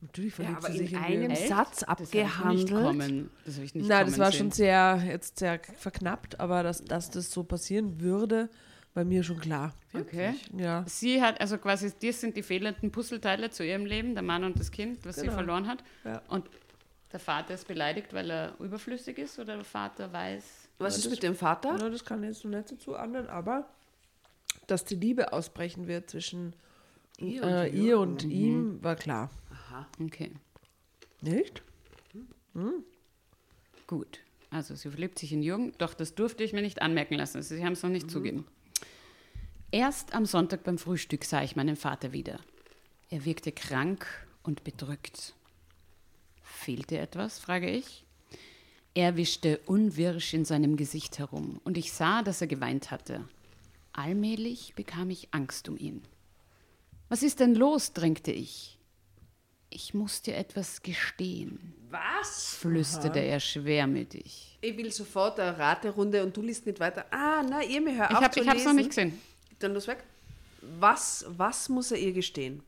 Natürlich 0.00 0.36
Ja, 0.38 0.44
verliebt 0.44 0.58
aber 0.64 0.72
sie 0.72 0.78
sich 0.78 0.92
in 0.92 0.98
in 0.98 1.04
einem 1.04 1.20
Jürgen. 1.30 1.36
Satz 1.48 1.80
Das 1.80 1.88
hab 1.88 2.00
ich 2.00 2.12
nicht 2.12 2.24
abgehandelt. 2.24 2.70
kommen. 2.70 3.30
Das 3.44 3.54
habe 3.54 3.64
ich 3.64 3.74
nicht 3.74 3.88
Nein, 3.88 3.98
kommen 4.04 4.10
das 4.10 4.18
war 4.18 4.30
sehen. 4.32 4.38
schon 4.38 4.50
sehr, 4.52 5.02
jetzt 5.06 5.38
sehr 5.38 5.60
verknappt, 5.78 6.38
aber 6.40 6.62
dass, 6.62 6.84
dass 6.84 7.10
das 7.10 7.30
so 7.30 7.42
passieren 7.44 8.00
würde, 8.00 8.48
war 8.94 9.04
mir 9.04 9.22
schon 9.22 9.38
klar. 9.40 9.74
Okay. 9.94 10.34
Ja. 10.56 10.84
Sie 10.86 11.20
hat, 11.22 11.40
also 11.40 11.58
quasi, 11.58 11.92
das 12.02 12.20
sind 12.20 12.36
die 12.36 12.42
fehlenden 12.42 12.90
Puzzleteile 12.90 13.50
zu 13.50 13.64
ihrem 13.64 13.86
Leben, 13.86 14.14
der 14.14 14.22
Mann 14.22 14.44
und 14.44 14.58
das 14.58 14.70
Kind, 14.70 15.04
was 15.04 15.16
sie 15.16 15.22
Genau. 15.22 15.34
verloren 15.34 15.66
hat. 15.66 15.82
Ja. 16.04 16.22
Und 16.28 16.48
der 17.12 17.20
Vater 17.20 17.54
ist 17.54 17.66
beleidigt, 17.68 18.12
weil 18.12 18.30
er 18.30 18.54
überflüssig 18.60 19.18
ist 19.18 19.38
oder 19.38 19.56
der 19.56 19.64
Vater 19.64 20.12
weiß. 20.12 20.65
Was 20.78 20.98
ist 20.98 21.10
mit 21.10 21.22
dem 21.22 21.34
Vater? 21.34 21.76
Na, 21.78 21.88
das 21.88 22.04
kann 22.04 22.22
ich 22.22 22.28
jetzt 22.28 22.44
noch 22.44 22.50
nicht 22.50 22.68
so 22.68 22.76
zuordnen, 22.76 23.28
aber 23.28 23.68
dass 24.66 24.84
die 24.84 24.96
Liebe 24.96 25.32
ausbrechen 25.32 25.86
wird 25.86 26.10
zwischen 26.10 26.54
Ihr 27.18 27.42
äh, 27.42 27.68
und 27.68 27.74
ihr 27.74 27.98
und 27.98 28.24
ihm, 28.24 28.82
war 28.82 28.96
klar. 28.96 29.30
Okay, 30.00 30.32
Nicht? 31.22 31.62
gut. 33.86 34.20
Also 34.50 34.74
sie 34.74 34.90
verliebt 34.90 35.18
sich 35.18 35.32
in 35.32 35.42
Jürgen, 35.42 35.72
doch 35.78 35.94
das 35.94 36.14
durfte 36.14 36.44
ich 36.44 36.52
mir 36.52 36.62
nicht 36.62 36.80
anmerken 36.80 37.14
lassen. 37.14 37.42
Sie 37.42 37.64
haben 37.64 37.72
es 37.72 37.82
noch 37.82 37.90
nicht 37.90 38.10
zugeben. 38.10 38.46
Erst 39.70 40.14
am 40.14 40.24
Sonntag 40.24 40.64
beim 40.64 40.78
Frühstück 40.78 41.24
sah 41.24 41.42
ich 41.42 41.56
meinen 41.56 41.76
Vater 41.76 42.12
wieder. 42.12 42.40
Er 43.10 43.24
wirkte 43.24 43.52
krank 43.52 44.06
und 44.42 44.64
bedrückt. 44.64 45.34
Fehlte 46.42 46.98
etwas, 46.98 47.38
frage 47.38 47.68
ich. 47.70 48.05
Er 48.96 49.14
wischte 49.18 49.58
unwirsch 49.66 50.32
in 50.32 50.46
seinem 50.46 50.78
Gesicht 50.78 51.18
herum 51.18 51.60
und 51.64 51.76
ich 51.76 51.92
sah, 51.92 52.22
dass 52.22 52.40
er 52.40 52.46
geweint 52.46 52.90
hatte. 52.90 53.22
Allmählich 53.92 54.72
bekam 54.74 55.10
ich 55.10 55.28
Angst 55.32 55.68
um 55.68 55.76
ihn. 55.76 56.00
Was 57.10 57.22
ist 57.22 57.40
denn 57.40 57.54
los? 57.54 57.92
drängte 57.92 58.32
ich. 58.32 58.78
Ich 59.68 59.92
muss 59.92 60.22
dir 60.22 60.34
etwas 60.36 60.80
gestehen, 60.80 61.74
Was? 61.90 62.54
flüsterte 62.54 63.18
er 63.18 63.38
schwermütig. 63.38 64.56
Ich 64.62 64.74
will 64.78 64.90
sofort 64.90 65.38
eine 65.40 65.58
Raterunde 65.58 66.22
und 66.24 66.34
du 66.34 66.40
liest 66.40 66.64
nicht 66.64 66.80
weiter. 66.80 67.04
Ah, 67.10 67.42
nein, 67.42 67.68
ihr 67.68 67.82
mir 67.82 67.98
hör 67.98 68.10
Ich 68.10 68.16
auf 68.16 68.22
habe 68.24 68.32
zu 68.34 68.40
es 68.40 68.46
noch 68.46 68.54
lesen. 68.54 68.76
nicht 68.76 68.88
gesehen. 68.88 69.20
Dann 69.58 69.74
los 69.74 69.86
weg. 69.88 70.04
Was, 70.80 71.26
was 71.28 71.68
muss 71.68 71.90
er 71.90 71.98
ihr 71.98 72.14
gestehen? 72.14 72.62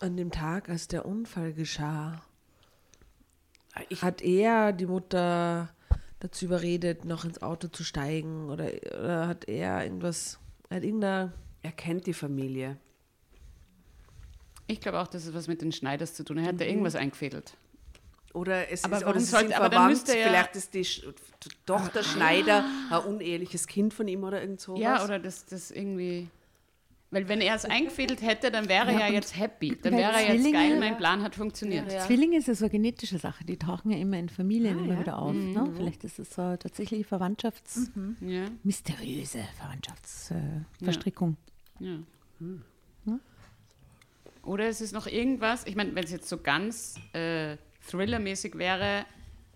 An 0.00 0.16
dem 0.16 0.30
Tag, 0.30 0.68
als 0.68 0.86
der 0.86 1.04
Unfall 1.06 1.52
geschah, 1.52 2.22
Ich, 3.88 4.02
hat 4.02 4.22
er 4.22 4.72
die 4.72 4.86
Mutter 4.86 5.68
dazu 6.20 6.46
überredet, 6.46 7.04
noch 7.04 7.24
ins 7.24 7.40
Auto 7.42 7.68
zu 7.68 7.84
steigen 7.84 8.50
oder, 8.50 8.66
oder 8.98 9.28
hat 9.28 9.48
er 9.48 9.84
irgendwas, 9.84 10.38
hat 10.70 10.82
irgendeiner 10.82 11.32
er 11.62 11.72
kennt 11.72 12.06
die 12.06 12.14
Familie. 12.14 12.76
Ich 14.66 14.80
glaube 14.80 15.00
auch, 15.00 15.06
dass 15.06 15.26
es 15.26 15.34
was 15.34 15.48
mit 15.48 15.62
den 15.62 15.72
Schneiders 15.72 16.14
zu 16.14 16.24
tun 16.24 16.38
hat. 16.38 16.44
Er 16.46 16.52
hat 16.52 16.60
da 16.60 16.64
irgendwas 16.66 16.94
eingefädelt. 16.94 17.56
Oder 18.34 18.70
es 18.70 18.84
Aber 18.84 18.96
ist, 18.98 19.02
warum 19.02 19.16
oder 19.16 19.20
sollte- 19.24 19.56
aber 19.56 19.64
dann 19.70 19.72
verwandt. 19.72 19.90
müsste 19.90 20.16
er- 20.18 20.28
Vielleicht 20.28 20.56
ist 20.56 20.74
die 20.74 20.84
Sch 20.84 21.02
Tochter 21.64 22.02
Schneider 22.02 22.64
ein 22.90 22.98
uneheliches 23.04 23.66
Kind 23.66 23.94
von 23.94 24.06
ihm 24.08 24.22
oder 24.24 24.40
irgend 24.42 24.60
sowas. 24.60 24.80
Ja, 24.80 25.02
oder 25.04 25.18
das, 25.18 25.46
das 25.46 25.70
irgendwie. 25.70 26.28
Weil 27.10 27.26
wenn 27.28 27.40
er 27.40 27.54
es 27.54 27.64
eingefädelt 27.64 28.20
hätte, 28.20 28.50
dann 28.50 28.68
wäre 28.68 28.92
er 28.92 29.08
ja 29.08 29.12
jetzt 29.12 29.38
happy. 29.38 29.78
Dann 29.82 29.96
wäre 29.96 30.12
er 30.12 30.34
jetzt 30.34 30.52
geil, 30.52 30.78
mein 30.78 30.98
Plan 30.98 31.22
hat 31.22 31.34
funktioniert. 31.34 31.90
Zwillinge 31.90 32.36
ist 32.36 32.48
ja 32.48 32.54
so 32.54 32.66
eine 32.66 32.70
genetische 32.70 33.18
Sache, 33.18 33.44
die 33.44 33.56
tauchen 33.56 33.90
ja 33.90 33.96
immer 33.96 34.18
in 34.18 34.28
Familien 34.28 34.78
immer 34.78 35.00
wieder 35.00 35.18
auf. 35.18 35.34
Ne? 35.34 35.72
Vielleicht 35.74 36.04
ist 36.04 36.18
es 36.18 36.34
so 36.34 36.42
eine 36.42 36.58
tatsächliche 36.58 37.04
Verwandtschafts-, 37.04 37.90
Ja, 38.20 38.44
mysteriöse 38.62 39.38
Verwandtschaftsverstrickung. 39.56 40.66
Äh, 40.80 40.84
Verstrickung. 40.84 41.36
ja. 41.80 41.98
Oder 44.42 44.68
es 44.68 44.80
ist 44.80 44.92
noch 44.92 45.06
irgendwas, 45.06 45.66
ich 45.66 45.76
meine, 45.76 45.94
wenn 45.94 46.04
es 46.04 46.10
jetzt 46.10 46.28
so 46.28 46.38
ganz 46.38 46.94
äh, 47.12 47.56
Thriller-mäßig 47.90 48.56
wäre, 48.56 49.04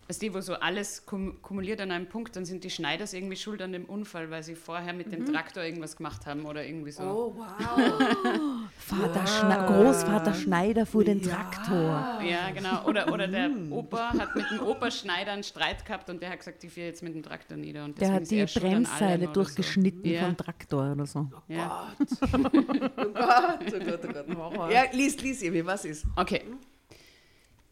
weißt 0.08 0.22
du, 0.22 0.34
wo 0.34 0.40
so 0.40 0.54
alles 0.54 1.06
kum 1.06 1.40
kumuliert 1.42 1.80
an 1.80 1.90
einem 1.90 2.06
Punkt, 2.08 2.36
dann 2.36 2.44
sind 2.44 2.64
die 2.64 2.70
Schneiders 2.70 3.12
irgendwie 3.12 3.36
schuld 3.36 3.62
an 3.62 3.72
dem 3.72 3.84
Unfall, 3.84 4.30
weil 4.30 4.42
sie 4.42 4.54
vorher 4.54 4.92
mit 4.92 5.12
dem 5.12 5.24
Traktor 5.26 5.62
irgendwas 5.62 5.96
gemacht 5.96 6.26
haben 6.26 6.44
oder 6.44 6.64
irgendwie 6.64 6.90
so. 6.90 7.02
Oh, 7.02 7.34
wow. 7.36 8.68
Vater 8.78 9.26
Schne 9.26 9.64
Großvater 9.66 10.34
Schneider 10.34 10.86
fuhr 10.86 11.04
den 11.04 11.22
Traktor. 11.22 12.20
Ja, 12.22 12.50
genau. 12.54 12.84
Oder, 12.86 13.12
oder 13.12 13.28
der 13.28 13.50
Opa 13.70 14.12
hat 14.12 14.34
mit 14.36 14.50
dem 14.50 14.60
Opa 14.60 14.90
Schneider 14.90 15.32
einen 15.32 15.44
Streit 15.44 15.84
gehabt 15.86 16.10
und 16.10 16.20
der 16.20 16.30
hat 16.30 16.38
gesagt, 16.38 16.62
ich 16.64 16.72
fahre 16.72 16.86
jetzt 16.88 17.02
mit 17.02 17.14
dem 17.14 17.22
Traktor 17.22 17.56
nieder. 17.56 17.84
Und 17.84 18.00
Der 18.00 18.12
hat 18.12 18.30
die 18.30 18.44
Bremsseile 18.44 19.28
durchgeschnitten 19.28 20.02
So. 20.04 20.08
Ja, 20.10 20.24
vom 20.24 20.36
Traktor 20.36 20.92
oder 20.92 21.06
so. 21.06 21.28
ja. 21.48 21.92
Oh 22.32 23.08
Gott, 23.14 23.74
oh 23.74 23.78
Gott, 23.84 24.26
oh 24.28 24.50
Gott. 24.58 24.70
Ja, 24.72 24.84
lies, 24.92 25.20
lies, 25.22 25.42
Emi, 25.42 25.64
was 25.64 25.84
ist? 25.84 26.04
Okay. 26.16 26.42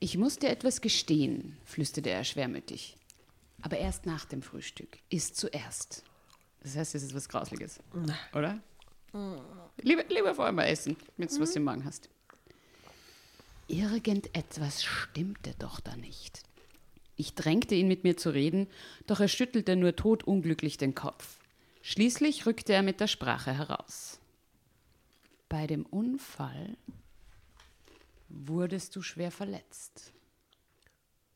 Ich 0.01 0.17
muss 0.17 0.39
dir 0.39 0.49
etwas 0.49 0.81
gestehen, 0.81 1.59
flüsterte 1.65 2.09
er 2.09 2.25
schwermütig. 2.25 2.97
Aber 3.61 3.77
erst 3.77 4.07
nach 4.07 4.25
dem 4.25 4.41
Frühstück. 4.41 4.99
Ist 5.11 5.37
zuerst. 5.37 6.03
Das 6.63 6.75
heißt, 6.75 6.95
es 6.95 7.03
ist 7.03 7.15
was 7.15 7.29
Grausliches. 7.29 7.81
Oder? 8.35 8.63
Lieber, 9.83 10.05
lieber 10.09 10.35
vorher 10.35 10.53
mal 10.53 10.65
essen, 10.65 10.97
wenn 11.19 11.29
du 11.29 11.41
was 11.41 11.55
im 11.55 11.65
Magen 11.65 11.85
hast. 11.85 12.09
Irgendetwas 13.69 14.83
stimmte 14.83 15.55
doch 15.59 15.81
da 15.81 15.97
nicht. 15.97 16.43
Ich 17.17 17.35
drängte 17.35 17.75
ihn, 17.75 17.87
mit 17.87 18.03
mir 18.03 18.17
zu 18.17 18.31
reden, 18.31 18.67
doch 19.07 19.21
er 19.21 19.29
schüttelte 19.29 19.77
nur 19.77 19.95
todunglücklich 19.95 20.79
den 20.79 20.95
Kopf. 20.95 21.39
Schließlich 21.83 22.47
rückte 22.47 22.73
er 22.73 22.83
mit 22.83 23.01
der 23.01 23.07
Sprache 23.07 23.53
heraus. 23.53 24.19
Bei 25.49 25.67
dem 25.67 25.85
Unfall 25.85 26.77
wurdest 28.31 28.97
du 28.97 29.03
schwer 29.03 29.31
verletzt. 29.31 30.13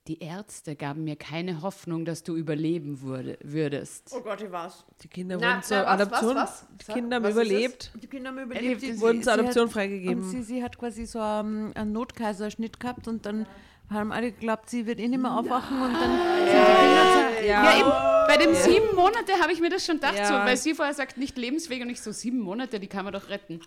Die 0.07 0.19
Ärzte 0.21 0.77
gaben 0.77 1.05
mir 1.05 1.17
keine 1.17 1.63
Hoffnung, 1.63 2.05
dass 2.05 2.23
du 2.23 2.37
überleben 2.37 3.01
würde, 3.01 3.39
würdest. 3.43 4.13
Oh 4.15 4.21
Gott, 4.21 4.43
ich 4.43 4.53
war's. 4.53 4.85
Die 5.03 5.09
Kinder 5.09 5.39
Na, 5.41 5.49
wurden 5.53 5.63
zur 5.63 5.79
was, 5.79 5.87
Adoption. 5.87 6.35
was, 6.37 6.51
was? 6.51 6.67
Die 6.87 6.93
Kinder 6.93 7.17
haben 7.17 7.31
überlebt. 7.31 7.91
Die 8.03 8.07
Kinder 8.07 8.29
haben 8.29 8.39
Erlebt, 8.39 8.53
überlebt. 8.61 8.83
die 8.83 8.93
sie- 8.93 9.01
wurden 9.01 9.23
zur 9.23 9.33
Adoption 9.33 9.65
hat, 9.67 9.73
freigegeben. 9.73 10.23
Und 10.23 10.29
sie, 10.31 10.43
sie 10.43 10.63
hat 10.63 10.77
quasi 10.79 11.07
so 11.07 11.19
ähm, 11.21 11.73
einen 11.75 11.93
Notkaiserschnitt 11.93 12.79
gehabt 12.81 13.09
und 13.09 13.25
dann 13.25 13.47
haben 13.89 14.13
alle 14.13 14.33
geglaubt, 14.33 14.69
sie 14.69 14.85
wird 14.85 14.99
eh 15.01 15.09
nicht 15.09 15.21
mehr 15.23 15.39
aufwachen 15.39 15.81
und 15.81 15.93
dann 15.95 16.11
sind 16.11 16.49
die 16.49 16.53
Kinder 16.53 17.39
zu, 17.41 17.47
Ja. 17.47 17.65
Ja, 17.65 17.79
eben, 17.81 18.29
bei 18.29 18.37
den 18.45 18.55
sieben 18.55 18.95
Monate 18.97 19.33
habe 19.41 19.53
ich 19.53 19.61
mir 19.61 19.71
das 19.71 19.87
schon 19.87 19.97
gedacht, 19.97 20.17
Ja. 20.19 20.27
so, 20.27 20.35
weil 20.35 20.57
sie 20.59 20.75
vorher 20.75 20.95
sagt, 20.95 21.17
nicht 21.17 21.37
lebensfähig 21.39 21.81
und 21.83 21.89
ich 21.91 22.01
so, 22.03 22.13
sieben 22.13 22.41
Monate, 22.41 22.79
die 22.79 22.89
kann 22.89 23.05
man 23.05 23.13
doch 23.15 23.29
retten. 23.31 23.61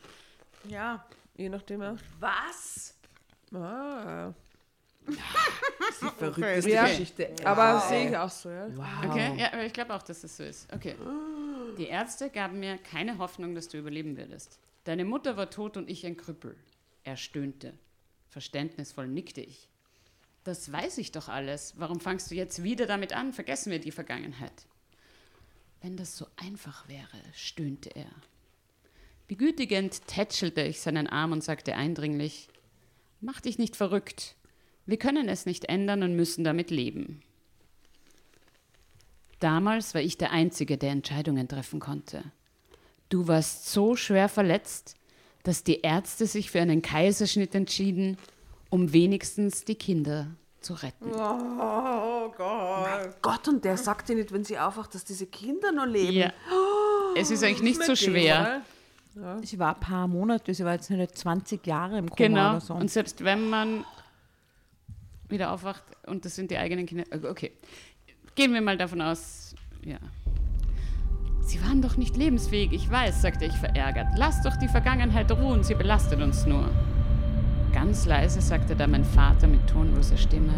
Ja. 0.67 1.03
Je 1.35 1.49
nachdem 1.49 1.81
auch. 1.83 1.97
Was? 2.19 2.95
Ah. 3.53 4.33
Die 5.07 5.13
verrückteste 6.17 6.69
Ja. 6.69 6.85
Geschichte. 6.87 7.33
Aber 7.43 7.79
sehe 7.79 8.09
ich 8.09 8.17
auch 8.17 8.29
so, 8.29 8.49
ja. 8.49 8.67
Okay, 9.07 9.37
ja, 9.37 9.53
aber 9.53 9.65
ich 9.65 9.73
glaube 9.73 9.93
auch, 9.93 10.03
dass 10.03 10.23
es 10.23 10.35
so 10.37 10.43
ist. 10.43 10.71
Okay. 10.73 10.95
Die 11.77 11.87
Ärzte 11.87 12.29
gaben 12.29 12.59
mir 12.59 12.77
keine 12.77 13.17
Hoffnung, 13.17 13.55
dass 13.55 13.67
du 13.69 13.77
überleben 13.77 14.17
würdest. 14.17 14.59
Deine 14.83 15.05
Mutter 15.05 15.37
war 15.37 15.49
tot 15.49 15.77
und 15.77 15.89
ich 15.89 16.05
ein 16.05 16.17
Krüppel. 16.17 16.55
Er 17.03 17.17
stöhnte. 17.17 17.73
Verständnisvoll 18.29 19.07
nickte 19.07 19.41
ich. 19.41 19.67
Das 20.43 20.71
weiß 20.71 20.97
ich 20.99 21.11
doch 21.11 21.27
alles. 21.29 21.73
Warum 21.77 21.99
fangst 21.99 22.31
du 22.31 22.35
jetzt 22.35 22.63
wieder 22.63 22.85
damit 22.85 23.13
an? 23.13 23.33
Vergessen 23.33 23.71
wir 23.71 23.79
die 23.79 23.91
Vergangenheit. 23.91 24.65
Wenn 25.81 25.97
das 25.97 26.17
so 26.17 26.25
einfach 26.37 26.87
wäre, 26.87 27.21
stöhnte 27.33 27.89
er. 27.95 28.09
Begütigend 29.27 30.07
tätschelte 30.07 30.61
ich 30.61 30.79
seinen 30.79 31.07
Arm 31.07 31.33
und 31.33 31.43
sagte 31.43 31.75
eindringlich, 31.75 32.47
Mach 33.19 33.41
dich 33.41 33.57
nicht 33.57 33.75
verrückt. 33.75 34.35
Wir 34.85 34.97
können 34.97 35.27
es 35.27 35.45
nicht 35.45 35.65
ändern 35.65 36.03
und 36.03 36.15
müssen 36.15 36.43
damit 36.43 36.71
leben. 36.71 37.21
Damals 39.39 39.93
war 39.93 40.01
ich 40.01 40.17
der 40.17 40.31
Einzige, 40.31 40.77
der 40.77 40.91
Entscheidungen 40.91 41.47
treffen 41.47 41.79
konnte. 41.79 42.23
Du 43.09 43.27
warst 43.27 43.71
so 43.71 43.95
schwer 43.95 44.29
verletzt, 44.29 44.95
dass 45.43 45.63
die 45.63 45.81
Ärzte 45.81 46.25
sich 46.25 46.51
für 46.51 46.61
einen 46.61 46.81
Kaiserschnitt 46.81 47.55
entschieden, 47.55 48.17
um 48.69 48.91
wenigstens 48.93 49.63
die 49.63 49.75
Kinder 49.75 50.35
zu 50.61 50.73
retten. 50.73 51.11
Oh 51.13 52.33
Gott. 52.35 53.21
Gott, 53.21 53.47
und 53.47 53.63
der 53.63 53.77
sagt 53.77 54.09
dir 54.09 54.15
nicht, 54.15 54.31
wenn 54.31 54.43
sie 54.43 54.57
aufwacht, 54.59 54.93
dass 54.93 55.05
diese 55.05 55.27
Kinder 55.27 55.71
noch 55.71 55.85
leben. 55.85 56.13
Ja. 56.13 56.33
Es 57.15 57.31
ist 57.31 57.43
eigentlich 57.43 57.61
nicht 57.61 57.83
so 57.83 57.95
schwer. 57.95 58.61
Sie 59.43 59.57
war 59.59 59.75
ein 59.75 59.79
paar 59.79 60.07
Monate, 60.07 60.53
sie 60.53 60.63
war 60.65 60.73
jetzt 60.73 60.89
nicht 60.89 61.17
20 61.17 61.65
Jahre 61.65 61.97
im 61.97 62.09
Koma 62.09 62.15
Genau. 62.27 62.49
oder 62.51 62.61
so. 62.61 62.73
Und 62.73 62.91
selbst 62.91 63.23
wenn 63.23 63.49
man 63.49 63.83
wieder 65.29 65.51
aufwacht 65.51 65.83
und 66.05 66.23
das 66.25 66.35
sind 66.35 66.51
die 66.51 66.57
eigenen 66.57 66.85
Kinder. 66.85 67.05
Okay. 67.29 67.51
Gehen 68.35 68.53
wir 68.53 68.61
mal 68.61 68.77
davon 68.77 69.01
aus, 69.01 69.55
ja. 69.83 69.97
Sie 71.41 71.61
waren 71.63 71.81
doch 71.81 71.97
nicht 71.97 72.17
lebensfähig, 72.17 72.71
ich 72.73 72.89
weiß, 72.89 73.21
sagte 73.21 73.45
ich 73.45 73.53
verärgert. 73.53 74.07
Lass 74.17 74.41
doch 74.43 74.55
die 74.57 74.67
Vergangenheit 74.67 75.31
ruhen, 75.31 75.63
sie 75.63 75.75
belastet 75.75 76.21
uns 76.21 76.45
nur. 76.45 76.69
Ganz 77.73 78.05
leise 78.05 78.41
sagte 78.41 78.75
da 78.75 78.85
mein 78.87 79.05
Vater 79.05 79.47
mit 79.47 79.65
tonloser 79.67 80.17
Stimme. 80.17 80.53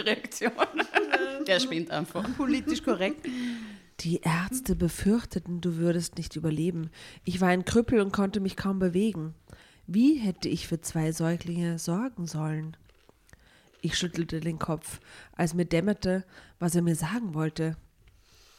Gute 0.00 0.06
Reaktion. 0.06 0.52
Der 1.46 1.60
spinnt 1.60 1.90
einfach. 1.90 2.26
Politisch 2.36 2.82
korrekt. 2.82 3.26
Die 4.00 4.20
Ärzte 4.22 4.74
befürchteten, 4.74 5.60
du 5.60 5.76
würdest 5.76 6.16
nicht 6.16 6.36
überleben. 6.36 6.90
Ich 7.24 7.40
war 7.40 7.48
ein 7.48 7.64
Krüppel 7.64 8.00
und 8.00 8.12
konnte 8.12 8.40
mich 8.40 8.56
kaum 8.56 8.78
bewegen. 8.78 9.34
Wie 9.86 10.14
hätte 10.14 10.48
ich 10.48 10.66
für 10.66 10.80
zwei 10.80 11.12
Säuglinge 11.12 11.78
sorgen 11.78 12.26
sollen? 12.26 12.76
Ich 13.82 13.98
schüttelte 13.98 14.40
den 14.40 14.58
Kopf, 14.58 15.00
als 15.32 15.54
mir 15.54 15.66
dämmerte, 15.66 16.24
was 16.58 16.74
er 16.74 16.82
mir 16.82 16.94
sagen 16.94 17.34
wollte. 17.34 17.76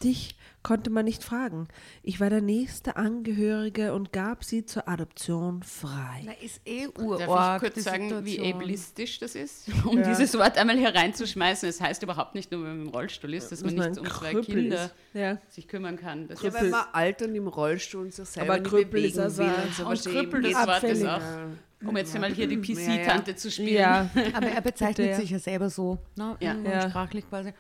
Dich 0.04 0.36
konnte 0.64 0.90
man 0.90 1.06
nicht 1.06 1.24
fragen. 1.24 1.68
Ich 2.04 2.20
war 2.20 2.30
der 2.30 2.42
nächste 2.42 2.96
Angehörige 2.96 3.94
und 3.94 4.12
gab 4.14 4.44
sie 4.44 4.66
zur 4.66 4.88
Adoption 4.88 5.64
frei. 5.64 6.22
Na, 6.26 6.32
ist 6.44 6.62
eh 6.66 6.86
Darf 6.88 6.98
urorg, 7.04 7.64
ich 7.64 7.74
kurz 7.74 7.84
sagen, 7.84 8.26
wie 8.26 8.32
Situation. 8.32 8.62
ableistisch 8.62 9.20
das 9.20 9.36
ist? 9.36 9.68
Um 9.86 10.04
dieses 10.04 10.38
Wort 10.38 10.58
einmal 10.58 10.78
hier 10.78 10.94
reinzuschmeißen. 10.94 11.68
Es 11.68 11.82
heißt 11.82 12.04
überhaupt 12.04 12.36
nicht 12.36 12.52
nur, 12.52 12.64
wenn 12.64 12.78
man 12.78 12.88
im 12.88 12.94
Rollstuhl 12.94 13.34
ist, 13.34 13.52
dass 13.52 13.64
man 13.64 13.76
Dass 13.76 13.88
nicht 13.90 13.96
man 14.04 14.08
um 14.08 14.14
zwei 14.20 14.34
Kinder. 14.42 14.92
Ja. 15.14 15.38
sich 15.50 15.68
kümmern 15.68 15.98
kann. 15.98 16.28
Das 16.28 16.42
Ja, 16.42 16.54
wenn 16.54 16.70
man 16.70 16.86
alt 16.94 17.22
und 17.22 17.34
im 17.36 17.48
Rollstuhl 17.48 18.02
und 18.06 18.14
sich 18.14 18.28
selber 18.28 18.54
Aber 18.54 18.62
nicht 18.62 18.70
Krüppel 18.72 19.06
ist 19.06 19.20
also 19.20 19.44
will 19.44 19.50
ein- 19.50 19.64
und 19.64 19.74
so 19.74 19.86
und. 20.10 20.16
Krüppel, 20.16 20.42
das 20.44 20.54
Wort 20.54 20.84
ist 20.84 21.04
abfällig. 21.06 21.08
auch, 21.10 21.88
um 21.88 21.98
jetzt 21.98 22.14
einmal 22.16 22.32
hier 22.34 22.48
die 22.48 22.58
PC-Tante 22.58 23.36
zu 23.36 23.50
spielen. 23.50 23.74
Ja, 23.74 24.10
Aber 24.34 24.48
er 24.48 24.62
bezeichnet 24.62 25.08
Ja. 25.10 25.16
sich 25.16 25.30
ja 25.32 25.40
selber 25.40 25.70
so, 25.70 25.98
ne? 26.16 26.38
Ja. 26.40 26.54
ja. 26.54 26.72
Ja. 26.72 26.90
sprachlich 26.90 27.28
quasi. 27.28 27.54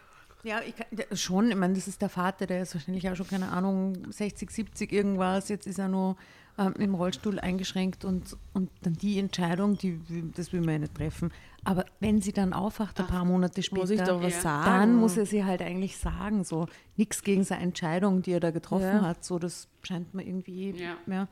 Ja, 0.44 0.60
ich 0.66 0.76
kann, 0.76 0.88
schon, 1.18 1.52
ich 1.52 1.56
meine, 1.56 1.76
das 1.76 1.88
ist 1.88 2.02
der 2.02 2.10
Vater, 2.10 2.48
der 2.48 2.64
ist 2.64 2.74
wahrscheinlich 2.74 3.08
auch 3.10 3.16
schon, 3.16 3.28
keine 3.28 3.50
Ahnung, 3.52 4.12
60, 4.12 4.50
70 4.50 4.92
irgendwas, 4.92 5.50
jetzt 5.50 5.68
ist 5.68 5.78
er 5.78 5.88
nur 5.88 6.16
ähm, 6.58 6.74
im 6.80 6.96
Rollstuhl 6.96 7.40
eingeschränkt 7.40 8.06
und, 8.06 8.36
und 8.54 8.72
dann 8.82 8.94
die 8.94 9.20
Entscheidung, 9.20 9.78
die, 9.78 10.00
das 10.36 10.52
will 10.52 10.62
man 10.62 10.70
ja 10.72 10.80
nicht 10.80 10.96
treffen. 10.96 11.32
Aber 11.64 11.86
wenn 12.00 12.22
sie 12.22 12.34
dann 12.34 12.54
aufwacht, 12.54 13.00
ein 13.00 13.06
paar 13.08 13.24
Monate 13.24 13.62
später, 13.62 14.16
muss 14.18 14.24
was 14.34 14.44
Ja. 14.44 14.66
dann 14.66 14.96
muss 14.96 15.16
er 15.16 15.28
sie 15.28 15.46
halt 15.46 15.62
eigentlich 15.62 15.98
sagen, 15.98 16.44
so 16.44 16.68
nichts 16.98 17.22
gegen 17.24 17.44
seine 17.44 17.62
Entscheidung, 17.62 18.24
die 18.24 18.32
er 18.32 18.40
da 18.40 18.50
getroffen 18.50 18.86
Ja. 18.86 19.02
hat, 19.02 19.24
so 19.24 19.38
das 19.38 19.68
scheint 19.84 20.14
mir 20.16 20.24
irgendwie, 20.26 20.72
Ja. 20.72 20.98
ja. 21.06 21.28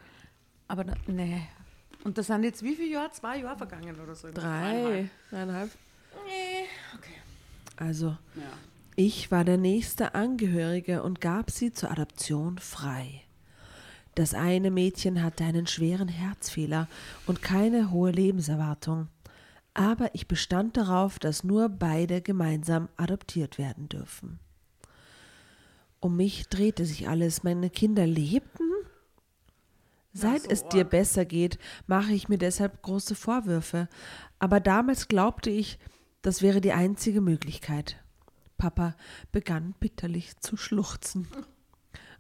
Aber 0.68 0.84
da, 0.84 0.93
nee. 1.07 1.41
Und 2.03 2.18
das 2.20 2.28
sind 2.28 2.43
jetzt 2.43 2.62
wie 2.64 2.76
viele 2.76 2.91
Jahre? 2.91 3.12
Zwei 3.12 3.39
Jahre 3.39 3.57
vergangen 3.57 3.99
oder 3.99 4.14
so. 4.14 4.30
drei, 4.32 5.10
dreieinhalb. 5.32 5.72
Also, 7.78 8.07
Ja. 8.36 8.51
Ich 9.02 9.32
war 9.32 9.45
der 9.45 9.56
nächste 9.56 10.14
Angehörige 10.14 11.04
und 11.04 11.22
gab 11.22 11.52
sie 11.52 11.72
zur 11.72 11.89
Adoption 11.89 12.58
frei. 12.58 13.22
Das 14.14 14.34
eine 14.34 14.72
Mädchen 14.72 15.24
hatte 15.24 15.45
einen 15.45 15.68
schweren 15.68 16.10
Herzfehler 16.10 16.89
und 17.26 17.41
keine 17.41 17.91
hohe 17.91 18.12
Lebenserwartung. 18.12 19.08
Aber 19.74 20.14
ich 20.14 20.28
bestand 20.28 20.76
darauf, 20.76 21.18
dass 21.18 21.45
nur 21.45 21.70
beide 21.70 22.22
gemeinsam 22.22 22.89
adoptiert 22.97 23.58
werden 23.58 23.88
dürfen. 23.88 24.38
Um 26.02 26.18
mich 26.18 26.50
drehte 26.50 26.86
sich 26.86 27.08
alles. 27.08 27.41
Meine 27.41 27.70
Kinder 27.70 28.06
lebten? 28.06 28.70
Seit 30.12 30.45
es 30.52 30.68
dir 30.68 30.84
besser 30.84 31.24
geht, 31.24 31.58
mache 31.88 32.12
ich 32.12 32.28
mir 32.28 32.38
deshalb 32.38 32.82
große 32.82 33.16
Vorwürfe. 33.16 33.88
Aber 34.39 34.60
damals 34.60 35.08
glaubte 35.08 35.50
ich, 35.50 35.80
das 36.22 36.41
wäre 36.41 36.60
die 36.60 36.74
einzige 36.74 37.22
Möglichkeit. 37.22 37.95
Papa 38.60 38.95
begann 39.32 39.74
bitterlich 39.80 40.38
zu 40.38 40.55
schluchzen. 40.55 41.28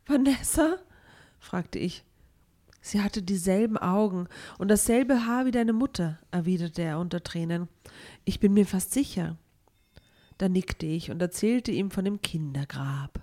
Vanessa? 0.07 0.77
fragte 1.37 1.77
ich. 1.77 2.03
Sie 2.81 3.01
hatte 3.01 3.21
dieselben 3.21 3.77
Augen 3.77 4.27
und 4.57 4.69
dasselbe 4.69 5.27
Haar 5.27 5.45
wie 5.45 5.51
deine 5.51 5.73
Mutter, 5.73 6.17
erwiderte 6.31 6.81
er 6.81 6.97
unter 6.97 7.21
Tränen. 7.21 7.67
Ich 8.25 8.39
bin 8.39 8.53
mir 8.53 8.65
fast 8.65 8.93
sicher. 8.93 9.37
Da 10.37 10.49
nickte 10.49 10.85
ich 10.85 11.11
und 11.11 11.21
erzählte 11.21 11.71
ihm 11.71 11.91
von 11.91 12.05
dem 12.05 12.21
Kindergrab. 12.21 13.21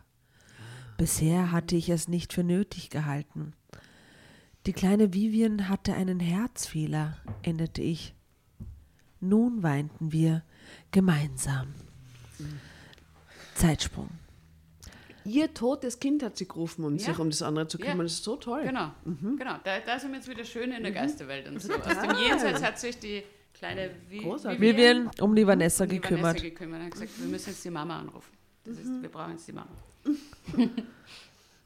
Bisher 0.99 1.51
hatte 1.51 1.75
ich 1.75 1.89
es 1.89 2.09
nicht 2.09 2.33
für 2.35 2.45
nötig 2.45 2.91
gehalten. 2.91 3.55
Die 4.67 4.73
kleine 4.73 5.15
Vivian 5.15 5.69
hatte 5.69 5.95
einen 5.95 6.21
Herzfehler, 6.21 7.17
endete 7.43 7.83
ich. 7.83 8.15
Nun 9.21 9.63
weinten 9.63 10.13
wir 10.13 10.43
gemeinsam. 10.91 11.69
Zeitsprung. 13.57 14.09
Ihr 15.25 15.53
totes 15.53 15.99
Kind 15.99 16.23
hat 16.23 16.37
sie 16.37 16.47
gerufen, 16.47 16.85
um 16.85 16.97
Ja. 16.97 17.07
sich 17.07 17.19
um 17.19 17.31
das 17.31 17.43
andere 17.43 17.67
zu 17.67 17.79
Ja. 17.79 17.87
kümmern. 17.87 18.07
Das 18.07 18.13
ist 18.15 18.25
so 18.25 18.37
toll. 18.37 18.63
Genau, 18.63 18.93
genau. 19.05 19.57
Da, 19.65 19.81
da 19.81 19.99
sind 19.99 20.11
wir 20.13 20.19
jetzt 20.19 20.29
wieder 20.29 20.45
schön 20.45 20.71
in 20.71 20.83
der 20.85 20.93
Geisterwelt 20.93 21.49
und 21.49 21.61
so. 21.61 21.73
Aus 21.75 22.01
dem 22.01 22.17
Jenseits 22.19 22.63
hat 22.63 22.79
sich 22.79 22.99
die 23.01 23.25
kleine 23.53 23.91
Vi 24.09 24.19
Großartig. 24.19 24.61
Vivian 24.61 25.11
um 25.21 25.35
die 25.35 25.45
Vanessa 25.47 25.83
um 25.85 25.91
die 25.91 25.97
gekümmert. 26.01 26.25
Vanessa 26.37 26.45
gekümmert. 26.45 26.83
hat 26.83 26.91
gesagt, 26.93 27.11
wir 27.21 27.27
müssen 27.27 27.51
jetzt 27.51 27.65
die 27.65 27.71
Mama 27.71 27.99
anrufen. 27.99 28.33
Das 28.65 28.79
ist, 28.79 29.03
wir 29.03 29.09
brauchen 29.09 29.33
jetzt 29.33 29.49
die 29.49 29.53
Mama. 29.53 29.71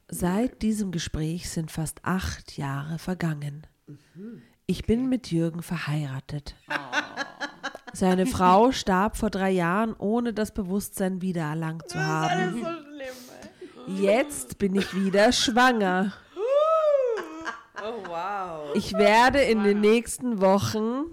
Seit 0.09 0.62
diesem 0.62 0.91
Gespräch 0.91 1.51
sind 1.51 1.70
fast 1.70 2.05
acht 2.05 2.57
Jahre 2.57 2.99
vergangen. 2.99 3.66
Ich 4.66 4.84
bin 4.84 5.09
mit 5.09 5.30
Jürgen 5.30 5.62
verheiratet. 5.62 6.55
Seine 7.93 8.26
Frau 8.26 8.72
starb 8.72 9.16
vor 9.16 9.30
drei 9.30 9.51
Jahren, 9.51 9.95
ohne 9.99 10.32
das 10.32 10.53
Bewusstsein 10.53 11.22
wiedererlangt 11.22 11.88
zu 11.88 11.99
haben. 11.99 12.64
Jetzt 13.86 14.59
bin 14.59 14.76
ich 14.76 14.95
wieder 14.95 15.32
schwanger. 15.32 16.12
Oh, 17.82 18.09
wow. 18.09 18.74
Ich 18.74 18.93
werde 18.93 19.41
in 19.41 19.64
den 19.64 19.80
nächsten 19.80 20.41
Wochen 20.41 21.07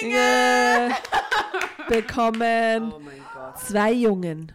Zwillinge 0.00 0.94
bekommen. 1.88 2.92
Oh 2.92 3.00
mein 3.00 3.20
Gott. 3.34 3.58
Zwei 3.58 3.92
Jungen. 3.92 4.52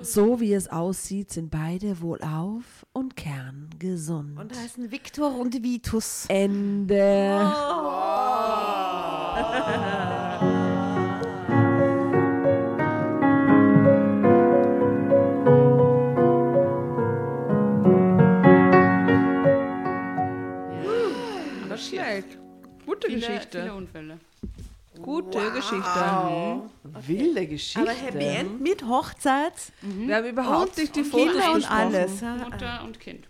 So 0.00 0.40
wie 0.40 0.52
es 0.52 0.68
aussieht, 0.68 1.32
sind 1.32 1.50
beide 1.50 2.02
wohlauf 2.02 2.84
und 2.92 3.16
kerngesund. 3.16 4.38
Und 4.38 4.54
heißen 4.54 4.90
Viktor 4.90 5.34
und 5.34 5.62
Vitus. 5.62 6.26
Ende. 6.28 6.94
Schnell. 6.94 7.40
Gute 22.86 23.08
Viele, 23.08 23.20
Geschichte. 23.20 23.60
viele 23.62 23.74
Unfälle. 23.74 24.18
Gute 25.02 25.50
Geschichte. 25.50 26.62
Wilde 27.06 27.46
Geschichte. 27.46 27.80
Aber 27.80 27.90
Happy 27.90 28.24
End 28.24 28.60
mit 28.60 28.86
Hochzeit 28.86 29.52
Wir 29.82 30.16
haben 30.16 30.26
überhaupt 30.26 30.76
nicht 30.78 30.94
die 30.94 31.00
und 31.00 31.06
Fotos 31.06 31.32
Kinder 31.32 31.48
und 31.48 31.54
besprochen. 31.56 31.76
alles. 31.76 32.20
ja. 32.20 32.36
Mutter 32.36 32.84
und 32.84 33.00
Kind. 33.00 33.26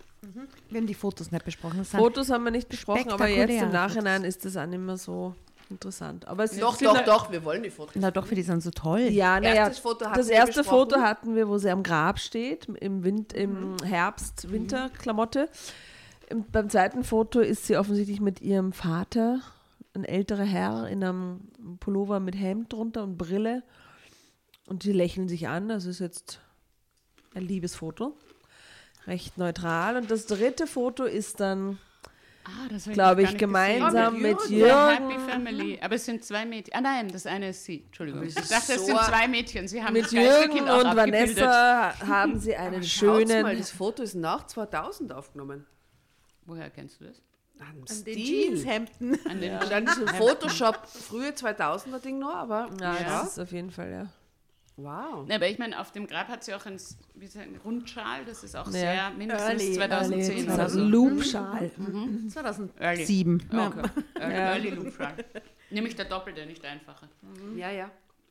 Wir 0.70 0.80
haben 0.80 0.86
die 0.86 0.94
Fotos 0.94 1.30
nicht 1.32 1.44
besprochen. 1.44 1.84
Fotos 1.84 2.30
haben 2.30 2.44
wir 2.44 2.50
nicht 2.50 2.68
besprochen, 2.68 3.10
aber 3.10 3.28
jetzt 3.28 3.62
im 3.62 3.70
Nachhinein 3.70 4.24
ist 4.24 4.44
das 4.44 4.56
auch 4.56 4.66
nicht 4.66 4.80
mehr 4.80 4.96
so 4.96 5.34
interessant. 5.74 6.26
Aber 6.26 6.44
es 6.44 6.58
doch, 6.58 6.76
doch, 6.78 7.04
doch, 7.04 7.32
wir 7.32 7.44
wollen 7.44 7.62
die 7.62 7.70
Fotos. 7.70 7.94
Na 7.96 8.10
doch, 8.10 8.26
für 8.26 8.34
die 8.34 8.42
sind 8.42 8.62
so 8.62 8.70
toll. 8.70 9.00
Ja, 9.00 9.38
naja, 9.38 9.70
Foto 9.70 10.06
das 10.14 10.28
erste 10.28 10.60
besprochen. 10.60 10.90
Foto 10.90 11.00
hatten 11.00 11.36
wir, 11.36 11.48
wo 11.48 11.58
sie 11.58 11.70
am 11.70 11.82
Grab 11.82 12.18
steht, 12.18 12.66
im, 12.66 13.04
Wind, 13.04 13.32
im 13.32 13.76
Herbst, 13.84 14.50
Winterklamotte. 14.50 15.48
Im, 16.28 16.44
beim 16.50 16.70
zweiten 16.70 17.04
Foto 17.04 17.40
ist 17.40 17.66
sie 17.66 17.76
offensichtlich 17.76 18.20
mit 18.20 18.40
ihrem 18.40 18.72
Vater, 18.72 19.40
ein 19.94 20.04
älterer 20.04 20.44
Herr, 20.44 20.88
in 20.88 21.04
einem 21.04 21.40
Pullover 21.80 22.20
mit 22.20 22.34
Hemd 22.34 22.72
drunter 22.72 23.02
und 23.02 23.18
Brille. 23.18 23.62
Und 24.66 24.84
die 24.84 24.92
lächeln 24.92 25.28
sich 25.28 25.48
an. 25.48 25.68
Das 25.68 25.84
ist 25.84 25.98
jetzt 25.98 26.40
ein 27.34 27.42
Liebesfoto. 27.42 28.16
Recht 29.06 29.36
neutral. 29.36 29.96
Und 29.96 30.10
das 30.10 30.26
dritte 30.26 30.66
Foto 30.66 31.04
ist 31.04 31.40
dann, 31.40 31.78
Ah, 32.46 32.68
das 32.70 32.84
glaube 32.84 33.22
ich, 33.22 33.28
nicht 33.28 33.38
gemeinsam 33.38 34.14
Oh, 34.16 34.18
mit 34.18 34.38
Jürgen. 34.48 34.48
gesehen. 34.48 35.10
Happy 35.10 35.30
Family. 35.30 35.78
Aber 35.82 35.94
es 35.94 36.04
sind 36.04 36.22
zwei 36.24 36.44
Mädchen. 36.44 36.74
Ah 36.74 36.80
nein, 36.82 37.08
das 37.08 37.24
eine 37.26 37.48
ist 37.48 37.64
sie. 37.64 37.84
Entschuldigung. 37.86 38.22
Ich 38.22 38.34
dachte, 38.34 38.74
es 38.74 38.84
sind 38.86 38.98
zwei 39.00 39.26
Mädchen. 39.28 39.66
Sie 39.66 39.82
haben 39.82 39.94
Mit 39.94 40.12
Jürgen 40.12 40.68
auch 40.68 40.80
und 40.80 40.86
abgebildet. 40.86 41.36
Vanessa 41.38 42.06
haben 42.06 42.38
sie 42.38 42.54
einen 42.56 42.82
Schaut 42.82 43.26
mal, 43.26 43.26
schönen. 43.28 43.58
das 43.58 43.70
Foto 43.70 44.02
ist 44.02 44.14
nach 44.14 44.46
2000 44.46 45.12
aufgenommen. 45.12 45.64
Woher 46.44 46.68
kennst 46.68 47.00
du 47.00 47.04
das? 47.06 47.22
Am 47.60 47.84
Den 47.84 47.96
Stil. 48.18 48.56
Jeanshemden. 48.56 49.18
An 49.26 49.40
den 49.40 49.58
dann 49.70 49.86
diesem 49.86 50.08
Photoshop, 50.08 50.86
frühe 50.86 51.30
2000er 51.30 52.00
Ding 52.00 52.18
noch, 52.18 52.34
aber 52.34 52.68
Ja, 52.80 52.94
ja. 52.94 53.20
das 53.22 53.32
ist 53.32 53.38
auf 53.38 53.52
jeden 53.52 53.70
Fall, 53.70 53.90
ja. 53.90 54.06
Wow. 54.76 55.28
Ja, 55.28 55.36
aber 55.36 55.48
ich 55.48 55.58
meine, 55.58 55.80
auf 55.80 55.92
dem 55.92 56.06
Grab 56.08 56.26
hat 56.28 56.42
sie 56.42 56.52
auch 56.52 56.66
ein, 56.66 56.78
wie 57.14 57.26
sagt, 57.28 57.46
ein 57.46 57.60
Rundschal, 57.64 58.24
das 58.26 58.42
ist 58.42 58.56
auch 58.56 58.66
Ja. 58.66 58.72
sehr 58.72 59.10
mindestens 59.16 59.62
Early, 59.62 59.72
2010 59.74 60.36
early 60.48 60.52
oder 60.52 60.68
so. 60.68 60.80
Loopschal. 60.80 61.70
2007. 62.28 63.42
Early. 63.52 63.68
Okay. 63.68 63.88
Early, 64.20 64.34
early 64.34 64.70
Loopschal. 64.70 65.14
Nämlich 65.70 65.94
der 65.96 66.06
doppelte, 66.06 66.44
nicht 66.46 66.62
der 66.62 66.72
einfache. 66.72 67.08
Ja, 67.56 67.70
ja. 67.70 67.90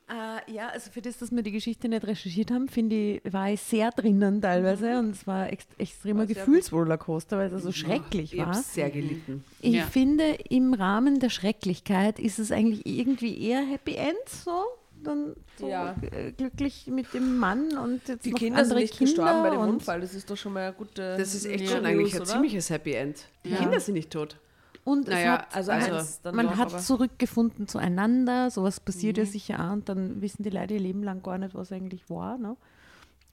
Äh, 0.09 0.51
ja, 0.51 0.67
also 0.67 0.91
für 0.91 1.01
das, 1.01 1.17
dass 1.19 1.31
wir 1.31 1.43
die 1.43 1.53
Geschichte 1.53 1.87
nicht 1.87 2.05
recherchiert 2.05 2.51
haben, 2.51 2.67
finde 2.67 2.95
ich, 3.23 3.33
war 3.33 3.49
ich 3.49 3.61
sehr 3.61 3.89
drinnen 3.91 4.41
teilweise 4.41 4.99
und 4.99 5.11
es 5.11 5.25
war 5.25 5.49
ext 5.51 5.69
extremer 5.77 6.25
Gefühlsrollercoaster, 6.25 7.37
weil 7.37 7.53
es 7.53 7.63
so 7.63 7.71
schrecklich 7.71 8.33
Ich 8.33 8.39
habe 8.41 8.51
war. 8.51 8.61
sehr 8.61 8.89
gelitten. 8.91 9.45
Ich 9.61 9.75
Ja. 9.75 9.85
finde, 9.85 10.25
im 10.49 10.73
Rahmen 10.73 11.19
der 11.21 11.29
Schrecklichkeit 11.29 12.19
ist 12.19 12.37
es 12.37 12.51
eigentlich 12.51 12.85
irgendwie 12.85 13.41
eher 13.47 13.61
Happy 13.65 13.95
End 13.95 14.17
so. 14.27 14.65
Dann 15.03 15.35
so 15.59 15.67
Ja. 15.67 15.95
äh, 16.11 16.31
glücklich 16.31 16.87
mit 16.87 17.13
dem 17.13 17.37
Mann 17.37 17.77
und 17.77 18.07
jetzt 18.07 18.25
Die 18.25 18.31
noch 18.31 18.39
Kinder 18.39 18.57
sind 18.59 18.63
andere 18.71 18.79
nicht 18.81 18.97
Kinder 18.97 19.11
gestorben 19.13 19.43
bei 19.43 19.49
dem 19.51 19.59
Unfall. 19.75 20.01
Das 20.01 20.13
ist 20.13 20.29
doch 20.29 20.37
schon 20.37 20.53
mal 20.53 20.67
eine 20.67 20.73
gute 20.73 21.17
Das 21.17 21.33
ist 21.35 21.45
echt 21.45 21.61
News, 21.65 21.71
schon 21.71 21.85
eigentlich 21.85 22.13
ein 22.15 22.21
oder? 22.21 22.29
ziemliches 22.29 22.69
Happy 22.69 22.93
End. 22.93 23.27
Die 23.45 23.49
Ja. 23.49 23.57
Kinder 23.57 23.79
sind 23.79 23.93
nicht 23.95 24.11
tot. 24.11 24.37
Und 24.85 25.07
Naja, 25.07 25.35
es 25.51 25.55
hat, 25.55 25.55
Also, 25.55 25.71
Also, 25.71 26.31
man 26.33 26.45
doch, 26.47 26.57
hat 26.57 26.81
zurückgefunden 26.81 27.67
zueinander, 27.69 28.49
sowas 28.51 28.79
passiert 28.81 29.17
ja 29.17 29.25
sicher 29.25 29.59
auch 29.65 29.73
und 29.73 29.87
dann 29.87 30.21
wissen 30.21 30.43
die 30.43 30.49
Leute 30.49 30.73
ihr 30.73 30.79
Leben 30.81 31.03
lang 31.03 31.21
gar 31.23 31.37
nicht, 31.37 31.55
was 31.55 31.71
eigentlich 31.71 32.09
war. 32.09 32.37
Ne? 32.37 32.57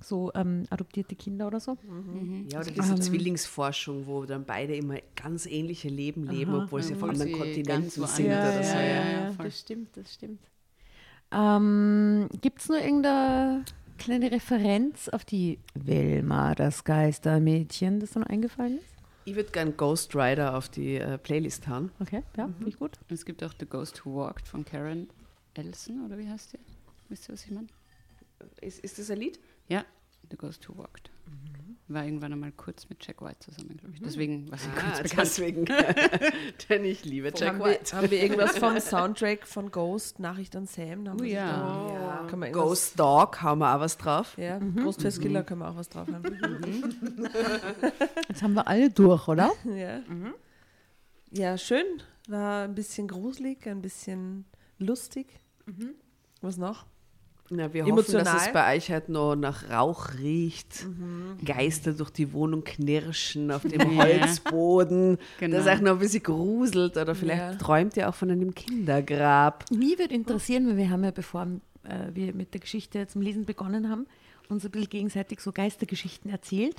So 0.03 0.31
ähm, 0.35 0.65
adoptierte 0.71 1.15
Kinder 1.17 1.49
oder 1.49 1.59
so. 1.61 1.77
Ja, 2.51 2.61
oder 2.61 2.71
diese 2.71 2.93
Ähm. 2.95 3.01
Zwillingsforschung, 3.03 4.07
wo 4.07 4.25
dann 4.25 4.45
beide 4.45 4.75
immer 4.77 4.97
ganz 5.17 5.45
ähnliche 5.45 5.89
Leben 5.89 6.27
leben, 6.29 6.53
Aha. 6.55 6.63
obwohl 6.65 6.83
sie 6.83 6.95
auf 6.95 7.03
anderen 7.03 7.33
Kontinenten 7.33 7.91
sind 7.91 8.03
woanders 8.03 8.17
oder 8.17 8.63
sind. 8.63 8.65
so. 8.67 8.73
Ja, 8.73 8.81
Ja, 8.85 9.05
ja, 9.11 9.21
ja, 9.29 9.33
das 9.43 9.59
stimmt, 9.61 9.97
das 9.97 10.15
stimmt. 10.15 10.41
Ähm, 11.33 12.29
Gibt 12.41 12.61
es 12.61 12.69
nur 12.69 12.79
irgendeine 12.79 13.65
kleine 13.99 14.33
Referenz 14.33 15.09
auf 15.09 15.25
die 15.25 15.59
Velma, 15.75 16.55
das 16.55 16.85
Geistermädchen, 16.85 18.01
das 18.01 18.13
dann 18.13 18.25
eingefallen 18.25 18.79
ist? 18.79 18.87
Ich 19.27 19.37
würde 19.37 19.51
gern 19.51 19.77
Ghost 19.77 20.17
Rider 20.17 20.57
auf 20.57 20.69
die 20.69 20.97
äh, 20.97 21.19
Playlist 21.19 21.69
haben. 21.69 21.93
Okay, 22.01 22.23
ja, 22.37 22.47
finde 22.47 22.69
ich 22.69 22.79
gut. 22.79 22.99
Es 23.09 23.25
gibt 23.25 23.45
auch 23.45 23.53
The 23.59 23.67
Ghost 23.67 24.05
Who 24.05 24.17
Walked 24.17 24.49
von 24.49 24.65
Karen 24.65 25.09
Elson, 25.55 26.05
oder 26.05 26.19
wie 26.19 26.29
heißt 26.29 26.55
die? 26.55 26.59
Wisst 27.09 27.29
ihr, 27.29 27.35
was 27.35 27.45
ich 27.45 27.51
meine? 27.51 27.69
Ist, 28.61 28.81
ist 28.81 28.99
das 28.99 29.11
ein 29.11 29.19
Lied? 29.19 29.39
Ja, 29.69 29.85
The 30.31 30.37
Ghost 30.37 30.69
Who 30.69 30.79
Walked. 30.79 31.11
War 31.93 32.05
irgendwann 32.05 32.33
einmal 32.33 32.53
kurz 32.53 32.89
mit 32.89 33.05
Jack 33.05 33.21
White 33.21 33.41
zusammen, 33.41 33.77
glaube 33.77 33.95
ich. 33.97 34.01
Deswegen 34.01 34.49
war 34.49 34.59
sie 34.59 34.69
kurz 34.69 34.99
Ah, 35.01 35.03
bekannt. 35.03 35.21
deswegen. 35.23 35.65
Denn 36.69 36.85
ich 36.85 37.05
liebe 37.05 37.33
Jack 37.35 37.49
haben, 37.49 37.59
wir, 37.59 37.65
White. 37.67 37.97
haben 37.97 38.11
wir 38.13 38.23
irgendwas 38.23 38.57
vom 38.59 38.79
Soundtrack 38.81 39.45
von 39.45 39.73
Ghost, 39.73 40.21
Nachricht 40.21 40.55
an 40.55 40.67
Sam? 40.67 41.09
Haben 41.09 41.19
Oh 41.21 41.25
wir 41.25 41.31
ja. 41.31 41.47
da- 41.57 41.93
Ja. 42.23 42.27
Können 42.29 42.43
wir 42.43 42.47
irgendwas- 42.49 42.69
Ghost 42.69 43.01
Dog 43.01 43.43
haben 43.43 43.59
wir 43.59 43.75
auch 43.75 43.81
was 43.81 43.97
drauf. 43.99 44.39
Ja, 44.39 44.59
Großfestkiller 44.61 45.43
können 45.43 45.63
wir 45.63 45.69
auch 45.71 45.77
was 45.77 45.89
drauf 45.89 46.07
haben. 46.07 46.23
Jetzt 48.29 48.43
haben 48.43 48.55
wir 48.55 48.67
alle 48.69 48.91
durch, 48.91 49.27
oder? 49.27 49.51
ja. 49.65 50.01
ja, 51.33 51.59
schön. 51.59 51.85
War 52.29 52.65
ein 52.65 52.75
bisschen 52.77 53.09
gruselig, 53.09 53.67
ein 53.67 53.83
bisschen 53.83 54.45
lustig. 54.79 55.27
Was 56.41 56.57
noch? 56.57 56.87
Na, 57.53 57.73
wir 57.75 57.83
hoffen, 57.85 57.97
dass 57.97 58.09
Emotional. 58.15 58.37
es 58.47 58.53
bei 58.53 58.77
euch 58.77 58.91
halt 58.93 59.09
noch 59.09 59.35
nach 59.35 59.69
Rauch 59.69 60.11
riecht, 60.21 60.87
Geister 61.45 61.93
durch 61.93 62.11
die 62.11 62.33
Wohnung 62.33 62.63
knirschen 62.63 63.51
auf 63.51 63.63
dem 63.63 63.81
Holzboden, 63.99 65.19
Genau. 65.41 65.57
dass 65.57 65.67
euch 65.67 65.81
noch 65.81 65.93
ein 65.95 65.99
bisschen 65.99 66.23
gruselt 66.23 66.97
oder 66.97 67.15
vielleicht 67.17 67.41
Ja. 67.43 67.55
träumt 67.57 67.97
ihr 67.97 68.09
auch 68.09 68.15
von 68.15 68.31
einem 68.31 68.55
Kindergrab. 68.55 69.65
Mich 69.73 69.99
würde 69.99 70.15
interessieren, 70.15 70.69
weil 70.69 70.77
wir 70.77 70.91
haben 70.91 71.03
ja, 71.03 71.11
bevor 71.11 71.43
äh, 71.83 72.15
wir 72.15 72.33
mit 72.35 72.55
der 72.55 72.61
Geschichte 72.61 73.07
zum 73.09 73.21
Lesen 73.21 73.45
begonnen 73.47 73.89
haben, 73.91 74.07
uns 74.49 74.65
ein 74.65 74.71
bisschen 74.71 74.89
gegenseitig 74.91 75.41
so 75.41 75.51
Geistergeschichten 75.53 76.31
erzählt. 76.31 76.77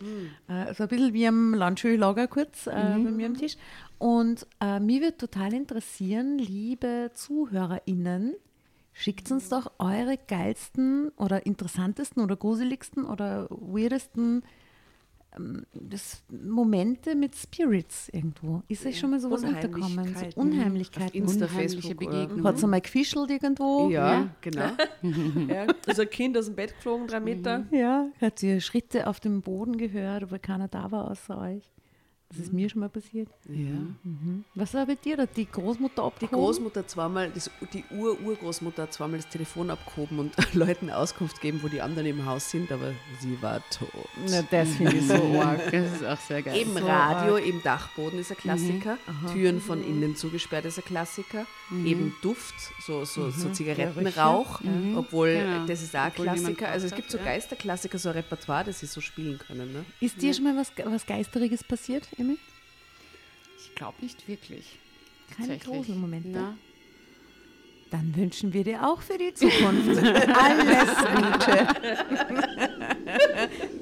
Äh, 0.47 0.73
so 0.73 0.83
ein 0.83 0.89
bisschen 0.89 1.13
wie 1.13 1.27
am 1.27 1.53
Landschöllager 1.53 2.27
kurz 2.27 2.67
äh, 2.67 2.71
bei 2.71 2.97
mir 3.11 3.25
am 3.27 3.35
Tisch. 3.37 3.55
Und 3.97 4.45
äh, 4.61 4.79
mich 4.79 5.01
würde 5.01 5.17
total 5.17 5.53
interessieren, 5.53 6.37
liebe 6.37 7.11
ZuhörerInnen, 7.13 8.35
schickt 8.93 9.31
uns 9.31 9.49
doch 9.49 9.71
eure 9.79 10.17
geilsten 10.27 11.09
oder 11.17 11.45
interessantesten 11.45 12.21
oder 12.23 12.35
gruseligsten 12.35 13.05
oder 13.05 13.47
weirdesten 13.49 14.43
ähm, 15.37 15.65
das 15.73 16.23
Momente 16.29 17.15
mit 17.15 17.35
Spirits 17.35 18.09
irgendwo. 18.09 18.63
Ist 18.67 18.85
euch 18.85 18.99
schon 18.99 19.11
mal 19.11 19.19
sowas 19.21 19.43
unterkommen? 19.43 19.83
Unheimlichkeiten. 19.99 20.31
So 20.35 20.41
Unheimlichkeiten. 20.41 21.21
Insta, 21.21 21.45
Unheimliche 21.45 21.79
Facebook 21.81 21.99
Begegnungen. 21.99 22.43
Hat 22.45 22.55
es 22.57 22.63
einmal 22.65 22.81
gefischelt 22.81 23.31
irgendwo? 23.31 23.89
Ja, 23.89 24.13
Ja. 24.21 24.29
genau. 24.41 24.71
Ja, 25.47 25.67
ist 25.87 25.99
ein 25.99 26.09
Kind 26.09 26.37
aus 26.37 26.45
dem 26.47 26.55
Bett 26.55 26.75
geflogen, 26.75 27.07
drei 27.07 27.19
Meter. 27.21 27.65
Ja, 27.71 28.07
hat 28.19 28.43
ihr 28.43 28.59
Schritte 28.59 29.07
auf 29.07 29.19
dem 29.21 29.41
Boden 29.41 29.77
gehört, 29.77 30.23
obwohl 30.23 30.39
keiner 30.39 30.67
da 30.67 30.91
war 30.91 31.09
außer 31.09 31.37
euch. 31.39 31.63
Das 32.31 32.39
ist 32.45 32.53
mir 32.53 32.69
schon 32.69 32.79
mal 32.79 32.89
passiert. 32.89 33.27
Ja. 33.49 33.55
Mhm. 34.03 34.43
Was 34.55 34.73
war 34.73 34.85
bei 34.85 34.95
dir? 34.95 35.17
Hat 35.17 35.35
die 35.35 35.45
Großmutter 35.45 35.95
Die 36.01 36.01
abgehoben? 36.25 36.35
Großmutter 36.37 36.87
zweimal, 36.87 37.29
das, 37.29 37.51
die 37.73 37.83
Ur-Urgroßmutter 37.91 38.83
hat 38.83 38.93
zweimal 38.93 39.17
das 39.19 39.27
Telefon 39.29 39.69
abgehoben 39.69 40.19
und 40.19 40.33
Leuten 40.53 40.89
Auskunft 40.89 41.41
gegeben, 41.41 41.59
wo 41.61 41.67
die 41.67 41.81
anderen 41.81 42.07
im 42.07 42.25
Haus 42.25 42.49
sind, 42.49 42.71
aber 42.71 42.93
sie 43.19 43.41
war 43.41 43.61
tot. 43.69 43.89
Na, 44.29 44.41
das 44.49 44.69
finde 44.75 44.95
ich 44.97 45.07
so 45.07 45.13
arg. 45.41 45.71
Das 45.71 45.91
ist 45.93 46.05
auch 46.05 46.19
sehr 46.19 46.41
geil. 46.41 46.55
Eben 46.57 46.73
So 46.77 46.85
Radio, 46.85 47.37
eben 47.37 47.61
Dachboden 47.63 48.19
ist 48.19 48.31
ein 48.31 48.37
Klassiker, 48.37 48.97
Aha. 49.07 49.33
Türen 49.33 49.59
von 49.59 49.83
innen 49.83 50.15
zugesperrt 50.15 50.65
ist 50.65 50.77
ein 50.79 50.85
Klassiker, 50.85 51.45
eben 51.85 52.13
Duft, 52.21 52.55
so, 52.85 53.03
so, 53.05 53.29
so 53.29 53.49
Zigarettenrauch, 53.49 54.61
Mhm. 54.61 54.97
obwohl 54.97 55.33
Genau. 55.33 55.65
das 55.65 55.81
ist 55.81 55.95
auch 55.95 56.01
ein 56.03 56.13
Klassiker. 56.13 56.69
Also 56.69 56.87
es 56.87 56.95
gibt 56.95 57.09
so. 57.11 57.17
Geisterklassiker, 57.17 57.97
so 57.97 58.09
ein 58.09 58.15
Repertoire, 58.15 58.63
das 58.63 58.79
sie 58.79 58.85
so 58.85 59.01
spielen 59.01 59.37
können. 59.39 59.71
Ne? 59.73 59.85
Ist 59.99 60.21
dir 60.21 60.33
schon 60.33 60.43
mal 60.45 60.55
was, 60.55 60.71
was 60.85 61.05
Geisteriges 61.05 61.63
passiert, 61.63 62.07
Emmy? 62.21 62.37
Ich 63.57 63.75
glaube 63.75 63.95
nicht 64.01 64.27
wirklich. 64.27 64.77
Keine 65.35 65.57
großen 65.57 65.99
Momente. 65.99 66.29
Na, 66.31 66.57
Dann 67.89 68.15
wünschen 68.15 68.53
wir 68.53 68.63
dir 68.63 68.87
auch 68.87 69.01
für 69.01 69.17
die 69.17 69.33
Zukunft 69.33 69.97
alles 69.97 70.89
Gute. 71.15 71.67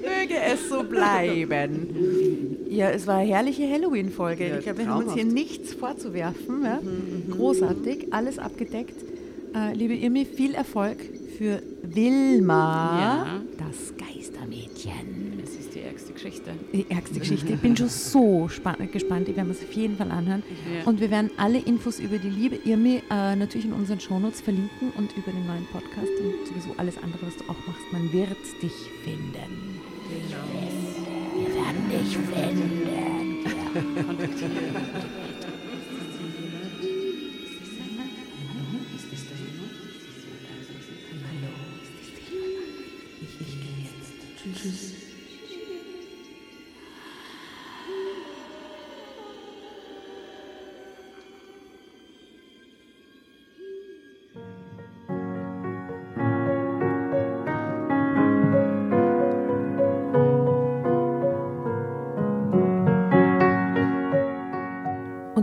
Möge 0.00 0.36
es 0.40 0.68
so 0.68 0.82
bleiben. 0.82 2.56
Ja, 2.68 2.90
es 2.90 3.06
war 3.06 3.16
eine 3.18 3.28
herrliche 3.30 3.68
Halloween-Folge. 3.68 4.48
Ja, 4.48 4.58
ich 4.58 4.64
glaube, 4.64 4.78
wir 4.78 4.88
haben 4.88 5.04
uns 5.04 5.14
hier 5.14 5.24
nichts 5.24 5.74
vorzuwerfen. 5.74 6.64
Ja? 6.64 6.80
Großartig, 7.30 8.12
alles 8.12 8.38
abgedeckt. 8.38 8.94
Äh, 9.54 9.74
liebe 9.74 9.94
Irmi, 9.94 10.24
viel 10.24 10.54
Erfolg 10.54 10.98
für 11.40 11.62
Wilma, 11.82 13.00
Ja. 13.00 13.40
das 13.56 13.94
Geistermädchen. 13.96 15.38
das 15.40 15.52
ist 15.54 15.74
die 15.74 15.80
ärgste 15.80 16.12
Geschichte. 16.12 16.50
Die 16.74 16.84
ärgste 16.90 17.18
Geschichte. 17.18 17.54
Ich 17.54 17.60
bin 17.60 17.74
schon 17.74 17.88
so 17.88 18.46
span- 18.48 18.76
gespannt. 18.92 19.26
Ich 19.26 19.36
werde 19.36 19.50
es 19.52 19.62
auf 19.62 19.72
jeden 19.72 19.96
Fall 19.96 20.10
anhören. 20.10 20.42
Ja. 20.70 20.84
Und 20.86 21.00
wir 21.00 21.10
werden 21.10 21.30
alle 21.38 21.56
Infos 21.60 21.98
über 21.98 22.18
die 22.18 22.28
liebe 22.28 22.56
Irmi 22.56 23.00
äh, 23.10 23.36
natürlich 23.36 23.64
in 23.64 23.72
unseren 23.72 24.00
Shownotes 24.00 24.42
verlinken 24.42 24.92
und 24.98 25.16
über 25.16 25.32
den 25.32 25.46
neuen 25.46 25.64
Podcast 25.72 26.12
und 26.22 26.46
sowieso 26.46 26.74
alles 26.76 26.98
andere, 27.02 27.22
was 27.26 27.36
du 27.38 27.44
auch 27.44 27.66
machst. 27.66 27.90
Man 27.90 28.12
wird 28.12 28.36
dich 28.62 28.74
finden. 29.02 29.80
Wir 30.10 31.54
werden 31.54 31.88
dich 31.90 32.18
finden. 32.18 34.06
Kontaktieren. 34.06 35.29